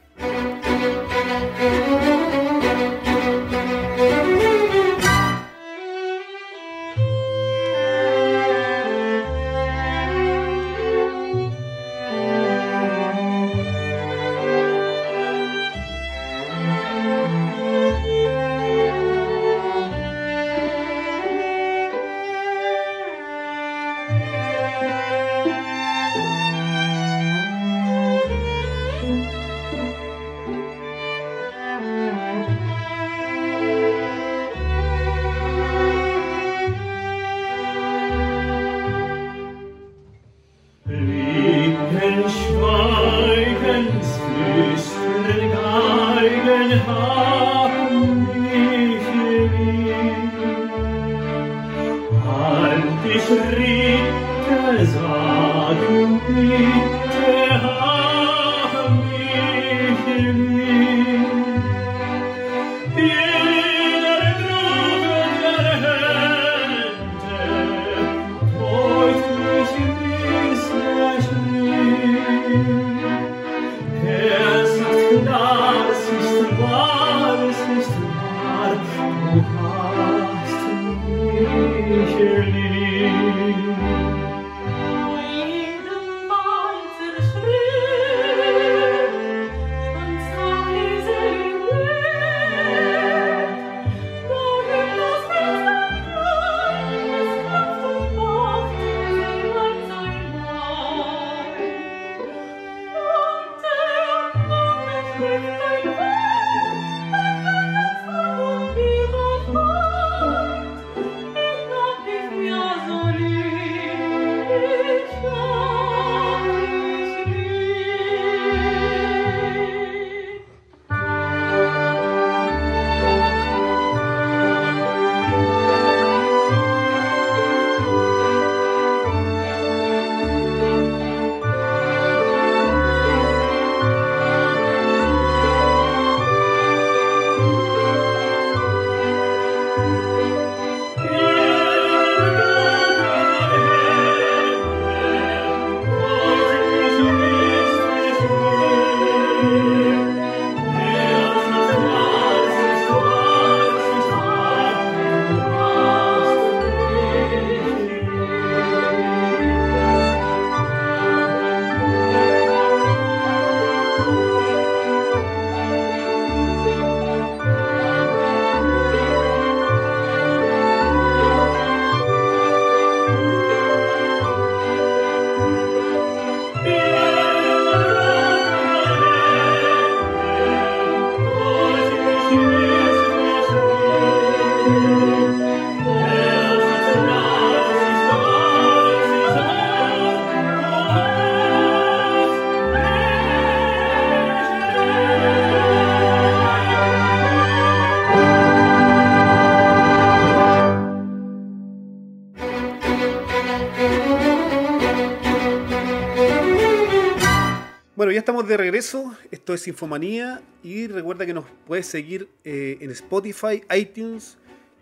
Bueno, 208.00 208.12
ya 208.12 208.20
estamos 208.20 208.48
de 208.48 208.56
regreso. 208.56 209.14
Esto 209.30 209.52
es 209.52 209.68
Infomanía. 209.68 210.40
Y 210.62 210.86
recuerda 210.86 211.26
que 211.26 211.34
nos 211.34 211.44
puedes 211.66 211.84
seguir 211.84 212.30
eh, 212.44 212.78
en 212.80 212.90
Spotify, 212.92 213.62
iTunes 213.76 214.38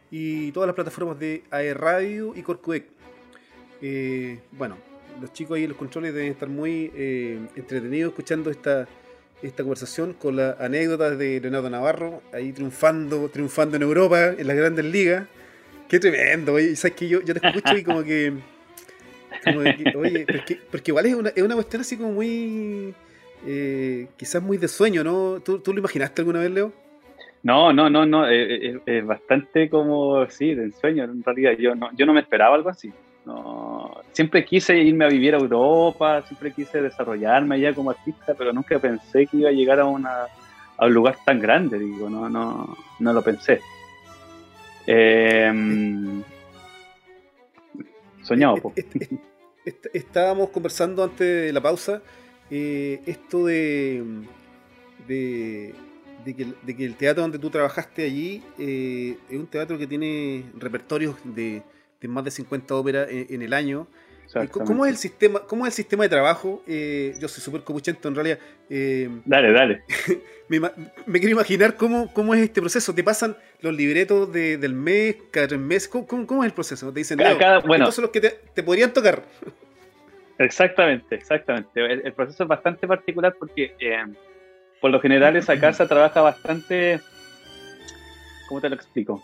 y 0.08 0.52
todas 0.52 0.68
las 0.68 0.76
plataformas 0.76 1.18
de 1.18 1.42
AE 1.50 1.74
Radio 1.74 2.32
y 2.36 2.42
Corcudec. 2.42 2.86
Eh, 3.82 4.38
bueno, 4.52 4.76
los 5.20 5.32
chicos 5.32 5.56
ahí 5.56 5.64
en 5.64 5.70
los 5.70 5.78
controles 5.78 6.14
deben 6.14 6.30
estar 6.30 6.48
muy 6.48 6.92
eh, 6.94 7.40
entretenidos 7.56 8.10
escuchando 8.10 8.50
esta, 8.50 8.86
esta 9.42 9.64
conversación 9.64 10.12
con 10.12 10.36
las 10.36 10.60
anécdotas 10.60 11.18
de 11.18 11.40
Leonardo 11.40 11.70
Navarro, 11.70 12.22
ahí 12.32 12.52
triunfando, 12.52 13.28
triunfando 13.30 13.76
en 13.76 13.82
Europa, 13.82 14.28
en 14.38 14.46
las 14.46 14.56
grandes 14.56 14.84
ligas. 14.84 15.26
Qué 15.88 15.98
tremendo, 15.98 16.52
oye. 16.52 16.76
Sabes 16.76 16.96
que 16.96 17.08
yo, 17.08 17.20
yo 17.22 17.34
te 17.34 17.44
escucho 17.44 17.76
y 17.76 17.82
como 17.82 18.04
que 18.04 18.32
oye, 19.96 20.26
porque, 20.70 20.90
igual 20.90 21.06
es 21.06 21.14
una, 21.14 21.28
es 21.30 21.42
una 21.42 21.54
cuestión 21.54 21.82
así 21.82 21.96
como 21.96 22.12
muy. 22.12 22.94
Eh, 23.46 24.08
quizás 24.16 24.42
muy 24.42 24.58
de 24.58 24.68
sueño, 24.68 25.04
¿no? 25.04 25.40
¿Tú, 25.40 25.60
¿Tú, 25.60 25.72
lo 25.72 25.78
imaginaste 25.78 26.22
alguna 26.22 26.40
vez, 26.40 26.50
Leo? 26.50 26.72
No, 27.42 27.72
no, 27.72 27.88
no, 27.88 28.04
no. 28.04 28.26
Es, 28.28 29.06
bastante 29.06 29.70
como, 29.70 30.28
sí, 30.28 30.54
de 30.54 30.64
ensueño. 30.64 31.04
En 31.04 31.22
realidad, 31.22 31.52
yo 31.58 31.74
no, 31.74 31.90
yo 31.96 32.04
no 32.04 32.12
me 32.12 32.20
esperaba 32.20 32.56
algo 32.56 32.70
así. 32.70 32.92
No, 33.24 34.00
siempre 34.12 34.44
quise 34.44 34.76
irme 34.78 35.04
a 35.04 35.08
vivir 35.08 35.34
a 35.34 35.38
Europa, 35.38 36.22
siempre 36.22 36.50
quise 36.52 36.80
desarrollarme 36.80 37.56
allá 37.56 37.74
como 37.74 37.90
artista, 37.90 38.34
pero 38.34 38.52
nunca 38.52 38.78
pensé 38.78 39.26
que 39.26 39.36
iba 39.36 39.50
a 39.50 39.52
llegar 39.52 39.80
a, 39.80 39.84
una, 39.84 40.26
a 40.78 40.86
un 40.86 40.94
lugar 40.94 41.16
tan 41.26 41.38
grande, 41.38 41.78
digo, 41.78 42.08
no, 42.08 42.30
no, 42.30 42.74
no 42.98 43.12
lo 43.12 43.22
pensé. 43.22 43.60
Eh, 44.86 45.52
estábamos 49.92 50.50
conversando 50.50 51.02
antes 51.04 51.46
de 51.46 51.52
la 51.52 51.60
pausa 51.60 52.02
eh, 52.50 53.00
esto 53.06 53.46
de, 53.46 54.02
de, 55.06 55.74
que, 56.24 56.84
el 56.84 56.96
teatro 56.96 57.22
donde 57.22 57.38
tú 57.38 57.50
trabajaste 57.50 58.04
allí 58.04 58.42
eh, 58.58 59.18
es 59.28 59.38
un 59.38 59.46
teatro 59.46 59.78
que 59.78 59.86
tiene 59.86 60.44
repertorios 60.56 61.16
de, 61.24 61.62
más 62.08 62.24
de 62.24 62.30
50 62.30 62.74
óperas 62.74 63.08
en 63.10 63.42
el 63.42 63.52
año 63.52 63.86
¿Cómo 64.50 64.84
es 64.84 64.92
el 64.92 64.98
sistema, 64.98 65.40
cómo 65.40 65.66
es 65.66 65.72
el 65.72 65.76
sistema 65.76 66.02
de 66.02 66.10
trabajo? 66.10 66.62
Eh, 66.66 67.14
yo 67.18 67.28
soy 67.28 67.42
súper 67.42 67.62
copuchento 67.62 68.08
en 68.08 68.14
realidad. 68.14 68.38
Eh, 68.68 69.08
dale, 69.24 69.52
dale. 69.52 69.82
me, 70.48 71.18
quiero 71.18 71.30
imaginar 71.30 71.76
cómo, 71.76 72.12
cómo 72.12 72.34
es 72.34 72.42
este 72.42 72.60
proceso. 72.60 72.94
¿Te 72.94 73.02
pasan 73.02 73.36
los 73.60 73.74
libretos 73.74 74.30
del 74.32 74.74
mes, 74.74 75.16
cada 75.30 75.48
tres 75.48 75.60
meses? 75.60 75.88
¿Cómo, 75.88 76.44
es 76.44 76.48
el 76.48 76.54
proceso? 76.54 76.92
Te 76.92 77.00
dicen, 77.00 77.18
cada, 77.18 77.60
bueno, 77.60 77.84
estos 77.84 77.96
son 77.96 78.02
los 78.02 78.10
que 78.10 78.20
te, 78.20 78.62
podrían 78.62 78.92
tocar. 78.92 79.22
Exactamente, 80.38 81.14
exactamente. 81.14 81.84
El, 81.84 82.12
proceso 82.12 82.42
es 82.42 82.48
bastante 82.48 82.86
particular 82.86 83.34
porque 83.38 83.74
eh, 83.80 84.04
por 84.80 84.90
lo 84.90 85.00
general 85.00 85.36
esa 85.36 85.58
casa 85.58 85.88
trabaja 85.88 86.20
bastante... 86.20 87.00
¿Cómo 88.48 88.60
te 88.60 88.68
lo 88.68 88.76
explico? 88.76 89.22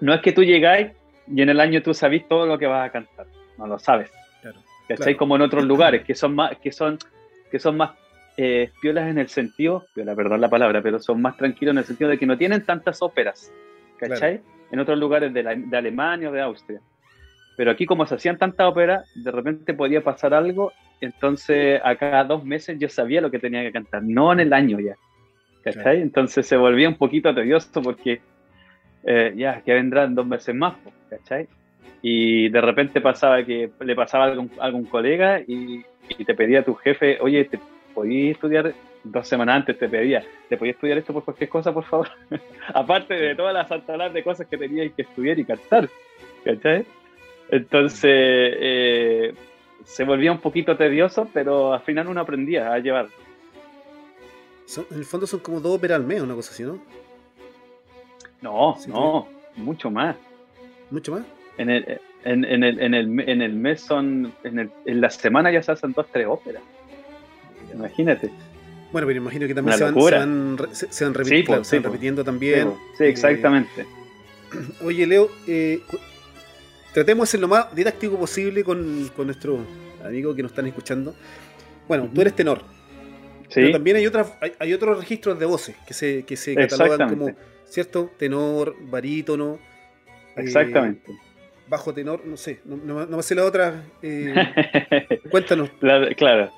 No 0.00 0.14
es 0.14 0.20
que 0.22 0.32
tú 0.32 0.44
llegáis 0.44 0.92
y 1.26 1.42
en 1.42 1.48
el 1.48 1.60
año 1.60 1.82
tú 1.82 1.94
sabís 1.94 2.26
todo 2.26 2.46
lo 2.46 2.58
que 2.58 2.66
vas 2.66 2.88
a 2.88 2.92
cantar 2.92 3.26
no 3.58 3.66
lo 3.66 3.78
sabes. 3.78 4.10
Claro, 4.40 4.60
¿Cachai? 4.88 5.16
Como 5.16 5.36
en 5.36 5.42
otros 5.42 5.64
lugares, 5.64 6.04
que 6.04 6.14
son 6.14 6.34
más, 6.34 6.56
que 6.58 6.72
son, 6.72 6.98
que 7.50 7.58
son 7.58 7.76
más 7.76 7.90
eh, 8.36 8.70
piolas 8.80 9.08
en 9.08 9.18
el 9.18 9.28
sentido, 9.28 9.86
piola, 9.94 10.14
perdón 10.14 10.40
la 10.40 10.48
palabra, 10.48 10.80
pero 10.80 10.98
son 11.00 11.20
más 11.20 11.36
tranquilos 11.36 11.72
en 11.72 11.78
el 11.78 11.84
sentido 11.84 12.08
de 12.08 12.18
que 12.18 12.26
no 12.26 12.38
tienen 12.38 12.64
tantas 12.64 13.02
óperas, 13.02 13.52
¿cachai? 13.98 14.40
En 14.70 14.78
otros 14.78 14.98
lugares 14.98 15.34
de, 15.34 15.42
de 15.42 15.76
Alemania 15.76 16.30
o 16.30 16.32
de 16.32 16.40
Austria. 16.40 16.80
Pero 17.56 17.72
aquí 17.72 17.86
como 17.86 18.06
se 18.06 18.14
hacían 18.14 18.38
tantas 18.38 18.68
óperas, 18.68 19.04
de 19.16 19.32
repente 19.32 19.74
podía 19.74 20.02
pasar 20.02 20.32
algo, 20.32 20.72
entonces 21.00 21.80
a 21.84 21.96
cada 21.96 22.24
dos 22.24 22.44
meses 22.44 22.78
yo 22.78 22.88
sabía 22.88 23.20
lo 23.20 23.30
que 23.30 23.40
tenía 23.40 23.62
que 23.62 23.72
cantar, 23.72 24.02
no 24.04 24.32
en 24.32 24.40
el 24.40 24.52
año 24.52 24.78
ya. 24.78 24.94
¿Cachai? 25.64 26.00
Entonces 26.00 26.46
se 26.46 26.56
volvía 26.56 26.88
un 26.88 26.94
poquito 26.94 27.34
tedioso 27.34 27.82
porque 27.82 28.20
eh, 29.04 29.32
ya, 29.36 29.60
que 29.62 29.74
vendrán 29.74 30.14
dos 30.14 30.26
meses 30.26 30.54
más, 30.54 30.76
¿cachai? 31.10 31.48
Y 32.02 32.48
de 32.48 32.60
repente 32.60 33.00
pasaba 33.00 33.44
que 33.44 33.70
le 33.80 33.94
pasaba 33.94 34.24
a 34.24 34.28
algún, 34.28 34.50
algún 34.60 34.84
colega 34.84 35.40
y, 35.40 35.84
te 36.24 36.34
pedía 36.34 36.60
a 36.60 36.64
tu 36.64 36.74
jefe, 36.74 37.18
oye, 37.20 37.44
¿te 37.44 37.60
podías 37.94 38.36
estudiar? 38.36 38.74
Dos 39.04 39.28
semanas 39.28 39.56
antes 39.56 39.78
te 39.78 39.88
pedía, 39.88 40.24
¿te 40.48 40.56
podías 40.56 40.74
estudiar 40.74 40.98
esto 40.98 41.12
por 41.12 41.24
cualquier 41.24 41.48
cosa, 41.48 41.72
por 41.72 41.84
favor? 41.84 42.08
Aparte 42.74 43.14
de 43.14 43.34
todas 43.34 43.54
las 43.54 43.70
altalas 43.70 44.12
de 44.12 44.22
cosas 44.22 44.46
que 44.46 44.58
tenías 44.58 44.92
que 44.92 45.02
estudiar 45.02 45.38
y 45.38 45.44
cantar, 45.44 45.88
¿cachai? 46.44 46.84
Entonces, 47.50 48.10
eh, 48.10 49.34
se 49.84 50.04
volvía 50.04 50.32
un 50.32 50.40
poquito 50.40 50.76
tedioso, 50.76 51.28
pero 51.32 51.72
al 51.72 51.80
final 51.80 52.08
uno 52.08 52.20
aprendía 52.20 52.72
a 52.72 52.78
llevar. 52.78 53.08
en 54.90 54.98
el 54.98 55.04
fondo 55.04 55.26
son 55.26 55.40
como 55.40 55.60
dos 55.60 55.76
óperas 55.76 55.96
al 55.96 56.06
mes, 56.06 56.20
una 56.20 56.34
cosa 56.34 56.52
así, 56.52 56.62
¿no? 56.64 56.78
No, 58.42 58.76
no, 58.86 59.28
mucho 59.56 59.90
más. 59.90 60.16
¿Mucho 60.90 61.12
más? 61.12 61.37
En 61.58 61.70
el, 61.70 62.00
en, 62.24 62.44
en, 62.44 62.62
el, 62.62 62.80
en, 62.80 62.94
el, 62.94 63.20
en 63.28 63.42
el 63.42 63.52
mes 63.52 63.80
son. 63.80 64.32
En, 64.44 64.58
el, 64.60 64.70
en 64.86 65.00
la 65.00 65.10
semana 65.10 65.50
ya 65.52 65.62
se 65.62 65.72
hacen 65.72 65.92
dos, 65.92 66.06
tres 66.12 66.26
óperas. 66.28 66.62
Imagínate. 67.74 68.30
Bueno, 68.92 69.06
pero 69.06 69.18
imagino 69.18 69.46
que 69.46 69.54
también 69.54 69.76
se 69.76 69.84
van, 69.84 69.94
se 69.94 70.16
van, 70.16 70.58
se, 70.72 71.04
van 71.04 71.14
repitiendo 71.14 72.24
también. 72.24 72.72
Sí, 72.96 73.04
exactamente. 73.04 73.86
oye, 74.82 75.06
Leo, 75.06 75.28
eh, 75.46 75.82
tratemos 76.94 77.28
de 77.28 77.32
ser 77.32 77.40
lo 77.40 77.48
más 77.48 77.74
didáctico 77.74 78.18
posible 78.18 78.64
con, 78.64 79.10
con 79.14 79.26
nuestros 79.26 79.60
amigos 80.02 80.34
que 80.34 80.42
nos 80.42 80.52
están 80.52 80.66
escuchando. 80.68 81.14
Bueno, 81.86 82.08
tú 82.14 82.20
eres 82.20 82.34
tenor. 82.34 82.62
Sí. 83.48 83.56
Pero 83.56 83.72
también 83.72 83.96
hay, 83.96 84.06
otras, 84.06 84.32
hay, 84.40 84.52
hay, 84.58 84.72
otros 84.72 84.98
registros 84.98 85.38
de 85.38 85.46
voces 85.46 85.76
que 85.86 85.92
se, 85.92 86.22
que 86.24 86.36
se 86.36 86.54
catalogan 86.54 87.08
como, 87.10 87.30
¿cierto? 87.66 88.10
Tenor, 88.16 88.74
barítono. 88.90 89.58
Exactamente 90.36 91.27
bajo 91.68 91.92
tenor, 91.92 92.24
no 92.24 92.36
sé, 92.36 92.60
no, 92.64 93.06
no, 93.06 93.16
me 93.16 93.22
sé 93.22 93.34
la 93.34 93.44
otra. 93.44 93.82
Eh, 94.02 94.34
cuéntanos. 95.30 95.70
claro. 96.16 96.50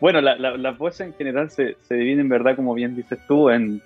Bueno, 0.00 0.20
las 0.20 0.38
la, 0.38 0.70
voces 0.72 1.06
en 1.06 1.14
general 1.14 1.50
se, 1.50 1.76
se 1.82 1.94
dividen, 1.94 2.20
en 2.20 2.28
verdad, 2.28 2.54
como 2.54 2.74
bien 2.74 2.94
dices 2.94 3.18
tú, 3.26 3.48
en 3.48 3.80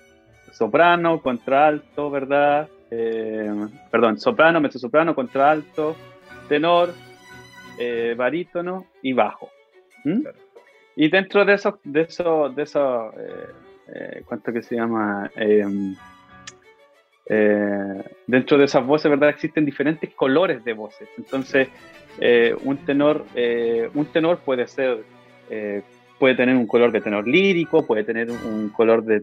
soprano, 0.51 1.21
contralto, 1.21 2.11
¿verdad? 2.11 2.67
Eh, 2.89 3.49
perdón, 3.89 4.19
soprano, 4.19 4.59
mezzosoprano, 4.59 5.15
contralto, 5.15 5.95
tenor, 6.49 6.93
eh, 7.79 8.13
barítono 8.17 8.87
y 9.01 9.13
bajo. 9.13 9.49
Y 10.95 11.09
dentro 11.09 11.45
de 11.45 11.53
esos, 11.53 11.75
de 11.85 12.01
esos, 12.01 12.53
de 12.55 12.63
esos, 12.63 13.13
¿cuánto 14.25 14.51
que 14.51 14.61
se 14.63 14.75
llama? 14.75 15.31
Eh, 17.33 18.03
dentro 18.27 18.57
de 18.57 18.65
esas 18.65 18.85
voces, 18.85 19.09
¿verdad? 19.09 19.29
Existen 19.29 19.63
diferentes 19.63 20.13
colores 20.13 20.65
de 20.65 20.73
voces. 20.73 21.07
Entonces, 21.17 21.69
eh, 22.19 22.53
un 22.65 22.75
tenor, 22.79 23.25
eh, 23.35 23.89
un 23.93 24.05
tenor 24.07 24.39
puede 24.39 24.67
ser, 24.67 24.97
puede 26.19 26.35
tener 26.35 26.57
un 26.57 26.67
color 26.67 26.91
de 26.91 26.99
tenor 26.99 27.25
lírico, 27.25 27.87
puede 27.87 28.03
tener 28.03 28.29
un 28.29 28.67
color 28.69 29.05
de, 29.05 29.21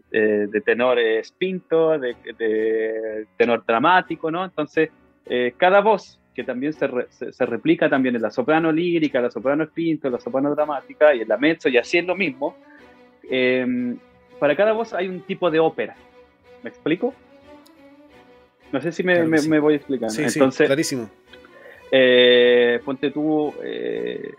tenor 0.65 0.99
espinto, 0.99 1.99
de, 1.99 3.27
tenor 3.37 3.63
dramático, 3.67 4.31
¿no? 4.31 4.43
Entonces, 4.43 4.89
cada 5.59 5.81
voz 5.83 6.19
que 6.35 6.45
también 6.45 6.73
se, 6.73 6.89
se, 7.11 7.47
replica 7.47 7.91
también 7.91 8.17
en 8.17 8.23
la 8.23 8.31
soprano 8.31 8.73
lírica, 8.73 9.21
la 9.21 9.31
soprano 9.31 9.65
espinto, 9.65 10.09
la 10.09 10.21
soprano 10.21 10.55
dramática 10.55 11.15
y 11.15 11.21
en 11.21 11.29
la 11.29 11.37
mezzo, 11.37 11.69
y 11.69 11.77
así 11.77 11.99
es 11.99 12.07
lo 12.07 12.17
mismo. 12.17 12.57
para 14.39 14.57
cada 14.57 14.73
voz 14.73 14.95
hay 14.95 15.09
un 15.09 15.21
tipo 15.21 15.51
de 15.51 15.61
ópera. 15.61 15.95
¿Me 16.63 16.71
explico? 16.71 17.15
No 18.73 18.81
sé 18.81 18.93
si 18.93 19.03
me, 19.03 19.23
voy 19.61 19.75
explicando. 19.75 20.15
Sí, 20.15 20.23
Entonces, 20.23 20.67
clarísimo. 20.67 21.09
Eh, 21.91 22.81
ponte 22.85 23.11
tú, 23.11 23.55
eh, 23.63 24.33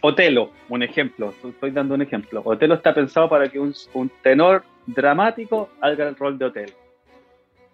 Otelo, 0.00 0.50
un 0.68 0.82
ejemplo. 0.82 1.32
Estoy 1.44 1.70
dando 1.70 1.94
un 1.94 2.02
ejemplo. 2.02 2.42
Otelo 2.44 2.74
está 2.74 2.94
pensado 2.94 3.28
para 3.28 3.48
que 3.48 3.58
un, 3.60 3.74
tenor 4.22 4.64
dramático 4.86 5.70
haga 5.80 6.08
el 6.08 6.16
rol 6.16 6.38
de 6.38 6.44
Otelo. 6.46 6.72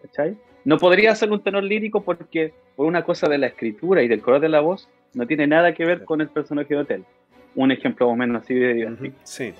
¿Cachai? 0.02 0.36
No 0.64 0.78
podría 0.78 1.14
ser 1.14 1.30
un 1.30 1.42
tenor 1.42 1.62
lírico 1.62 2.02
porque, 2.02 2.52
por 2.76 2.86
una 2.86 3.04
cosa 3.04 3.28
de 3.28 3.38
la 3.38 3.46
escritura 3.46 4.02
y 4.02 4.08
del 4.08 4.20
color 4.20 4.40
de 4.40 4.48
la 4.48 4.60
voz, 4.60 4.88
no 5.14 5.26
tiene 5.26 5.46
nada 5.46 5.74
que 5.74 5.84
ver 5.84 6.04
con 6.04 6.20
el 6.20 6.28
personaje 6.28 6.74
de 6.74 6.80
Otelo. 6.80 7.04
Un 7.54 7.70
ejemplo 7.70 8.06
más 8.06 8.14
o 8.14 8.16
menos 8.16 8.42
así 8.42 8.54
de 8.54 8.74
divertido. 8.74 9.14
Sí. 9.22 9.54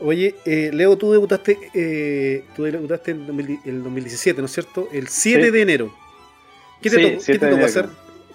Oye, 0.00 0.34
eh, 0.44 0.70
Leo, 0.74 0.96
tú 0.98 1.12
debutaste, 1.12 1.58
eh, 1.74 2.44
tú 2.54 2.64
debutaste 2.64 3.12
en 3.12 3.60
el 3.64 3.82
2017, 3.82 4.40
¿no 4.40 4.46
es 4.46 4.52
cierto? 4.52 4.88
El 4.92 5.08
7 5.08 5.50
de 5.50 5.62
enero. 5.62 5.94
¿Qué 6.82 6.90
te, 6.90 6.96
tocó, 6.96 7.24
¿qué 7.24 7.38
te 7.38 7.50
tocó 7.50 7.64
hacer? 7.64 7.86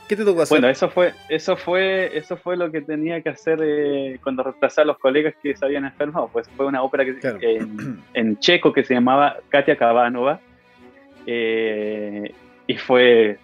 ¿Qué 0.10 0.16
te 0.16 0.26
tocó 0.26 0.42
hacer? 0.42 0.56
Bueno, 0.56 0.70
eso 0.70 0.90
fue, 0.90 1.14
eso 1.30 1.56
fue, 1.56 2.18
eso 2.18 2.36
fue 2.36 2.58
lo 2.58 2.72
que 2.72 2.82
tenía 2.82 3.22
que 3.22 3.30
hacer 3.30 3.60
eh, 3.62 4.20
cuando 4.24 4.44
reemplazaba 4.44 4.84
a 4.84 4.88
los 4.88 4.98
colegas 4.98 5.36
que 5.42 5.56
se 5.56 5.64
habían 5.64 5.86
enfermado. 5.86 6.30
Pues 6.34 6.50
fue 6.58 6.66
una 6.66 6.82
ópera 6.82 7.06
que, 7.06 7.64
en, 8.14 8.40
checo 8.40 8.74
que 8.74 8.84
se 8.84 8.96
llamaba 8.96 9.38
Katia 9.50 9.78
Kavanova. 9.78 10.42
y 11.28 12.78
fue 12.78 13.38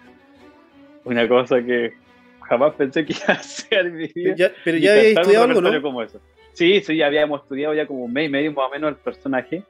una 1.04 1.28
cosa 1.28 1.62
que 1.62 1.92
jamás 2.40 2.74
pensé 2.74 3.06
que 3.06 3.12
iba 3.24 3.34
a 3.34 3.42
ser 3.42 3.92
Pero 4.12 4.36
ya, 4.36 4.52
pero 4.64 4.78
ya 4.78 4.92
había 4.92 5.02
estudiado 5.10 5.44
algo, 5.44 5.60
¿no? 5.60 5.82
Como 5.82 6.02
eso. 6.02 6.20
Sí, 6.58 6.80
sí, 6.80 6.96
ya 6.96 7.06
habíamos 7.06 7.42
estudiado 7.42 7.72
ya 7.72 7.86
como 7.86 8.02
un 8.06 8.12
mes 8.12 8.26
y 8.26 8.32
medio 8.32 8.52
más 8.52 8.66
o 8.66 8.70
menos 8.70 8.90
el 8.90 8.96
personaje, 8.96 9.62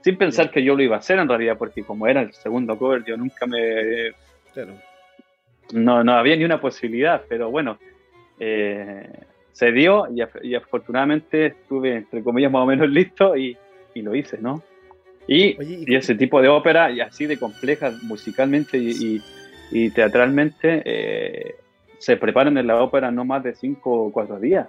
sin 0.00 0.16
pensar 0.16 0.50
que 0.50 0.64
yo 0.64 0.74
lo 0.74 0.82
iba 0.82 0.96
a 0.96 1.00
hacer 1.00 1.18
en 1.18 1.28
realidad, 1.28 1.58
porque 1.58 1.84
como 1.84 2.06
era 2.06 2.22
el 2.22 2.32
segundo 2.32 2.78
cover, 2.78 3.04
yo 3.04 3.18
nunca 3.18 3.44
me... 3.46 4.12
Claro. 4.54 4.72
No, 5.74 6.02
no 6.02 6.14
había 6.14 6.34
ni 6.36 6.44
una 6.44 6.58
posibilidad, 6.58 7.22
pero 7.28 7.50
bueno, 7.50 7.78
eh, 8.40 9.10
se 9.52 9.72
dio 9.72 10.06
y, 10.42 10.54
afortunadamente 10.54 11.48
estuve, 11.48 11.96
entre 11.96 12.22
comillas, 12.22 12.50
más 12.50 12.62
o 12.62 12.66
menos 12.66 12.88
listo 12.90 13.36
y, 13.36 13.54
lo 13.96 14.14
hice, 14.14 14.38
¿no? 14.40 14.62
Y, 15.26 15.58
y, 15.86 15.94
ese 15.94 16.14
tipo 16.14 16.40
de 16.40 16.48
ópera, 16.48 16.90
y 16.90 17.02
así 17.02 17.26
de 17.26 17.38
compleja 17.38 17.92
musicalmente 18.04 18.78
y, 18.78 19.90
teatralmente, 19.90 20.82
eh, 20.86 21.56
se 21.98 22.16
preparan 22.16 22.56
en 22.56 22.68
la 22.68 22.82
ópera 22.82 23.10
no 23.10 23.26
más 23.26 23.42
de 23.42 23.54
cinco 23.54 24.04
o 24.04 24.10
cuatro 24.10 24.40
días. 24.40 24.66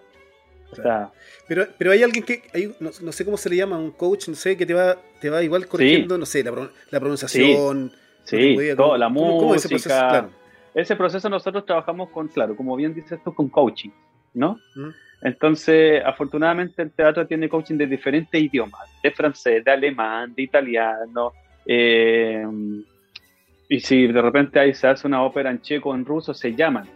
Pero, 1.47 1.67
pero 1.77 1.91
hay 1.91 2.03
alguien 2.03 2.23
que, 2.23 2.43
hay, 2.53 2.73
no, 2.79 2.91
sé 2.91 3.25
cómo 3.25 3.37
se 3.37 3.49
le 3.49 3.57
llama, 3.57 3.77
un 3.77 3.91
coach, 3.91 4.27
no 4.27 4.35
sé, 4.35 4.57
que 4.57 4.65
te 4.65 4.73
va, 4.73 4.97
te 5.19 5.29
va 5.29 5.43
igual 5.43 5.67
corrigiendo, 5.67 6.17
no 6.17 6.25
sé, 6.25 6.43
la, 6.43 6.51
la 6.89 6.99
pronunciación. 6.99 7.91
Sí, 8.23 8.57
toda 8.75 8.97
la 8.97 9.09
música. 9.09 9.55
ese, 9.55 9.69
proceso? 9.69 10.29
ese 10.73 10.95
proceso 10.95 11.29
nosotros 11.29 11.65
trabajamos 11.65 12.09
con, 12.09 12.27
claro, 12.29 12.55
como 12.55 12.75
bien 12.75 12.93
dices 12.93 13.19
tú, 13.23 13.33
con 13.33 13.49
coaching. 13.49 13.89
¿no? 14.33 14.59
Mm. 14.75 14.89
Entonces, 15.21 16.01
afortunadamente 16.05 16.81
el 16.81 16.91
teatro 16.91 17.25
tiene 17.25 17.47
coaching 17.47 17.77
de 17.77 17.87
diferentes 17.87 18.41
idiomas, 18.41 18.89
de 19.01 19.11
francés, 19.11 19.63
de 19.63 19.71
alemán, 19.71 20.33
de 20.35 20.43
italiano. 20.43 21.31
Eh, 21.65 22.45
y 23.69 23.79
si 23.79 24.07
de 24.07 24.21
repente 24.21 24.59
ahí 24.59 24.73
se 24.73 24.87
hace 24.87 25.07
una 25.07 25.23
ópera 25.23 25.49
en 25.49 25.61
checo 25.61 25.89
o 25.89 25.95
en 25.95 26.05
ruso, 26.05 26.33
se 26.33 26.53
llaman. 26.53 26.89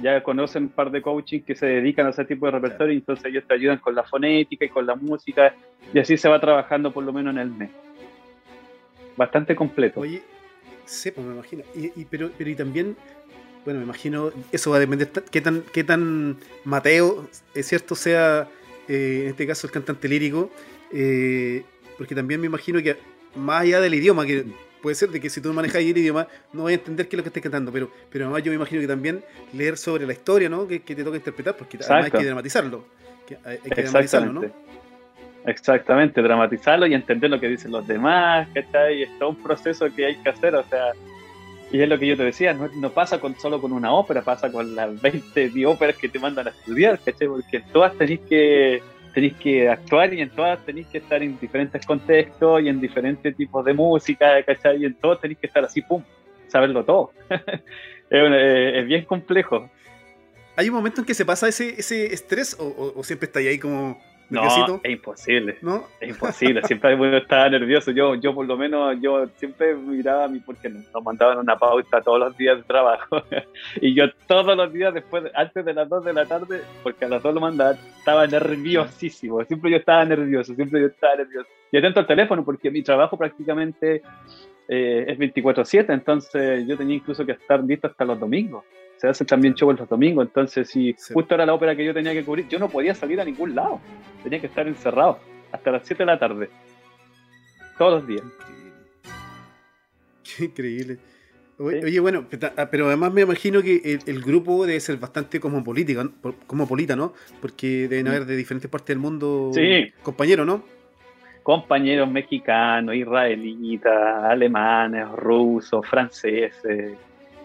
Ya 0.00 0.22
conocen 0.22 0.64
un 0.64 0.68
par 0.68 0.90
de 0.90 1.02
coaching 1.02 1.40
que 1.40 1.54
se 1.54 1.66
dedican 1.66 2.06
a 2.06 2.10
ese 2.10 2.24
tipo 2.24 2.46
de 2.46 2.52
repertorio, 2.52 2.94
y 2.94 2.98
entonces 2.98 3.24
ellos 3.26 3.44
te 3.46 3.54
ayudan 3.54 3.78
con 3.78 3.94
la 3.94 4.04
fonética 4.04 4.64
y 4.64 4.68
con 4.68 4.86
la 4.86 4.94
música, 4.94 5.54
y 5.92 5.98
así 5.98 6.16
se 6.16 6.28
va 6.28 6.40
trabajando 6.40 6.92
por 6.92 7.04
lo 7.04 7.12
menos 7.12 7.34
en 7.34 7.40
el 7.40 7.50
mes. 7.50 7.70
Bastante 9.16 9.56
completo. 9.56 10.00
Oye, 10.00 10.22
sí, 10.84 11.10
pues 11.10 11.26
me 11.26 11.34
imagino. 11.34 11.64
Y, 11.74 12.04
pero, 12.04 12.30
pero 12.38 12.50
y 12.50 12.54
también 12.54 12.96
bueno, 13.64 13.80
me 13.80 13.84
imagino, 13.84 14.32
eso 14.52 14.70
va 14.70 14.76
a 14.76 14.80
depender 14.80 15.10
qué 15.30 15.40
tan, 15.40 15.62
qué 15.72 15.84
tan 15.84 16.38
Mateo, 16.64 17.28
es 17.54 17.66
cierto, 17.66 17.94
sea 17.94 18.48
eh, 18.88 19.22
en 19.24 19.28
este 19.28 19.46
caso 19.46 19.66
el 19.66 19.72
cantante 19.72 20.08
lírico, 20.08 20.50
eh, 20.92 21.64
porque 21.98 22.14
también 22.14 22.40
me 22.40 22.46
imagino 22.46 22.82
que 22.82 22.96
más 23.34 23.62
allá 23.62 23.80
del 23.80 23.94
idioma, 23.94 24.24
que 24.24 24.46
puede 24.82 24.94
ser 24.94 25.10
de 25.10 25.20
que 25.20 25.30
si 25.30 25.40
tú 25.40 25.52
manejas 25.52 25.76
el 25.76 25.96
idioma 25.96 26.26
no 26.52 26.64
vas 26.64 26.70
a 26.70 26.74
entender 26.74 27.08
qué 27.08 27.16
es 27.16 27.18
lo 27.18 27.22
que 27.22 27.28
estés 27.28 27.42
cantando, 27.42 27.72
pero, 27.72 27.90
pero 28.10 28.24
además 28.26 28.42
yo 28.42 28.50
me 28.50 28.56
imagino 28.56 28.80
que 28.80 28.86
también 28.86 29.24
leer 29.52 29.76
sobre 29.76 30.06
la 30.06 30.12
historia, 30.12 30.48
¿no? 30.48 30.66
Que, 30.66 30.80
te 30.80 31.04
toca 31.04 31.16
interpretar, 31.16 31.56
porque 31.56 31.78
además 31.80 32.04
hay 32.06 32.10
que 32.10 32.24
dramatizarlo. 32.24 32.84
hay, 33.44 33.58
que 33.58 33.82
dramatizarlo, 33.82 34.32
¿no? 34.32 34.68
Exactamente, 35.46 36.20
dramatizarlo 36.20 36.86
y 36.86 36.94
entender 36.94 37.30
lo 37.30 37.40
que 37.40 37.48
dicen 37.48 37.70
los 37.70 37.86
demás, 37.86 38.48
¿cachai? 38.52 39.04
Es 39.04 39.18
todo 39.18 39.30
un 39.30 39.42
proceso 39.42 39.86
que 39.94 40.06
hay 40.06 40.16
que 40.16 40.28
hacer, 40.28 40.54
o 40.54 40.64
sea, 40.64 40.92
y 41.70 41.80
es 41.80 41.88
lo 41.88 41.98
que 41.98 42.06
yo 42.06 42.16
te 42.16 42.24
decía, 42.24 42.54
no, 42.54 42.90
pasa 42.90 43.20
con, 43.20 43.38
solo 43.38 43.60
con 43.60 43.72
una 43.72 43.92
ópera, 43.92 44.22
pasa 44.22 44.50
con 44.50 44.74
las 44.74 45.00
20 45.00 45.66
óperas 45.66 45.96
que 45.96 46.08
te 46.08 46.18
mandan 46.18 46.48
a 46.48 46.50
estudiar, 46.50 46.98
¿cachai? 46.98 47.28
Porque 47.28 47.60
todas 47.72 47.96
tenéis 47.96 48.20
que, 48.28 48.82
tenéis 49.18 49.36
que 49.36 49.68
actuar 49.68 50.14
y 50.14 50.20
en 50.20 50.30
todas 50.30 50.64
tenéis 50.64 50.86
que 50.86 50.98
estar 50.98 51.20
en 51.20 51.36
diferentes 51.40 51.84
contextos 51.84 52.62
y 52.62 52.68
en 52.68 52.80
diferentes 52.80 53.36
tipos 53.36 53.64
de 53.64 53.74
música, 53.74 54.40
¿cachai? 54.44 54.82
Y 54.82 54.84
en 54.84 54.94
todas 54.94 55.20
tenéis 55.20 55.40
que 55.40 55.48
estar 55.48 55.64
así, 55.64 55.82
pum, 55.82 56.04
saberlo 56.46 56.84
todo. 56.84 57.10
es, 58.10 58.86
bien 58.86 59.04
complejo. 59.06 59.68
¿Hay 60.54 60.68
un 60.68 60.76
momento 60.76 61.00
en 61.00 61.04
que 61.04 61.14
se 61.14 61.24
pasa 61.24 61.48
ese, 61.48 61.74
ese 61.80 62.14
estrés 62.14 62.56
o, 62.60 62.92
o 62.94 63.02
siempre 63.02 63.26
estáis 63.26 63.48
ahí 63.48 63.58
como 63.58 64.00
no, 64.30 64.80
es 64.82 64.90
imposible. 64.90 65.58
¿No? 65.62 65.84
Es 66.00 66.10
imposible. 66.10 66.62
Siempre 66.64 66.94
uno 66.94 67.16
estaba 67.16 67.48
nervioso. 67.48 67.90
Yo, 67.92 68.14
yo 68.14 68.34
por 68.34 68.46
lo 68.46 68.56
menos, 68.56 68.96
yo 69.00 69.26
siempre 69.36 69.74
miraba 69.74 70.24
a 70.24 70.28
mí 70.28 70.40
porque 70.40 70.68
nos 70.68 71.02
mandaban 71.02 71.38
una 71.38 71.56
pauta 71.56 72.00
todos 72.02 72.18
los 72.18 72.36
días 72.36 72.58
de 72.58 72.62
trabajo. 72.64 73.22
y 73.80 73.94
yo 73.94 74.04
todos 74.26 74.56
los 74.56 74.72
días 74.72 74.92
después, 74.92 75.24
antes 75.34 75.64
de 75.64 75.74
las 75.74 75.88
2 75.88 76.04
de 76.04 76.12
la 76.12 76.26
tarde, 76.26 76.60
porque 76.82 77.06
a 77.06 77.08
las 77.08 77.22
2 77.22 77.34
lo 77.34 77.40
mandaban, 77.40 77.78
estaba 77.98 78.26
nerviosísimo. 78.26 79.42
Siempre 79.44 79.70
yo 79.70 79.76
estaba 79.78 80.04
nervioso, 80.04 80.54
siempre 80.54 80.80
yo 80.80 80.86
estaba 80.88 81.16
nervioso. 81.16 81.48
Y 81.72 81.78
atento 81.78 82.00
al 82.00 82.06
teléfono 82.06 82.44
porque 82.44 82.70
mi 82.70 82.82
trabajo 82.82 83.16
prácticamente 83.16 84.02
eh, 84.68 85.04
es 85.08 85.18
24-7, 85.18 85.86
entonces 85.90 86.66
yo 86.66 86.76
tenía 86.76 86.96
incluso 86.96 87.24
que 87.24 87.32
estar 87.32 87.62
listo 87.62 87.86
hasta 87.86 88.04
los 88.04 88.18
domingos 88.18 88.64
se 88.98 89.08
hacen 89.08 89.26
también 89.26 89.54
shows 89.54 89.78
los 89.78 89.88
domingos, 89.88 90.26
entonces 90.26 90.68
si 90.68 90.94
justo 91.14 91.34
era 91.34 91.46
la 91.46 91.54
ópera 91.54 91.74
que 91.74 91.84
yo 91.84 91.94
tenía 91.94 92.12
que 92.12 92.24
cubrir, 92.24 92.48
yo 92.48 92.58
no 92.58 92.68
podía 92.68 92.94
salir 92.94 93.20
a 93.20 93.24
ningún 93.24 93.54
lado, 93.54 93.80
tenía 94.22 94.40
que 94.40 94.48
estar 94.48 94.66
encerrado 94.66 95.18
hasta 95.52 95.70
las 95.70 95.86
7 95.86 96.02
de 96.02 96.06
la 96.06 96.18
tarde, 96.18 96.50
todos 97.78 98.00
los 98.00 98.06
días. 98.06 98.22
Qué 100.22 100.44
increíble. 100.44 100.98
Oye, 101.60 101.98
bueno, 101.98 102.24
ah, 102.56 102.68
pero 102.70 102.86
además 102.86 103.12
me 103.12 103.22
imagino 103.22 103.60
que 103.62 103.98
el, 104.06 104.22
grupo 104.22 104.64
debe 104.64 104.78
ser 104.78 104.96
bastante 104.96 105.40
cosmopolita, 105.40 106.08
cosmopolita, 106.46 106.94
¿no? 106.94 107.14
Porque 107.40 107.88
deben 107.88 108.06
haber 108.06 108.26
de 108.26 108.36
diferentes 108.36 108.70
partes 108.70 108.88
del 108.88 108.98
mundo 108.98 109.50
compañeros, 110.04 110.46
¿no? 110.46 110.62
Compañeros 111.42 112.08
mexicanos, 112.08 112.94
israelitas, 112.94 114.24
alemanes, 114.24 115.08
rusos, 115.10 115.84
franceses, 115.88 116.96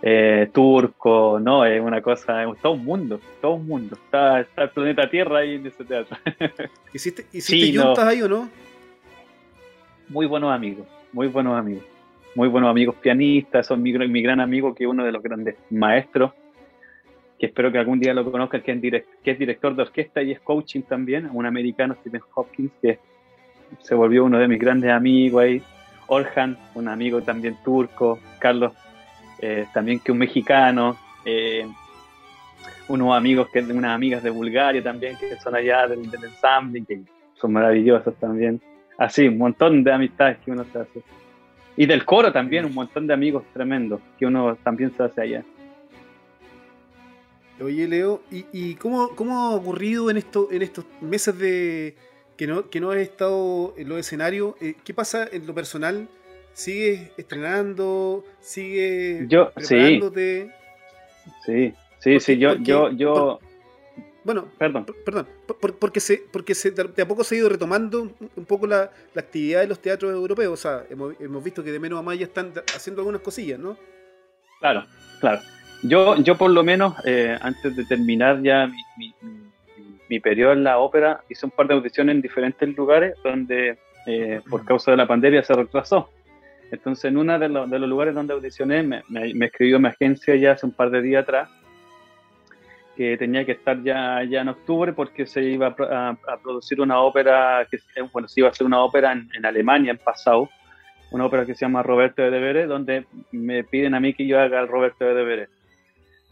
eh, 0.05 0.49
turco, 0.51 1.39
no, 1.39 1.63
es 1.63 1.79
una 1.79 2.01
cosa, 2.01 2.43
es 2.43 2.59
todo 2.61 2.73
un 2.73 2.83
mundo, 2.83 3.21
todo 3.39 3.53
un 3.53 3.65
mundo. 3.65 3.95
Está, 3.95 4.39
el 4.39 4.69
planeta 4.69 5.09
Tierra 5.09 5.39
ahí 5.39 5.55
en 5.55 5.65
ese 5.65 5.85
teatro. 5.85 6.17
¿Hiciste, 6.93 7.25
hiciste 7.31 7.79
juntas 7.79 8.05
ahí 8.05 8.21
o 8.21 8.27
no? 8.27 8.49
Muy 10.09 10.25
buenos 10.25 10.51
amigos, 10.51 10.85
muy 11.13 11.27
buenos 11.27 11.57
amigos. 11.57 11.85
Muy 12.35 12.49
buenos 12.49 12.69
amigos 12.69 12.95
pianistas, 12.95 13.65
son 13.65 13.81
mi, 13.81 13.93
mi 13.93 14.21
gran 14.21 14.41
amigo 14.41 14.75
que 14.75 14.83
es 14.83 14.89
uno 14.89 15.05
de 15.05 15.11
los 15.13 15.23
grandes 15.23 15.55
maestros, 15.69 16.33
que 17.39 17.45
espero 17.45 17.71
que 17.71 17.77
algún 17.77 18.01
día 18.01 18.13
lo 18.13 18.29
conozcan, 18.29 18.61
que 18.61 19.05
que 19.23 19.31
es 19.31 19.39
director 19.39 19.73
de 19.73 19.83
orquesta 19.83 20.21
y 20.21 20.31
es 20.31 20.41
coaching 20.41 20.81
también, 20.81 21.29
un 21.31 21.45
americano, 21.45 21.95
Stephen 22.01 22.21
Hopkins, 22.33 22.71
que 22.81 22.99
se 23.79 23.95
volvió 23.95 24.25
uno 24.25 24.37
de 24.37 24.49
mis 24.49 24.59
grandes 24.59 24.91
amigos 24.91 25.43
ahí. 25.43 25.63
Orhan, 26.07 26.57
un 26.75 26.89
amigo 26.89 27.21
también 27.21 27.55
turco, 27.63 28.19
Carlos 28.39 28.73
eh, 29.39 29.65
también 29.73 29.99
que 29.99 30.11
un 30.11 30.17
mexicano, 30.17 30.97
eh, 31.25 31.67
unos 32.87 33.15
amigos, 33.15 33.49
que 33.49 33.59
unas 33.59 33.95
amigas 33.95 34.23
de 34.23 34.29
Bulgaria 34.29 34.83
también, 34.83 35.17
que 35.17 35.37
son 35.37 35.55
allá 35.55 35.87
del, 35.87 36.09
ensamble, 36.23 36.83
que 36.87 37.01
son 37.35 37.53
maravillosos 37.53 38.15
también. 38.15 38.61
Así, 38.97 39.27
un 39.27 39.37
montón 39.37 39.83
de 39.83 39.91
amistades 39.91 40.37
que 40.43 40.51
uno 40.51 40.65
se 40.71 40.79
hace. 40.79 41.03
Y 41.75 41.85
del 41.85 42.05
coro 42.05 42.31
también, 42.31 42.65
un 42.65 42.73
montón 42.73 43.07
de 43.07 43.13
amigos 43.13 43.43
tremendos 43.53 43.99
que 44.19 44.25
uno 44.25 44.55
también 44.63 44.95
se 44.95 45.03
hace 45.03 45.21
allá. 45.21 45.43
Oye, 47.61 47.87
Leo, 47.87 48.21
¿y, 48.31 48.75
cómo, 48.75 49.09
ha 49.31 49.55
ocurrido 49.55 50.09
en, 50.09 50.17
esto, 50.17 50.49
en 50.51 50.61
estos 50.61 50.85
meses 51.01 51.37
de 51.37 51.95
que 52.35 52.47
no, 52.47 52.69
que 52.69 52.79
no 52.79 52.91
has 52.91 52.97
estado 52.97 53.73
en 53.77 53.89
los 53.89 53.99
escenarios? 53.99 54.55
Eh, 54.59 54.75
¿Qué 54.83 54.93
pasa 54.93 55.27
en 55.31 55.45
lo 55.47 55.53
personal? 55.53 56.07
¿Sigues 56.53 57.11
estrenando? 57.17 58.23
¿Sigues 58.39 59.27
yo, 59.27 59.51
preparándote? 59.51 60.51
Sí, 61.45 61.73
sí, 61.99 62.19
sí, 62.19 62.37
yo, 62.37 62.55
yo, 62.55 62.91
yo... 62.91 63.39
bueno, 64.23 64.45
perdón, 64.57 64.85
perdón, 65.03 65.27
porque 65.79 65.99
se, 65.99 66.23
porque 66.31 66.53
se, 66.53 66.71
de 66.71 67.01
a 67.01 67.07
poco 67.07 67.23
se 67.23 67.35
ha 67.35 67.37
ido 67.39 67.49
retomando 67.49 68.13
un 68.35 68.45
poco 68.45 68.67
la, 68.67 68.91
actividad 69.15 69.61
de 69.61 69.67
los 69.67 69.79
teatros 69.79 70.13
europeos. 70.13 70.53
O 70.53 70.57
sea, 70.57 70.83
hemos, 70.89 71.43
visto 71.43 71.63
que 71.63 71.71
de 71.71 71.79
menos 71.79 71.99
a 71.99 72.03
más 72.03 72.19
ya 72.19 72.25
están 72.25 72.53
haciendo 72.75 73.01
algunas 73.01 73.21
cosillas, 73.21 73.59
¿no? 73.59 73.75
Claro, 74.59 74.85
claro. 75.19 75.41
Yo, 75.81 76.15
yo 76.17 76.37
por 76.37 76.51
lo 76.51 76.63
menos, 76.63 76.93
eh, 77.05 77.37
antes 77.41 77.75
de 77.75 77.83
terminar 77.83 78.41
ya 78.41 78.67
mi, 78.97 79.13
mi, 80.07 80.19
periodo 80.19 80.53
en 80.53 80.63
la 80.63 80.77
ópera, 80.77 81.23
hice 81.27 81.47
un 81.47 81.51
par 81.51 81.67
de 81.67 81.73
audiciones 81.73 82.15
en 82.15 82.21
diferentes 82.21 82.77
lugares 82.77 83.15
donde 83.23 83.77
eh, 84.05 84.41
por 84.49 84.63
causa 84.63 84.91
de 84.91 84.97
la 84.97 85.07
pandemia 85.07 85.43
se 85.43 85.53
retrasó. 85.53 86.09
Entonces, 86.73 87.05
en 87.05 87.17
uno 87.17 87.37
de, 87.37 87.47
de, 87.47 87.79
los 87.79 87.87
lugares 87.87 88.15
donde 88.15 88.33
audicioné, 88.33 88.81
me, 88.81 89.03
me, 89.07 89.45
escribió 89.45 89.79
mi 89.79 89.89
agencia 89.89 90.35
ya 90.35 90.53
hace 90.53 90.65
un 90.65 90.71
par 90.71 90.89
de 90.89 91.03
días 91.03 91.21
atrás 91.21 91.47
que 92.97 93.15
tenía 93.15 93.45
que 93.45 93.51
estar 93.51 93.81
ya, 93.83 94.23
ya 94.23 94.41
en 94.41 94.47
octubre 94.49 94.91
porque 94.91 95.27
se 95.27 95.43
iba 95.43 95.67
a, 95.67 96.17
producir 96.41 96.81
una 96.81 96.99
ópera, 96.99 97.67
que 97.69 97.77
bueno, 98.11 98.27
se 98.27 98.39
iba 98.39 98.47
a 98.49 98.51
hacer 98.51 98.65
una 98.65 98.83
ópera 98.83 99.11
en, 99.11 99.45
Alemania 99.45 99.91
en 99.91 99.99
Passau, 99.99 100.49
una 101.11 101.27
ópera 101.27 101.45
que 101.45 101.53
se 101.53 101.63
llama 101.63 101.83
Roberto 101.83 102.23
de 102.23 102.31
Devere, 102.31 102.65
donde 102.65 103.05
me 103.31 103.63
piden 103.63 103.93
a 103.93 103.99
mí 103.99 104.15
que 104.15 104.25
yo 104.25 104.39
haga 104.39 104.59
el 104.59 104.67
Roberto 104.67 105.05
de 105.05 105.13
Devere. 105.13 105.47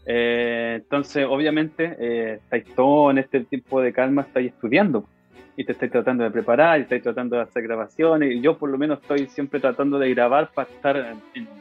Eh, 0.06 0.72
entonces, 0.82 1.24
obviamente, 1.28 1.96
eh, 2.00 2.40
estáis 2.42 2.64
todo 2.74 3.12
en 3.12 3.18
este 3.18 3.40
tipo 3.44 3.80
de 3.80 3.92
calma, 3.92 4.22
estáis 4.22 4.52
estudiando 4.52 5.06
y 5.56 5.64
te 5.64 5.72
estoy 5.72 5.88
tratando 5.88 6.24
de 6.24 6.30
preparar, 6.30 6.78
y 6.78 6.82
estoy 6.82 7.00
tratando 7.00 7.36
de 7.36 7.42
hacer 7.42 7.62
grabaciones, 7.62 8.32
y 8.32 8.40
yo 8.40 8.56
por 8.56 8.70
lo 8.70 8.78
menos 8.78 9.00
estoy 9.00 9.26
siempre 9.26 9.60
tratando 9.60 9.98
de 9.98 10.10
grabar 10.10 10.50
para 10.54 10.70
estar 10.70 10.96
en, 11.34 11.52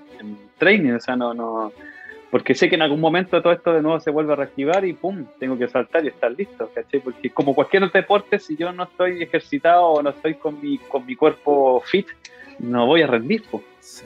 training, 0.58 0.93
o 0.93 0.99
sea, 0.99 1.15
no, 1.15 1.34
no, 1.34 1.73
porque 2.30 2.54
sé 2.54 2.69
que 2.69 2.75
en 2.75 2.84
algún 2.84 3.01
momento 3.01 3.41
todo 3.41 3.51
esto 3.51 3.73
de 3.73 3.82
nuevo 3.82 3.99
se 3.99 4.12
vuelve 4.12 4.34
a 4.34 4.36
reactivar 4.36 4.86
y 4.86 4.93
pum, 4.93 5.25
tengo 5.39 5.58
que 5.58 5.67
saltar 5.67 6.06
y 6.06 6.10
estar 6.10 6.32
listo, 6.32 6.69
¿cachai? 6.73 6.99
Porque 6.99 7.30
como 7.32 7.56
cualquier 7.56 7.84
otro 7.84 7.99
deporte, 7.99 8.39
si 8.39 8.56
yo 8.56 8.71
no 8.71 8.84
estoy 8.84 9.23
ejercitado 9.23 9.86
o 9.88 10.01
no 10.01 10.12
estoy 10.12 10.36
con 10.36 10.62
mi, 10.62 10.77
con 10.77 11.06
mi 11.06 11.15
cuerpo 11.15 11.82
fit, 11.86 12.08
no 12.60 12.86
voy 12.86 13.01
a 13.01 13.08
rendir, 13.08 13.43
sí. 13.80 14.06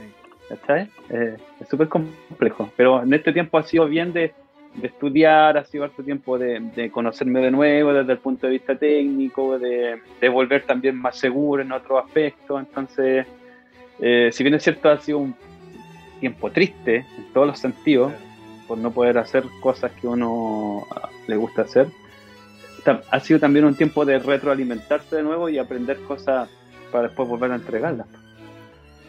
¿cachai? 0.50 0.90
Eh, 1.10 1.38
es 1.60 1.68
súper 1.68 1.88
complejo, 1.90 2.72
pero 2.76 3.04
en 3.04 3.14
este 3.14 3.32
tiempo 3.34 3.58
ha 3.58 3.64
sido 3.64 3.88
bien 3.88 4.14
de, 4.14 4.34
de 4.76 4.88
estudiar, 4.88 5.58
ha 5.58 5.66
sido 5.66 5.84
harto 5.84 6.04
tiempo 6.04 6.38
de, 6.38 6.60
de, 6.76 6.92
conocerme 6.92 7.40
de 7.40 7.52
nuevo 7.52 7.94
desde 7.94 8.14
el 8.14 8.20
punto 8.20 8.48
de 8.48 8.54
vista 8.54 8.76
técnico, 8.76 9.58
de, 9.58 10.00
de 10.20 10.30
volver 10.30 10.64
también 10.66 10.96
más 10.98 11.18
seguro 11.18 11.62
en 11.62 11.72
otros 11.72 12.04
aspectos, 12.04 12.60
entonces, 12.60 13.26
eh, 14.00 14.30
si 14.32 14.44
bien 14.44 14.54
es 14.56 14.64
cierto, 14.64 14.90
ha 14.90 14.98
sido 14.98 15.20
un 15.20 15.36
tiempo 16.20 16.52
triste 16.52 17.06
en 17.18 17.34
todos 17.34 17.48
los 17.48 17.60
sentidos, 17.60 18.12
por 18.68 18.78
no 18.78 18.92
poder 18.92 19.18
hacer 19.18 19.44
cosas 19.62 19.92
que 19.94 20.08
uno 20.08 20.86
ah, 20.92 21.10
le 21.28 21.36
gusta 21.36 21.64
hacer. 21.64 21.88
Ha 23.10 23.20
sido 23.20 23.40
también 23.40 23.66
un 23.66 23.74
tiempo 23.74 24.06
de 24.06 24.20
retroalimentarse 24.20 25.16
de 25.16 25.24
nuevo 25.24 25.50
y 25.50 25.58
aprender 25.58 25.98
cosas 26.02 26.50
para 26.92 27.08
después 27.08 27.28
volver 27.28 27.52
a 27.52 27.56
entregarlas. 27.56 28.08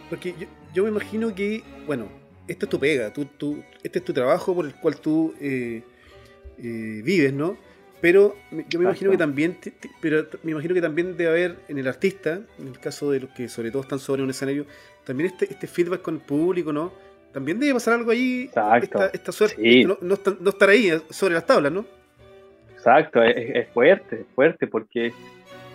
Porque 0.09 0.35
yo, 0.73 0.85
me 0.85 0.91
imagino 0.91 1.35
que, 1.35 1.63
bueno, 1.87 2.07
esta 2.49 2.67
es 2.67 2.71
tu 2.71 2.79
pega, 2.79 3.13
tú, 3.13 3.25
tú, 3.25 3.63
este 3.83 3.99
es 3.99 4.05
tu 4.05 4.13
trabajo 4.13 4.55
por 4.55 4.67
el 4.67 4.75
cual 4.75 4.97
tú 5.01 5.35
eh, 5.41 5.83
eh, 6.59 7.01
vives, 7.05 7.33
¿no? 7.33 7.57
Pero 8.01 8.37
yo 8.69 8.79
me 8.79 8.85
imagino 8.85 9.11
que 9.11 9.17
también, 9.17 9.57
pero 10.01 10.27
me 10.43 10.53
imagino 10.53 10.75
que 10.75 10.83
también 10.83 11.17
debe 11.17 11.31
haber 11.31 11.57
en 11.69 11.79
el 11.79 11.89
artista, 11.89 12.41
en 12.59 12.69
el 12.69 12.79
caso 12.79 13.11
de 13.11 13.21
los 13.21 13.31
que 13.31 13.49
sobre 13.49 13.71
todo 13.71 13.83
están 13.83 13.99
sobre 13.99 14.23
un 14.23 14.31
escenario, 14.31 14.67
también 15.05 15.31
este, 15.31 15.47
este 15.51 15.67
feedback 15.67 16.03
con 16.03 16.15
el 16.17 16.21
público, 16.21 16.73
¿no? 16.73 16.93
También 17.33 17.59
debe 17.59 17.75
pasar 17.75 17.95
algo 17.95 18.11
ahí, 18.11 18.51
esta, 19.13 19.33
suerte, 19.33 19.85
no, 19.85 20.15
estar, 20.15 20.69
ahí 20.69 20.91
eh, 20.91 21.01
sobre 21.11 21.35
las 21.35 21.47
tablas, 21.47 21.73
¿no? 21.73 21.85
Exacto, 22.73 23.23
es, 23.23 23.69
fuerte, 23.71 24.21
es 24.21 24.27
fuerte, 24.35 24.67
porque 24.67 25.13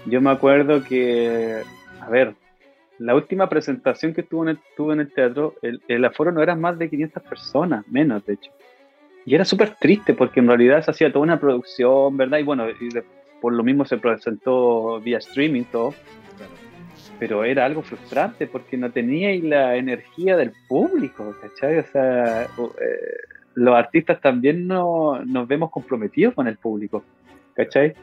yo 0.06 0.22
me 0.22 0.30
acuerdo 0.30 0.84
que, 0.84 1.64
a 2.00 2.10
ver, 2.10 2.36
la 3.02 3.16
última 3.16 3.50
presentación 3.50 4.14
que 4.14 4.24
tuve 4.24 4.44
en 4.44 4.50
el, 4.50 4.60
tuve 4.78 4.94
en 4.94 5.00
el 5.02 5.12
teatro, 5.12 5.56
el, 5.62 6.06
aforo 6.06 6.32
no 6.32 6.42
era 6.42 6.56
más 6.56 6.78
de 6.78 6.90
500 6.90 7.24
personas, 7.24 7.88
menos 7.88 8.26
de 8.26 8.34
hecho. 8.34 8.52
Y 9.26 9.36
era 9.36 9.46
súper 9.46 9.76
triste 9.76 10.14
porque 10.14 10.40
en 10.40 10.48
realidad 10.48 10.84
se 10.84 10.92
hacía 10.92 11.12
toda 11.12 11.24
una 11.24 11.40
producción, 11.40 12.16
¿verdad? 12.18 12.40
Y 12.40 12.44
bueno, 12.44 12.70
y 12.70 12.90
por 13.40 13.54
lo 13.54 13.64
mismo 13.64 13.86
se 13.86 13.98
presentó 13.98 15.00
vía 15.00 15.18
streaming 15.18 15.64
todo 15.64 15.94
pero 17.22 17.44
era 17.44 17.66
algo 17.66 17.84
frustrante 17.84 18.48
porque 18.48 18.78
no 18.78 18.90
tenía 18.90 19.30
la 19.44 19.76
energía 19.76 20.36
del 20.36 20.54
público, 20.68 21.36
¿cachai? 21.40 21.78
O 21.78 21.84
sea, 21.84 22.46
eh, 22.46 22.48
los 23.54 23.76
artistas 23.76 24.20
también 24.20 24.66
no, 24.66 25.24
nos 25.24 25.48
vemos 25.48 25.70
comprometidos 25.70 26.34
con 26.34 26.48
el 26.48 26.58
público, 26.58 27.04
¿cachai? 27.54 27.94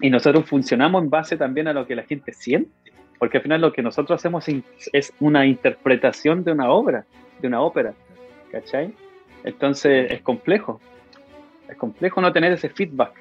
Y 0.00 0.10
nosotros 0.10 0.46
funcionamos 0.46 1.04
en 1.04 1.10
base 1.10 1.36
también 1.36 1.68
a 1.68 1.72
lo 1.72 1.86
que 1.86 1.94
la 1.94 2.02
gente 2.02 2.32
siente, 2.32 2.90
porque 3.18 3.38
al 3.38 3.42
final 3.42 3.60
lo 3.60 3.72
que 3.72 3.82
nosotros 3.82 4.20
hacemos 4.20 4.44
es 4.92 5.12
una 5.20 5.46
interpretación 5.46 6.44
de 6.44 6.52
una 6.52 6.70
obra, 6.70 7.06
de 7.40 7.48
una 7.48 7.62
ópera, 7.62 7.94
¿cachai? 8.50 8.92
Entonces 9.44 10.10
es 10.10 10.22
complejo, 10.22 10.80
es 11.68 11.76
complejo 11.76 12.20
no 12.20 12.32
tener 12.32 12.52
ese 12.52 12.68
feedback. 12.68 13.14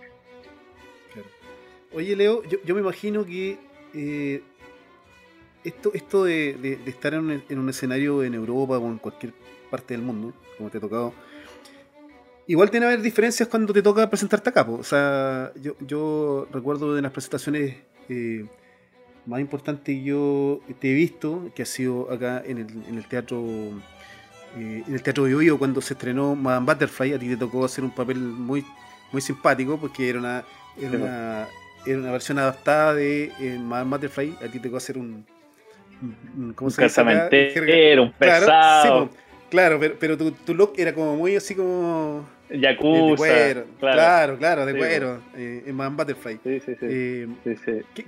Oye, 1.93 2.15
Leo, 2.15 2.43
yo, 2.43 2.75
me 2.75 2.81
imagino 2.81 3.25
que 3.25 3.57
eh, 3.93 4.43
esto, 5.63 5.91
esto 5.93 6.25
de, 6.25 6.79
estar 6.85 7.13
en 7.13 7.41
un, 7.57 7.69
escenario 7.69 8.21
en 8.23 8.33
Europa 8.33 8.77
o 8.77 8.87
en 8.87 8.97
cualquier 8.97 9.33
parte 9.71 9.93
del 9.93 10.03
mundo, 10.03 10.33
como 10.57 10.69
te 10.69 10.77
ha 10.77 10.81
tocado, 10.81 11.13
igual 12.47 12.69
tiene 12.69 12.85
que 12.85 12.93
haber 12.93 13.01
diferencias 13.01 13.47
cuando 13.47 13.71
te 13.71 13.81
toca 13.81 14.09
presentarte 14.09 14.49
acá. 14.49 14.63
O 14.69 14.83
sea, 14.83 15.53
yo, 15.55 15.75
yo 15.79 16.47
recuerdo 16.51 16.93
de 16.93 17.01
las 17.01 17.13
presentaciones 17.13 17.77
eh, 18.09 18.45
más 19.25 19.39
importantes 19.39 19.83
que 19.83 20.03
yo 20.03 20.61
te 20.79 20.91
he 20.91 20.93
visto, 20.93 21.51
que 21.55 21.63
ha 21.63 21.65
sido 21.65 22.11
acá 22.11 22.43
en 22.45 22.59
el, 22.59 22.67
en 22.87 22.97
el 22.97 23.05
teatro. 23.07 23.43
Eh, 24.57 24.83
en 24.87 24.93
el 24.93 25.03
Teatro 25.03 25.25
de 25.25 25.35
Oído, 25.35 25.59
cuando 25.59 25.81
se 25.81 25.95
estrenó 25.95 26.33
Madame 26.33 26.65
Butterfly, 26.65 27.13
a 27.13 27.19
ti 27.19 27.27
te 27.27 27.35
tocó 27.35 27.65
hacer 27.65 27.83
un 27.83 27.91
papel 27.91 28.17
muy, 28.17 28.63
muy 29.11 29.21
simpático 29.21 29.77
porque 29.77 30.07
era 30.09 30.19
una, 30.19 30.45
era 30.81 30.97
una, 30.97 31.47
era 31.85 31.99
una 31.99 32.11
versión 32.13 32.39
adaptada 32.39 32.93
de 32.93 33.33
eh, 33.37 33.59
Madame 33.59 33.91
Butterfly. 33.91 34.37
A 34.37 34.47
ti 34.47 34.59
te 34.59 34.69
tocó 34.69 34.77
hacer 34.77 34.97
un, 34.97 35.25
¿cómo 36.55 36.69
se 36.69 36.81
un 36.81 37.99
un 37.99 38.11
pesado. 38.13 39.09
Claro, 39.49 39.79
pero, 39.79 39.95
pero 39.99 40.17
tu, 40.17 40.31
tu, 40.31 40.53
look 40.53 40.73
era 40.77 40.93
como 40.93 41.15
muy 41.15 41.35
así 41.35 41.55
como. 41.55 42.25
Yakuza. 42.49 43.09
De 43.09 43.15
cuero. 43.15 43.65
Claro, 43.79 44.37
claro, 44.37 44.65
de 44.65 44.77
cuero. 44.77 45.21
Eh, 45.35 45.63
en 45.65 45.75
Man 45.75 45.95
Butterfly. 45.97 46.39
Sí, 46.43 46.59
sí, 46.59 46.75
sí. 46.79 46.85
Eh, 46.87 47.27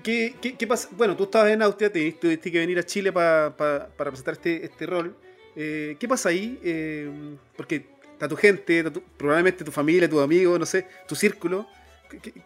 ¿qué, 0.03 0.35
qué, 0.39 0.55
qué, 0.55 0.67
pasa? 0.67 0.89
Bueno, 0.91 1.15
tú 1.15 1.23
estabas 1.23 1.51
en 1.51 1.61
Austria, 1.61 1.91
te 1.91 2.11
tuviste 2.13 2.51
que 2.51 2.59
venir 2.59 2.77
a 2.79 2.83
Chile 2.83 3.11
para 3.11 3.55
presentar 3.97 4.35
este, 4.35 4.65
este 4.65 4.85
rol. 4.85 5.15
Eh, 5.55 5.95
¿Qué 5.99 6.07
pasa 6.07 6.29
ahí? 6.29 6.59
Eh, 6.63 7.09
porque 7.55 7.85
está 8.13 8.27
tu 8.27 8.35
gente, 8.35 8.83
probablemente 9.17 9.63
tu 9.63 9.71
familia, 9.71 10.07
tus 10.07 10.21
amigos, 10.21 10.59
no 10.59 10.65
sé, 10.65 10.87
tu 11.07 11.15
círculo. 11.15 11.67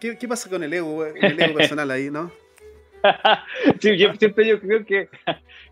¿Qué, 0.00 0.16
qué, 0.16 0.28
pasa 0.28 0.48
con 0.48 0.62
el 0.62 0.72
ego, 0.72 1.04
el 1.04 1.40
ego 1.40 1.54
personal 1.56 1.90
ahí, 1.90 2.10
no? 2.10 2.32
sí, 3.80 3.96
yo, 3.96 4.14
siempre 4.14 4.46
yo 4.46 4.60
creo 4.60 4.84
que 4.84 5.08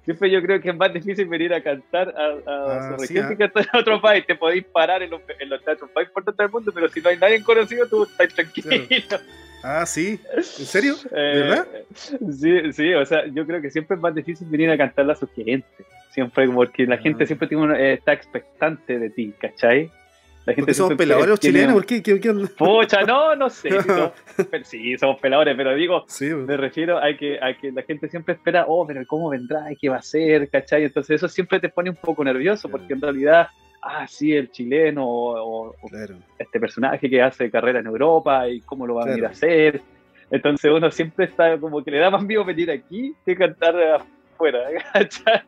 siempre 0.05 0.31
yo 0.31 0.43
creo 0.43 0.61
que 0.61 0.71
es 0.71 0.77
más 0.77 0.93
difícil 0.93 1.29
venir 1.29 1.55
a 1.55 1.63
cantar 1.63 2.15
a, 2.17 2.25
a 2.25 2.33
ah, 2.47 2.89
su 2.91 3.03
región 3.03 3.29
que 3.31 3.37
cantar 3.37 3.69
en 3.73 3.81
otro 3.81 4.01
país. 4.01 4.27
Te 4.27 4.35
podéis 4.35 4.65
parar 4.65 5.03
en 5.03 5.11
los, 5.11 5.21
en 5.39 5.49
los 5.49 5.63
teatros 5.65 5.91
más 5.95 6.07
importantes 6.07 6.39
del 6.39 6.51
mundo, 6.51 6.73
pero 6.75 6.89
si 6.89 7.01
no 7.01 7.11
hay 7.11 7.17
nadie 7.17 7.43
conocido, 7.43 7.87
tú 7.89 8.05
estás 8.05 8.35
tranquilo. 8.35 9.19
Ah, 9.63 9.85
sí. 9.85 10.19
¿En 10.35 10.43
serio? 10.43 10.95
¿De 10.95 11.11
eh, 11.11 11.39
¿Verdad? 11.43 11.69
Sí, 11.95 12.73
sí, 12.73 12.95
o 12.95 13.05
sea, 13.05 13.27
yo 13.27 13.47
creo 13.47 13.61
que 13.61 13.71
siempre 13.71 13.97
es 13.97 14.01
más 14.01 14.15
difícil 14.15 14.49
venir 14.49 14.71
a 14.71 14.79
cantarle 14.79 15.13
a 15.13 15.17
su 15.17 15.29
gente. 15.29 15.67
Siempre, 16.11 16.49
porque 16.49 16.87
la 16.87 16.97
gente 16.97 17.25
ah. 17.25 17.27
siempre 17.27 17.47
tiene 17.47 17.75
eh, 17.79 17.93
está 17.95 18.13
expectante 18.13 18.99
de 18.99 19.11
ti, 19.11 19.35
¿cachai? 19.39 19.91
La 20.47 20.55
gente 20.55 20.73
somos 20.73 20.95
peladores 20.95 21.29
los 21.29 21.41
chilenos, 21.41 21.75
¿por 21.75 21.87
qué? 21.87 22.03
¿Qué, 22.03 22.17
Pucha, 22.57 23.03
no, 23.03 23.37
no 23.37 23.51
sé. 23.51 23.71
sí, 24.65 24.97
somos 24.97 25.21
peladores, 25.21 25.55
pero 25.57 25.75
digo, 25.75 26.07
pues. 26.07 26.21
me 26.35 26.57
refiero 26.57 26.99
a 26.99 27.15
que, 27.15 27.39
a 27.41 27.55
que 27.59 27.71
la 27.71 27.83
gente 27.83 28.09
siempre 28.09 28.35
espera, 28.35 28.65
oh, 28.67 28.87
pero 28.87 29.05
¿cómo 29.07 29.29
vendrá? 29.29 29.67
¿Qué 29.79 29.91
va 29.91 29.97
a 29.97 30.03
ser? 30.03 30.49
¿Cachai? 30.49 30.85
Entonces 30.85 31.17
eso 31.17 31.29
siempre 31.29 31.61
te 31.61 31.69
pone 31.69 31.91
un 31.91 31.97
poco 31.97 32.25
nervioso, 32.25 32.71
porque 32.71 32.95
en 32.95 33.03
realidad, 33.03 33.49
ah, 33.83 34.07
sí, 34.09 34.33
el 34.33 34.51
chileno 34.51 35.05
o, 35.07 35.77
este 36.39 36.59
personaje 36.59 37.11
que 37.11 37.21
hace 37.21 37.51
carrera 37.51 37.81
en 37.81 37.87
Europa 37.87 38.49
y 38.49 38.61
cómo 38.63 38.87
lo 38.87 38.95
va 38.95 39.03
a 39.03 39.07
venir 39.09 39.27
a 39.27 39.31
hacer. 39.31 39.83
Entonces 40.31 40.71
uno 40.73 40.91
siempre 40.91 41.27
está 41.27 41.59
como 41.59 41.85
que 41.85 41.91
le 41.91 41.99
da 41.99 42.09
más 42.09 42.23
miedo 42.23 42.45
venir 42.45 42.71
aquí 42.71 43.15
que 43.27 43.37
cantar 43.37 43.77
afuera. 44.33 44.61
¿cachai? 44.95 45.43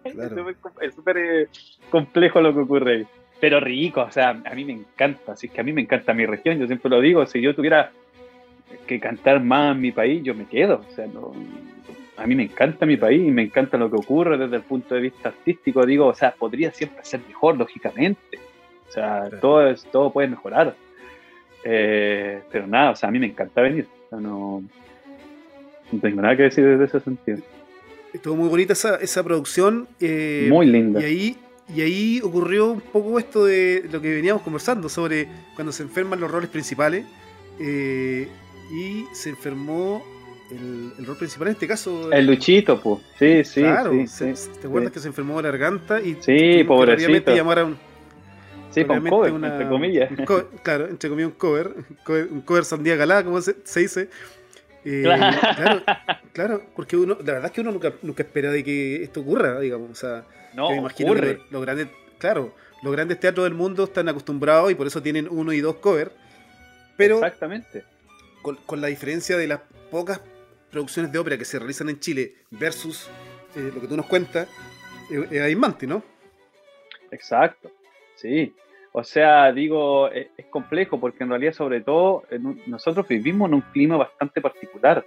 Es 0.82 0.94
súper 0.94 1.16
eh, 1.16 1.48
complejo 1.88 2.42
lo 2.42 2.52
que 2.52 2.60
ocurre 2.60 2.92
ahí 2.96 3.06
pero 3.42 3.58
rico, 3.58 4.02
o 4.02 4.10
sea, 4.12 4.40
a 4.44 4.54
mí 4.54 4.64
me 4.64 4.72
encanta, 4.72 5.32
así 5.32 5.48
que 5.48 5.60
a 5.60 5.64
mí 5.64 5.72
me 5.72 5.80
encanta 5.80 6.14
mi 6.14 6.24
región, 6.26 6.60
yo 6.60 6.68
siempre 6.68 6.88
lo 6.88 7.00
digo, 7.00 7.26
si 7.26 7.40
yo 7.40 7.56
tuviera 7.56 7.90
que 8.86 9.00
cantar 9.00 9.42
más 9.42 9.74
en 9.74 9.80
mi 9.80 9.90
país, 9.90 10.22
yo 10.22 10.32
me 10.32 10.44
quedo, 10.46 10.84
o 10.88 10.94
sea, 10.94 11.06
a 12.18 12.26
mí 12.28 12.36
me 12.36 12.44
encanta 12.44 12.86
mi 12.86 12.96
país 12.96 13.20
y 13.20 13.32
me 13.32 13.42
encanta 13.42 13.76
lo 13.76 13.90
que 13.90 13.96
ocurre 13.96 14.38
desde 14.38 14.54
el 14.54 14.62
punto 14.62 14.94
de 14.94 15.00
vista 15.00 15.30
artístico, 15.30 15.84
digo, 15.84 16.06
o 16.06 16.14
sea, 16.14 16.30
podría 16.30 16.70
siempre 16.70 17.04
ser 17.04 17.18
mejor, 17.26 17.56
lógicamente, 17.58 18.38
o 18.88 18.92
sea, 18.92 19.28
todo, 19.40 19.66
es, 19.66 19.82
todo 19.90 20.12
puede 20.12 20.28
mejorar, 20.28 20.76
eh, 21.64 22.42
pero 22.48 22.68
nada, 22.68 22.92
o 22.92 22.94
sea, 22.94 23.08
a 23.08 23.12
mí 23.12 23.18
me 23.18 23.26
encanta 23.26 23.60
venir, 23.60 23.88
no, 24.12 24.62
tengo 26.00 26.22
nada 26.22 26.36
que 26.36 26.44
decir 26.44 26.64
desde 26.64 26.84
ese 26.84 27.00
sentido. 27.00 27.38
Estuvo 28.12 28.36
muy 28.36 28.48
bonita 28.48 28.74
esa, 28.74 28.98
esa 28.98 29.24
producción. 29.24 29.88
Eh, 29.98 30.46
muy 30.48 30.66
linda. 30.66 31.00
Y 31.00 31.04
ahí 31.04 31.36
y 31.74 31.80
ahí 31.80 32.20
ocurrió 32.22 32.72
un 32.72 32.80
poco 32.80 33.18
esto 33.18 33.44
de 33.44 33.88
lo 33.90 34.00
que 34.00 34.14
veníamos 34.14 34.42
conversando 34.42 34.88
sobre 34.88 35.28
cuando 35.54 35.72
se 35.72 35.82
enferman 35.82 36.20
los 36.20 36.30
roles 36.30 36.50
principales. 36.50 37.04
Eh, 37.58 38.28
y 38.72 39.04
se 39.12 39.30
enfermó 39.30 40.02
el, 40.50 41.06
rol 41.06 41.16
principal 41.16 41.48
en 41.48 41.52
este 41.52 41.68
caso. 41.68 42.10
El 42.10 42.26
Luchito, 42.26 42.80
pues. 42.80 43.00
Sí, 43.18 43.44
sí. 43.44 43.60
Claro, 43.60 43.90
¿te 43.90 44.66
acuerdas 44.66 44.92
que 44.92 45.00
se 45.00 45.08
enfermó 45.08 45.40
la 45.40 45.50
garganta? 45.50 46.00
Y 46.00 46.16
sí, 46.20 46.64
pobrecito. 46.64 47.34
llamaron 47.34 47.76
Sí, 48.72 48.84
con 48.84 49.06
cover, 49.06 49.34
entre 49.34 49.68
comillas. 49.68 50.10
claro, 50.62 50.88
entre 50.88 51.10
comillas 51.10 51.32
un 51.32 51.36
cover, 51.36 51.74
un 52.30 52.40
cover 52.40 52.64
sandía 52.64 52.96
galá, 52.96 53.22
como 53.22 53.40
se, 53.42 53.54
dice. 53.76 54.08
Eh, 54.84 55.02
claro. 55.04 55.82
claro. 56.32 56.62
porque 56.74 56.96
uno, 56.96 57.16
la 57.18 57.34
verdad 57.34 57.46
es 57.46 57.52
que 57.52 57.60
uno 57.60 57.70
nunca, 57.70 57.92
nunca 58.02 58.22
espera 58.22 58.50
de 58.50 58.64
que 58.64 59.02
esto 59.02 59.20
ocurra, 59.20 59.60
digamos. 59.60 59.90
O 59.90 59.94
sea, 59.94 60.24
no, 60.54 60.70
me 60.70 60.76
imagino 60.76 61.14
que 61.14 61.40
los 61.50 61.62
grandes, 61.62 61.88
claro, 62.18 62.54
los 62.82 62.92
grandes 62.92 63.20
teatros 63.20 63.44
del 63.44 63.54
mundo 63.54 63.84
están 63.84 64.08
acostumbrados 64.08 64.70
y 64.70 64.74
por 64.74 64.86
eso 64.86 65.02
tienen 65.02 65.28
uno 65.30 65.52
y 65.52 65.60
dos 65.60 65.76
covers. 65.76 66.10
Pero 66.96 67.16
Exactamente. 67.16 67.84
Con, 68.42 68.80
la 68.80 68.88
diferencia 68.88 69.36
de 69.36 69.46
las 69.46 69.60
pocas 69.90 70.20
producciones 70.70 71.12
de 71.12 71.18
ópera 71.18 71.38
que 71.38 71.44
se 71.44 71.58
realizan 71.58 71.88
en 71.88 72.00
Chile 72.00 72.34
versus 72.50 73.08
eh, 73.54 73.70
lo 73.72 73.80
que 73.80 73.86
tú 73.86 73.96
nos 73.96 74.06
cuentas, 74.06 74.48
eh, 75.10 75.26
es 75.30 75.42
eh, 75.42 75.86
¿no? 75.86 76.02
Exacto, 77.12 77.70
sí. 78.16 78.52
O 78.92 79.04
sea, 79.04 79.52
digo, 79.52 80.10
es, 80.10 80.28
complejo 80.50 81.00
porque 81.00 81.24
en 81.24 81.30
realidad 81.30 81.52
sobre 81.52 81.80
todo 81.80 82.24
nosotros 82.66 83.06
vivimos 83.08 83.48
en 83.48 83.54
un 83.54 83.60
clima 83.72 83.96
bastante 83.96 84.40
particular. 84.40 85.04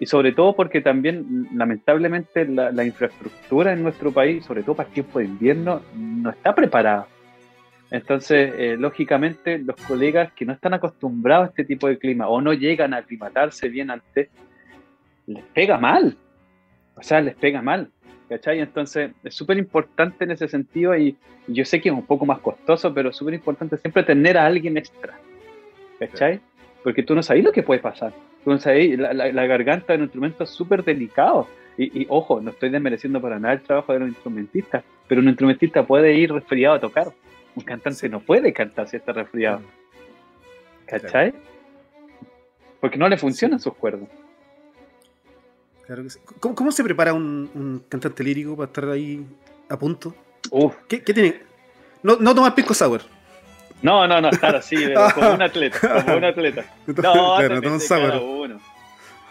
Y 0.00 0.06
sobre 0.06 0.32
todo 0.32 0.54
porque 0.54 0.80
también, 0.80 1.48
lamentablemente, 1.54 2.46
la, 2.46 2.84
infraestructura 2.84 3.72
en 3.72 3.82
nuestro 3.82 4.12
país, 4.12 4.44
sobre 4.44 4.62
todo 4.62 4.74
para 4.74 4.88
el 4.88 4.94
tiempo 4.94 5.18
de 5.18 5.26
invierno, 5.26 5.82
no 5.94 6.30
está 6.30 6.54
preparada. 6.54 7.06
Entonces, 7.90 8.52
eh, 8.56 8.76
lógicamente, 8.78 9.58
los 9.58 9.76
colegas 9.76 10.32
que 10.32 10.44
no 10.44 10.52
están 10.52 10.74
acostumbrados 10.74 11.46
a 11.46 11.50
este 11.50 11.64
tipo 11.64 11.86
de 11.86 11.98
clima 11.98 12.28
o 12.28 12.40
no 12.40 12.52
llegan 12.52 12.92
a 12.92 12.98
aclimatarse 12.98 13.68
bien 13.68 13.90
antes, 13.90 14.30
les 15.26 15.44
pega 15.54 15.78
mal. 15.78 16.16
O 16.96 17.02
sea, 17.02 17.20
les 17.20 17.36
pega 17.36 17.62
mal. 17.62 17.90
¿Cachai? 18.28 18.58
Entonces, 18.60 19.12
es 19.22 19.34
súper 19.34 19.58
importante 19.58 20.24
en 20.24 20.32
ese 20.32 20.48
sentido 20.48 20.96
y, 20.96 21.16
yo 21.46 21.64
sé 21.64 21.80
que 21.80 21.90
es 21.90 21.94
un 21.94 22.06
poco 22.06 22.24
más 22.24 22.38
costoso, 22.38 22.92
pero 22.94 23.10
es 23.10 23.16
súper 23.16 23.34
importante 23.34 23.76
siempre 23.76 24.02
tener 24.02 24.38
a 24.38 24.46
alguien 24.46 24.76
extra. 24.78 25.14
¿Cachai? 25.98 26.40
Porque 26.82 27.02
tú 27.02 27.14
no 27.14 27.22
sabes 27.22 27.44
lo 27.44 27.52
que 27.52 27.62
puede 27.62 27.80
pasar. 27.80 28.12
No 28.46 28.58
sabes, 28.58 28.98
la, 28.98 29.12
la, 29.12 29.46
garganta 29.46 29.92
de 29.92 29.98
un 29.98 30.04
instrumento 30.04 30.44
es 30.44 30.50
súper 30.50 30.84
delicado. 30.84 31.48
Y, 31.76 32.06
ojo, 32.08 32.40
no 32.40 32.50
estoy 32.50 32.70
desmereciendo 32.70 33.20
para 33.20 33.38
nada 33.38 33.54
el 33.54 33.62
trabajo 33.62 33.92
de 33.92 34.00
los 34.00 34.08
instrumentistas, 34.08 34.84
pero 35.08 35.20
un 35.20 35.28
instrumentista 35.28 35.84
puede 35.84 36.14
ir 36.14 36.32
resfriado 36.32 36.76
a 36.76 36.80
tocar. 36.80 37.12
Un 37.56 37.64
cantante 37.64 38.08
no 38.08 38.20
puede 38.20 38.52
cantar 38.52 38.88
si 38.88 38.96
está 38.96 39.12
resfriado. 39.12 39.58
Mm. 39.58 40.86
¿Cachai? 40.86 41.34
Porque 42.80 42.98
no 42.98 43.08
le 43.08 43.16
funcionan 43.16 43.58
sus 43.58 43.74
cuerdas. 43.74 44.08
¿Cómo, 46.40 46.72
se 46.72 46.82
prepara 46.82 47.12
un, 47.12 47.82
cantante 47.88 48.22
lírico 48.22 48.56
para 48.56 48.66
estar 48.66 48.88
ahí 48.88 49.24
a 49.68 49.78
punto? 49.78 50.14
¿Qué, 50.88 50.98
tiene? 51.00 51.42
No, 52.02 52.16
no 52.16 52.34
tomar 52.34 52.54
pisco 52.54 52.72
sour. 52.72 53.02
No, 53.82 54.06
no, 54.06 54.20
no, 54.20 54.30
estar 54.30 54.56
así, 54.56 54.76
como 55.14 55.34
un 55.34 55.42
atleta, 55.42 56.04
como 56.04 56.16
un 56.16 56.24
atleta. 56.24 56.64
No, 57.02 57.38
depende 57.38 57.78
de 57.78 57.88
cada 57.88 58.20
uno. 58.20 58.60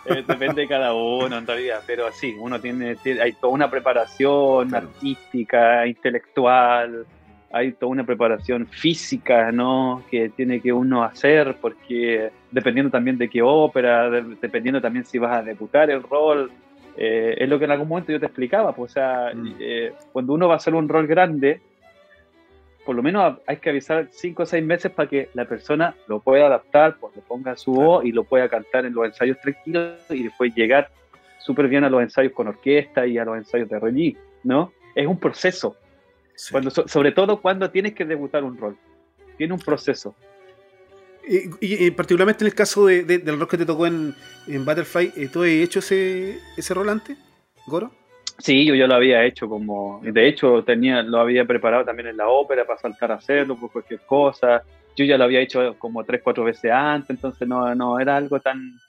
Eh, 0.06 0.24
depende 0.28 0.62
de 0.62 0.68
cada 0.68 0.94
uno 0.94 1.38
en 1.38 1.48
realidad, 1.48 1.82
pero 1.88 2.12
sí, 2.12 2.36
uno 2.38 2.60
tiene, 2.60 2.98
hay 3.22 3.34
toda 3.34 3.54
una 3.54 3.70
preparación 3.70 4.76
artística, 4.76 5.88
intelectual, 5.88 7.06
hay 7.54 7.72
toda 7.74 7.92
una 7.92 8.04
preparación 8.04 8.68
física, 8.68 9.52
¿no? 9.52 10.04
Que 10.10 10.30
tiene 10.30 10.60
que 10.60 10.74
uno 10.74 11.04
hacer, 11.04 11.56
porque 11.62 12.32
dependiendo 12.52 12.92
también 12.92 13.18
de 13.18 13.30
qué 13.30 13.42
ópera, 13.42 14.10
dependiendo 14.10 14.82
también 14.82 15.06
si 15.06 15.20
vas 15.20 15.38
a 15.38 15.44
debutar 15.44 15.90
el 15.90 16.04
rol, 16.04 16.52
eh, 16.98 17.36
es 17.38 17.48
lo 17.48 17.58
que 17.58 17.66
en 17.66 17.72
algún 17.72 17.88
momento 17.88 18.12
yo 18.12 18.20
te 18.20 18.26
explicaba, 18.26 18.74
pues, 18.74 18.92
o 18.92 18.94
sea, 18.94 19.32
mm. 19.34 19.56
eh, 19.60 19.94
cuando 20.12 20.34
uno 20.34 20.48
va 20.48 20.56
a 20.56 20.58
hacer 20.58 20.76
un 20.76 20.90
rol 20.90 21.08
grande, 21.08 21.62
por 22.86 22.96
lo 22.96 23.04
menos 23.04 23.40
hay 23.48 23.58
que 23.58 23.70
avisar 23.70 24.10
cinco 24.12 24.44
o 24.44 24.46
seis 24.46 24.64
meses 24.64 24.92
para 24.92 25.10
que 25.10 25.30
la 25.34 25.46
persona 25.46 25.96
lo 26.08 26.20
pueda 26.20 26.48
adaptar, 26.48 26.98
pues 27.00 27.16
le 27.16 27.22
ponga 27.22 27.56
su 27.56 27.72
voz 27.72 28.06
y 28.06 28.12
lo 28.12 28.24
pueda 28.24 28.50
cantar 28.50 28.86
en 28.86 28.94
los 28.94 29.06
ensayos 29.06 29.40
tranquilos 29.40 30.00
y 30.10 30.24
después 30.24 30.54
llegar 30.54 30.90
súper 31.40 31.68
bien 31.68 31.84
a 31.84 31.90
los 31.90 32.02
ensayos 32.02 32.34
con 32.34 32.48
orquesta 32.48 33.06
y 33.06 33.18
a 33.18 33.26
los 33.26 33.38
ensayos 33.38 33.70
de 33.70 33.80
rellevo, 33.80 34.20
¿no? 34.44 34.72
Es 34.96 35.08
un 35.08 35.20
proceso, 35.20 35.78
cuando, 36.52 36.70
sobre 36.72 37.12
todo 37.12 37.42
cuando 37.42 37.70
tienes 37.72 37.94
que 37.94 38.06
debutar 38.06 38.44
un 38.44 38.58
rol. 38.58 38.78
Tiene 39.38 39.54
un 39.54 39.60
proceso. 39.60 40.16
Y, 41.26 41.90
particularmente 41.92 42.44
en 42.44 42.48
el 42.48 42.54
caso 42.54 42.86
de, 42.86 43.04
del 43.04 43.40
rol 43.40 43.48
que 43.48 43.58
te 43.58 43.66
tocó 43.66 43.88
en, 43.88 44.14
en 44.46 44.66
Butterfly, 44.66 45.14
eh, 45.16 45.30
¿tú 45.32 45.44
has 45.44 45.50
hecho 45.50 45.80
ese, 45.80 46.38
ese 46.58 46.74
rol 46.74 46.90
antes, 46.90 47.18
Goro? 47.66 47.92
Sí, 48.40 48.66
yo 48.66 48.76
ya 48.76 48.88
lo 48.88 48.96
había 48.96 49.24
hecho 49.24 49.48
como, 49.48 50.02
de 50.04 50.28
hecho 50.28 50.64
tenía, 50.64 51.02
lo 51.02 51.20
había 51.20 51.46
preparado 51.46 51.86
también 51.86 52.10
en 52.10 52.18
la 52.18 52.28
ópera 52.28 52.66
para 52.66 52.80
saltar 52.80 53.12
a 53.12 53.16
hacerlo 53.16 53.56
por 53.56 53.72
cualquier 53.72 54.02
cosa. 54.02 54.64
Yo 54.96 55.06
ya 55.06 55.18
lo 55.18 55.24
había 55.24 55.40
hecho 55.40 55.76
como 55.78 56.04
tres, 56.04 56.22
cuatro 56.24 56.44
veces 56.44 56.72
antes, 56.72 57.12
entonces 57.12 57.48
no, 57.48 57.74
no 57.74 58.00
era 58.00 58.18
algo 58.18 58.40
tan, 58.40 58.80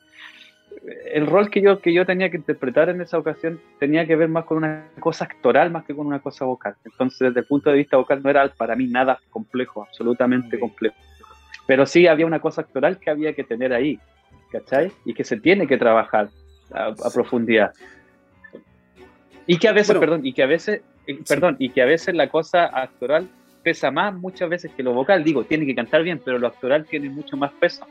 el 1.12 1.26
rol 1.26 1.50
que 1.50 1.60
yo, 1.60 1.80
que 1.80 1.92
yo 1.92 2.04
tenía 2.04 2.30
que 2.30 2.36
interpretar 2.36 2.88
en 2.88 3.00
esa 3.00 3.18
ocasión 3.18 3.60
tenía 3.78 4.06
que 4.06 4.16
ver 4.16 4.28
más 4.28 4.44
con 4.44 4.58
una 4.58 4.88
cosa 5.00 5.24
actoral 5.24 5.70
más 5.70 5.84
que 5.84 5.94
con 5.94 6.06
una 6.06 6.20
cosa 6.20 6.44
vocal. 6.44 6.74
Entonces, 6.84 7.20
desde 7.20 7.40
el 7.40 7.46
punto 7.46 7.70
de 7.70 7.76
vista 7.76 7.96
vocal 7.96 8.22
no 8.22 8.30
era 8.30 8.48
para 8.48 8.76
mí 8.76 8.86
nada 8.86 9.18
complejo, 9.30 9.84
absolutamente 9.84 10.58
complejo. 10.58 10.96
Pero 11.66 11.86
sí 11.86 12.06
había 12.06 12.26
una 12.26 12.40
cosa 12.40 12.62
actoral 12.62 12.98
que 12.98 13.10
había 13.10 13.32
que 13.34 13.44
tener 13.44 13.72
ahí, 13.72 13.98
¿cachai? 14.50 14.92
Y 15.04 15.14
que 15.14 15.24
se 15.24 15.38
tiene 15.40 15.66
que 15.66 15.78
trabajar 15.78 16.28
a, 16.72 16.94
profundidad. 17.12 17.72
Y 19.46 19.58
que 19.58 19.68
a 19.68 19.72
veces, 19.72 19.98
perdón, 19.98 20.24
y 20.24 20.32
que 20.32 20.42
a 20.42 20.46
veces, 20.46 20.80
eh, 21.06 21.18
perdón, 21.28 21.56
y 21.58 21.70
que 21.70 21.82
a 21.82 21.86
veces 21.86 22.14
la 22.14 22.28
cosa 22.28 22.64
actoral 22.66 23.28
pesa 23.62 23.90
más 23.90 24.14
muchas 24.14 24.48
veces 24.48 24.70
que 24.76 24.82
lo 24.82 24.92
vocal. 24.92 25.24
Digo, 25.24 25.44
tiene 25.44 25.66
que 25.66 25.74
cantar 25.74 26.02
bien, 26.02 26.20
pero 26.24 26.38
lo 26.38 26.46
actoral 26.46 26.86
tiene 26.86 27.08
mucho 27.10 27.36
más 27.36 27.52
peso. 27.52 27.86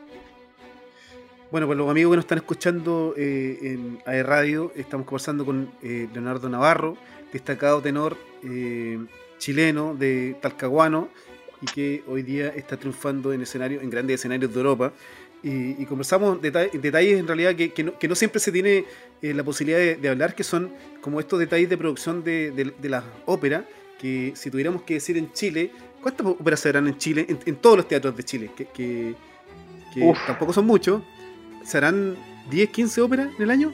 Bueno, 1.53 1.67
pues 1.67 1.77
los 1.77 1.87
amigos 1.87 2.11
que 2.11 2.15
nos 2.15 2.25
están 2.25 2.37
escuchando 2.39 3.13
eh, 3.15 3.59
en 3.61 3.99
AE 4.07 4.23
Radio, 4.23 4.71
estamos 4.75 5.05
conversando 5.05 5.45
con 5.45 5.69
eh, 5.83 6.07
Leonardo 6.11 6.49
Navarro, 6.49 6.97
destacado 7.31 7.79
tenor 7.79 8.17
eh, 8.43 8.97
chileno 9.37 9.93
de 9.93 10.35
Talcahuano 10.41 11.09
y 11.61 11.65
que 11.67 12.03
hoy 12.07 12.23
día 12.23 12.47
está 12.49 12.77
triunfando 12.77 13.33
en 13.33 13.41
escenario, 13.41 13.81
en 13.81 13.89
grandes 13.91 14.15
escenarios 14.15 14.51
de 14.51 14.59
Europa. 14.59 14.93
Y, 15.43 15.85
conversamos 15.85 16.41
detalles 16.41 17.19
en 17.19 17.27
realidad 17.27 17.53
que, 17.53 18.07
no, 18.07 18.15
siempre 18.15 18.39
se 18.39 18.51
tiene 18.51 18.85
la 19.21 19.43
posibilidad 19.43 19.97
de, 19.97 20.09
hablar, 20.09 20.35
que 20.35 20.43
son 20.43 20.71
como 21.01 21.19
estos 21.19 21.37
detalles 21.37 21.69
de 21.69 21.77
producción 21.77 22.23
de, 22.23 22.51
de, 22.51 22.89
las 22.89 23.03
óperas, 23.25 23.65
que 23.99 24.31
si 24.35 24.49
tuviéramos 24.49 24.83
que 24.83 24.95
decir 24.95 25.17
en 25.17 25.33
Chile, 25.33 25.71
¿cuántas 26.01 26.25
óperas 26.27 26.61
se 26.61 26.69
harán 26.69 26.87
en 26.87 26.97
Chile, 26.97 27.25
en, 27.27 27.55
todos 27.57 27.75
los 27.75 27.87
teatros 27.87 28.15
de 28.15 28.23
Chile? 28.23 28.51
Que, 28.55 28.65
que 28.73 29.15
tampoco 30.25 30.53
son 30.53 30.65
muchos, 30.65 31.01
¿Serán 31.63 32.17
10, 32.49 32.69
15 32.69 33.01
óperas 33.01 33.27
en 33.37 33.43
el 33.43 33.51
año? 33.51 33.73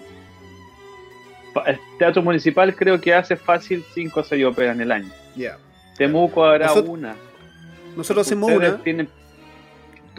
El 1.65 1.79
Teatro 1.97 2.21
Municipal 2.21 2.75
creo 2.75 3.01
que 3.01 3.13
hace 3.13 3.35
fácil 3.35 3.83
5 3.93 4.19
o 4.19 4.23
6 4.23 4.45
óperas 4.45 4.75
en 4.75 4.81
el 4.81 4.91
año. 4.91 5.09
Ya. 5.35 5.57
Temuco 5.97 6.45
hará 6.45 6.71
una. 6.73 7.15
Nosotros 7.97 8.27
hacemos 8.27 8.51
una. 8.51 8.81
Tienen, 8.83 9.09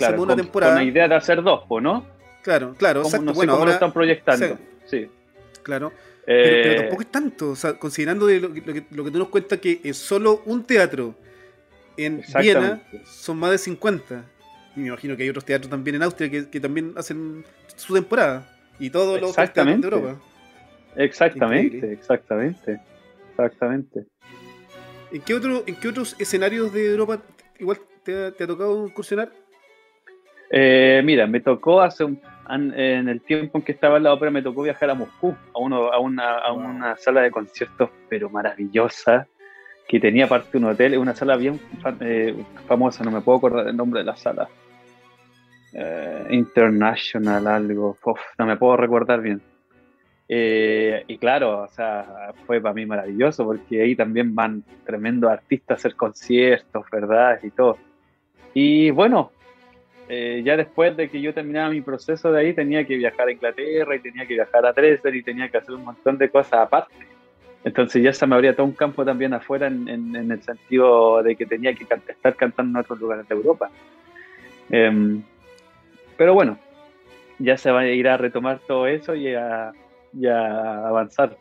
claro, 0.07 0.37
temporada. 0.37 0.75
Con 0.75 0.85
la 0.85 0.91
idea 0.91 1.09
de 1.09 1.15
hacer 1.15 1.43
dos, 1.43 1.65
¿no? 1.81 2.07
Claro, 2.43 2.75
claro. 2.77 3.03
Exacto. 3.03 3.27
No 3.27 3.33
bueno, 3.33 3.53
ahora, 3.53 3.67
lo 3.67 3.73
están 3.73 3.93
proyectando. 3.93 4.59
Sí. 4.87 5.09
Claro. 5.63 5.93
Pero, 6.25 6.71
eh, 6.71 6.77
tampoco 6.77 7.03
es 7.03 7.09
tanto. 7.11 7.51
O 7.51 7.57
sea, 7.57 7.75
considerando 7.75 8.29
lo, 8.29 8.53
que, 8.53 8.85
lo, 8.91 9.05
que, 9.05 9.11
tú 9.11 9.19
nos 9.19 9.29
cuentas 9.29 9.59
que 9.59 9.81
es 9.83 9.97
solo 9.97 10.43
un 10.47 10.65
teatro 10.65 11.15
en 11.97 12.23
Viena 12.41 12.83
son 13.05 13.39
más 13.39 13.51
de 13.51 13.59
50. 13.59 14.25
Y 14.77 14.81
me 14.81 14.89
imagino 14.89 15.17
que 15.17 15.25
hay 15.25 15.29
otros 15.29 15.45
teatros 15.45 15.71
también 15.71 15.97
en 15.97 16.03
Austria 16.03 16.31
que, 16.31 16.61
también 16.61 16.93
hacen 16.97 17.45
su 17.77 17.95
temporada. 17.95 18.57
Y 18.79 18.91
todos 18.91 19.21
los 19.21 19.35
teatros 19.35 19.67
de 19.67 19.73
Europa. 19.73 20.21
Exactamente, 20.97 21.93
exactamente. 21.93 22.81
Exactamente. 23.31 24.07
¿En 25.13 25.21
qué, 25.23 25.35
otro, 25.35 25.65
¿En 25.67 25.75
qué 25.77 25.89
otros 25.89 26.15
escenarios 26.19 26.73
de 26.73 26.91
Europa 26.91 27.21
igual 27.59 27.79
te, 28.05 28.27
ha 28.27 28.33
tocado 28.33 28.87
incursionar? 28.87 29.33
Eh, 30.51 31.01
mira, 31.05 31.27
me 31.27 31.41
tocó 31.41 31.81
hace 31.81 32.05
un, 32.05 32.21
en 32.49 33.09
el 33.09 33.21
tiempo 33.21 33.59
en 33.59 33.65
que 33.65 33.73
estaba 33.73 33.99
en 33.99 34.03
la 34.03 34.13
ópera, 34.13 34.31
me 34.31 34.43
tocó 34.43 34.63
viajar 34.63 34.91
a 34.91 34.95
Moscú, 34.95 35.37
a, 35.55 35.59
uno, 35.59 35.93
a, 35.93 35.99
una, 36.01 36.39
a 36.39 36.53
una 36.53 36.97
sala 36.97 37.23
de 37.23 37.31
conciertos, 37.31 37.91
pero 38.09 38.29
maravillosa, 38.29 39.29
que 39.89 40.01
tenía 40.01 40.25
aparte 40.25 40.59
un 40.59 40.65
hotel, 40.65 40.99
una 40.99 41.15
sala 41.15 41.37
bien 41.37 41.61
eh, 42.01 42.35
famosa, 42.67 43.05
no 43.05 43.11
me 43.11 43.21
puedo 43.21 43.39
acordar 43.39 43.69
el 43.69 43.77
nombre 43.77 44.01
de 44.01 44.07
la 44.07 44.17
sala. 44.17 44.49
Eh, 45.73 46.27
international, 46.31 47.47
algo, 47.47 47.97
no 48.39 48.47
me 48.47 48.57
puedo 48.57 48.77
recordar 48.77 49.21
bien. 49.21 49.41
Eh, 50.29 51.05
y 51.09 51.19
claro, 51.19 51.63
o 51.63 51.69
sea, 51.69 52.33
fue 52.47 52.61
para 52.61 52.75
mí 52.75 52.87
maravilloso 52.87 53.45
porque 53.45 53.83
ahí 53.83 53.97
también 53.97 54.35
van 54.35 54.63
tremendos 54.85 55.31
artistas 55.31 55.71
a 55.71 55.75
hacer 55.79 55.97
conciertos, 55.97 56.85
¿verdad? 56.91 57.41
Y 57.43 57.51
todo. 57.51 57.79
Y 58.55 58.91
bueno, 58.91 59.33
ya 60.45 60.57
después 60.57 60.97
de 60.97 61.09
que 61.09 61.21
yo 61.21 61.33
terminaba 61.33 61.71
mi 61.71 61.81
proceso 61.81 62.33
de 62.33 62.41
ahí, 62.41 62.53
tenía 62.53 62.85
que 62.85 62.97
viajar 62.97 63.29
a 63.29 63.33
Inglaterra 63.33 63.95
y 63.95 64.01
tenía 64.01 64.27
que 64.27 64.35
viajar 64.35 64.67
a 64.67 64.73
Dresden 64.73 65.15
y 65.15 65.23
tenía 65.23 65.49
que 65.49 65.59
hacer 65.59 65.75
un 65.75 65.85
montón 65.85 66.19
de 66.19 66.29
cosas 66.29 66.61
aparte. 66.61 66.95
Entonces 67.63 68.03
ya 68.03 68.13
se 68.13 68.27
me 68.27 68.35
abría 68.35 68.57
todo 68.57 68.67
un 68.67 68.73
campo 68.73 69.05
también 69.05 69.35
afuera 69.35 69.67
en, 69.67 70.17
el 70.17 70.43
sentido 70.43 71.23
de 71.23 71.37
que 71.37 71.47
tenía 71.47 71.75
que 71.75 71.85
estar 71.85 72.35
cantando 72.35 72.79
en 72.79 72.85
otros 72.85 72.99
lugares 72.99 73.29
de 73.29 73.35
Europa. 73.35 73.71
Em, 74.71 75.23
pero 76.17 76.35
bueno, 76.35 76.59
ya 77.39 77.57
se 77.57 77.71
va 77.71 77.81
a 77.81 77.89
ir 77.89 78.09
a 78.09 78.17
retomar 78.17 78.61
todo 78.67 78.87
eso 78.87 79.15
y 79.15 79.35
a, 79.35 79.73
avanzar. 80.87 81.37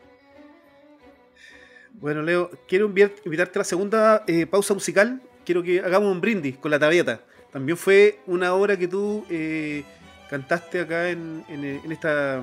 Bueno, 1.94 2.22
Leo, 2.22 2.50
quiero 2.66 2.86
invitarte 2.86 3.58
a 3.58 3.60
la 3.60 3.64
segunda 3.64 4.24
eh, 4.26 4.46
pausa 4.46 4.74
musical. 4.74 5.20
Quiero 5.44 5.62
que 5.62 5.80
hagamos 5.80 6.12
un 6.12 6.20
brindis 6.20 6.56
con 6.56 6.70
la 6.70 6.78
tabieta. 6.78 7.20
También 7.52 7.76
fue 7.76 8.20
una 8.26 8.54
obra 8.54 8.76
que 8.76 8.86
tú 8.86 9.24
eh, 9.28 9.84
cantaste 10.28 10.80
acá 10.80 11.10
en, 11.10 11.44
esta 11.90 12.40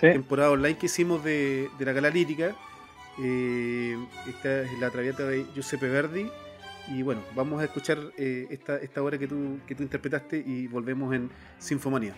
temporada 0.00 0.50
online 0.50 0.76
que 0.76 0.86
hicimos 0.86 1.22
de, 1.22 1.68
de 1.78 1.84
la 1.84 1.92
gala 1.92 2.10
lírica. 2.10 2.56
Eh, 3.20 3.96
esta 4.28 4.62
es 4.62 4.78
la 4.78 4.90
traviata 4.90 5.24
de 5.24 5.44
Giuseppe 5.52 5.88
Verdi 5.88 6.30
Y 6.86 7.02
bueno, 7.02 7.20
vamos 7.34 7.60
a 7.60 7.64
escuchar 7.64 7.98
eh, 8.16 8.46
esta, 8.50 8.76
esta 8.76 9.02
obra 9.02 9.18
que 9.18 9.26
tú, 9.26 9.58
que 9.66 9.74
tú 9.74 9.82
interpretaste 9.82 10.38
y 10.38 10.68
volvemos 10.68 11.12
en 11.14 11.30
Sinfomanía. 11.58 12.14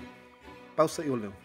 Pausa 0.76 1.02
y 1.04 1.08
volvemos. 1.08 1.36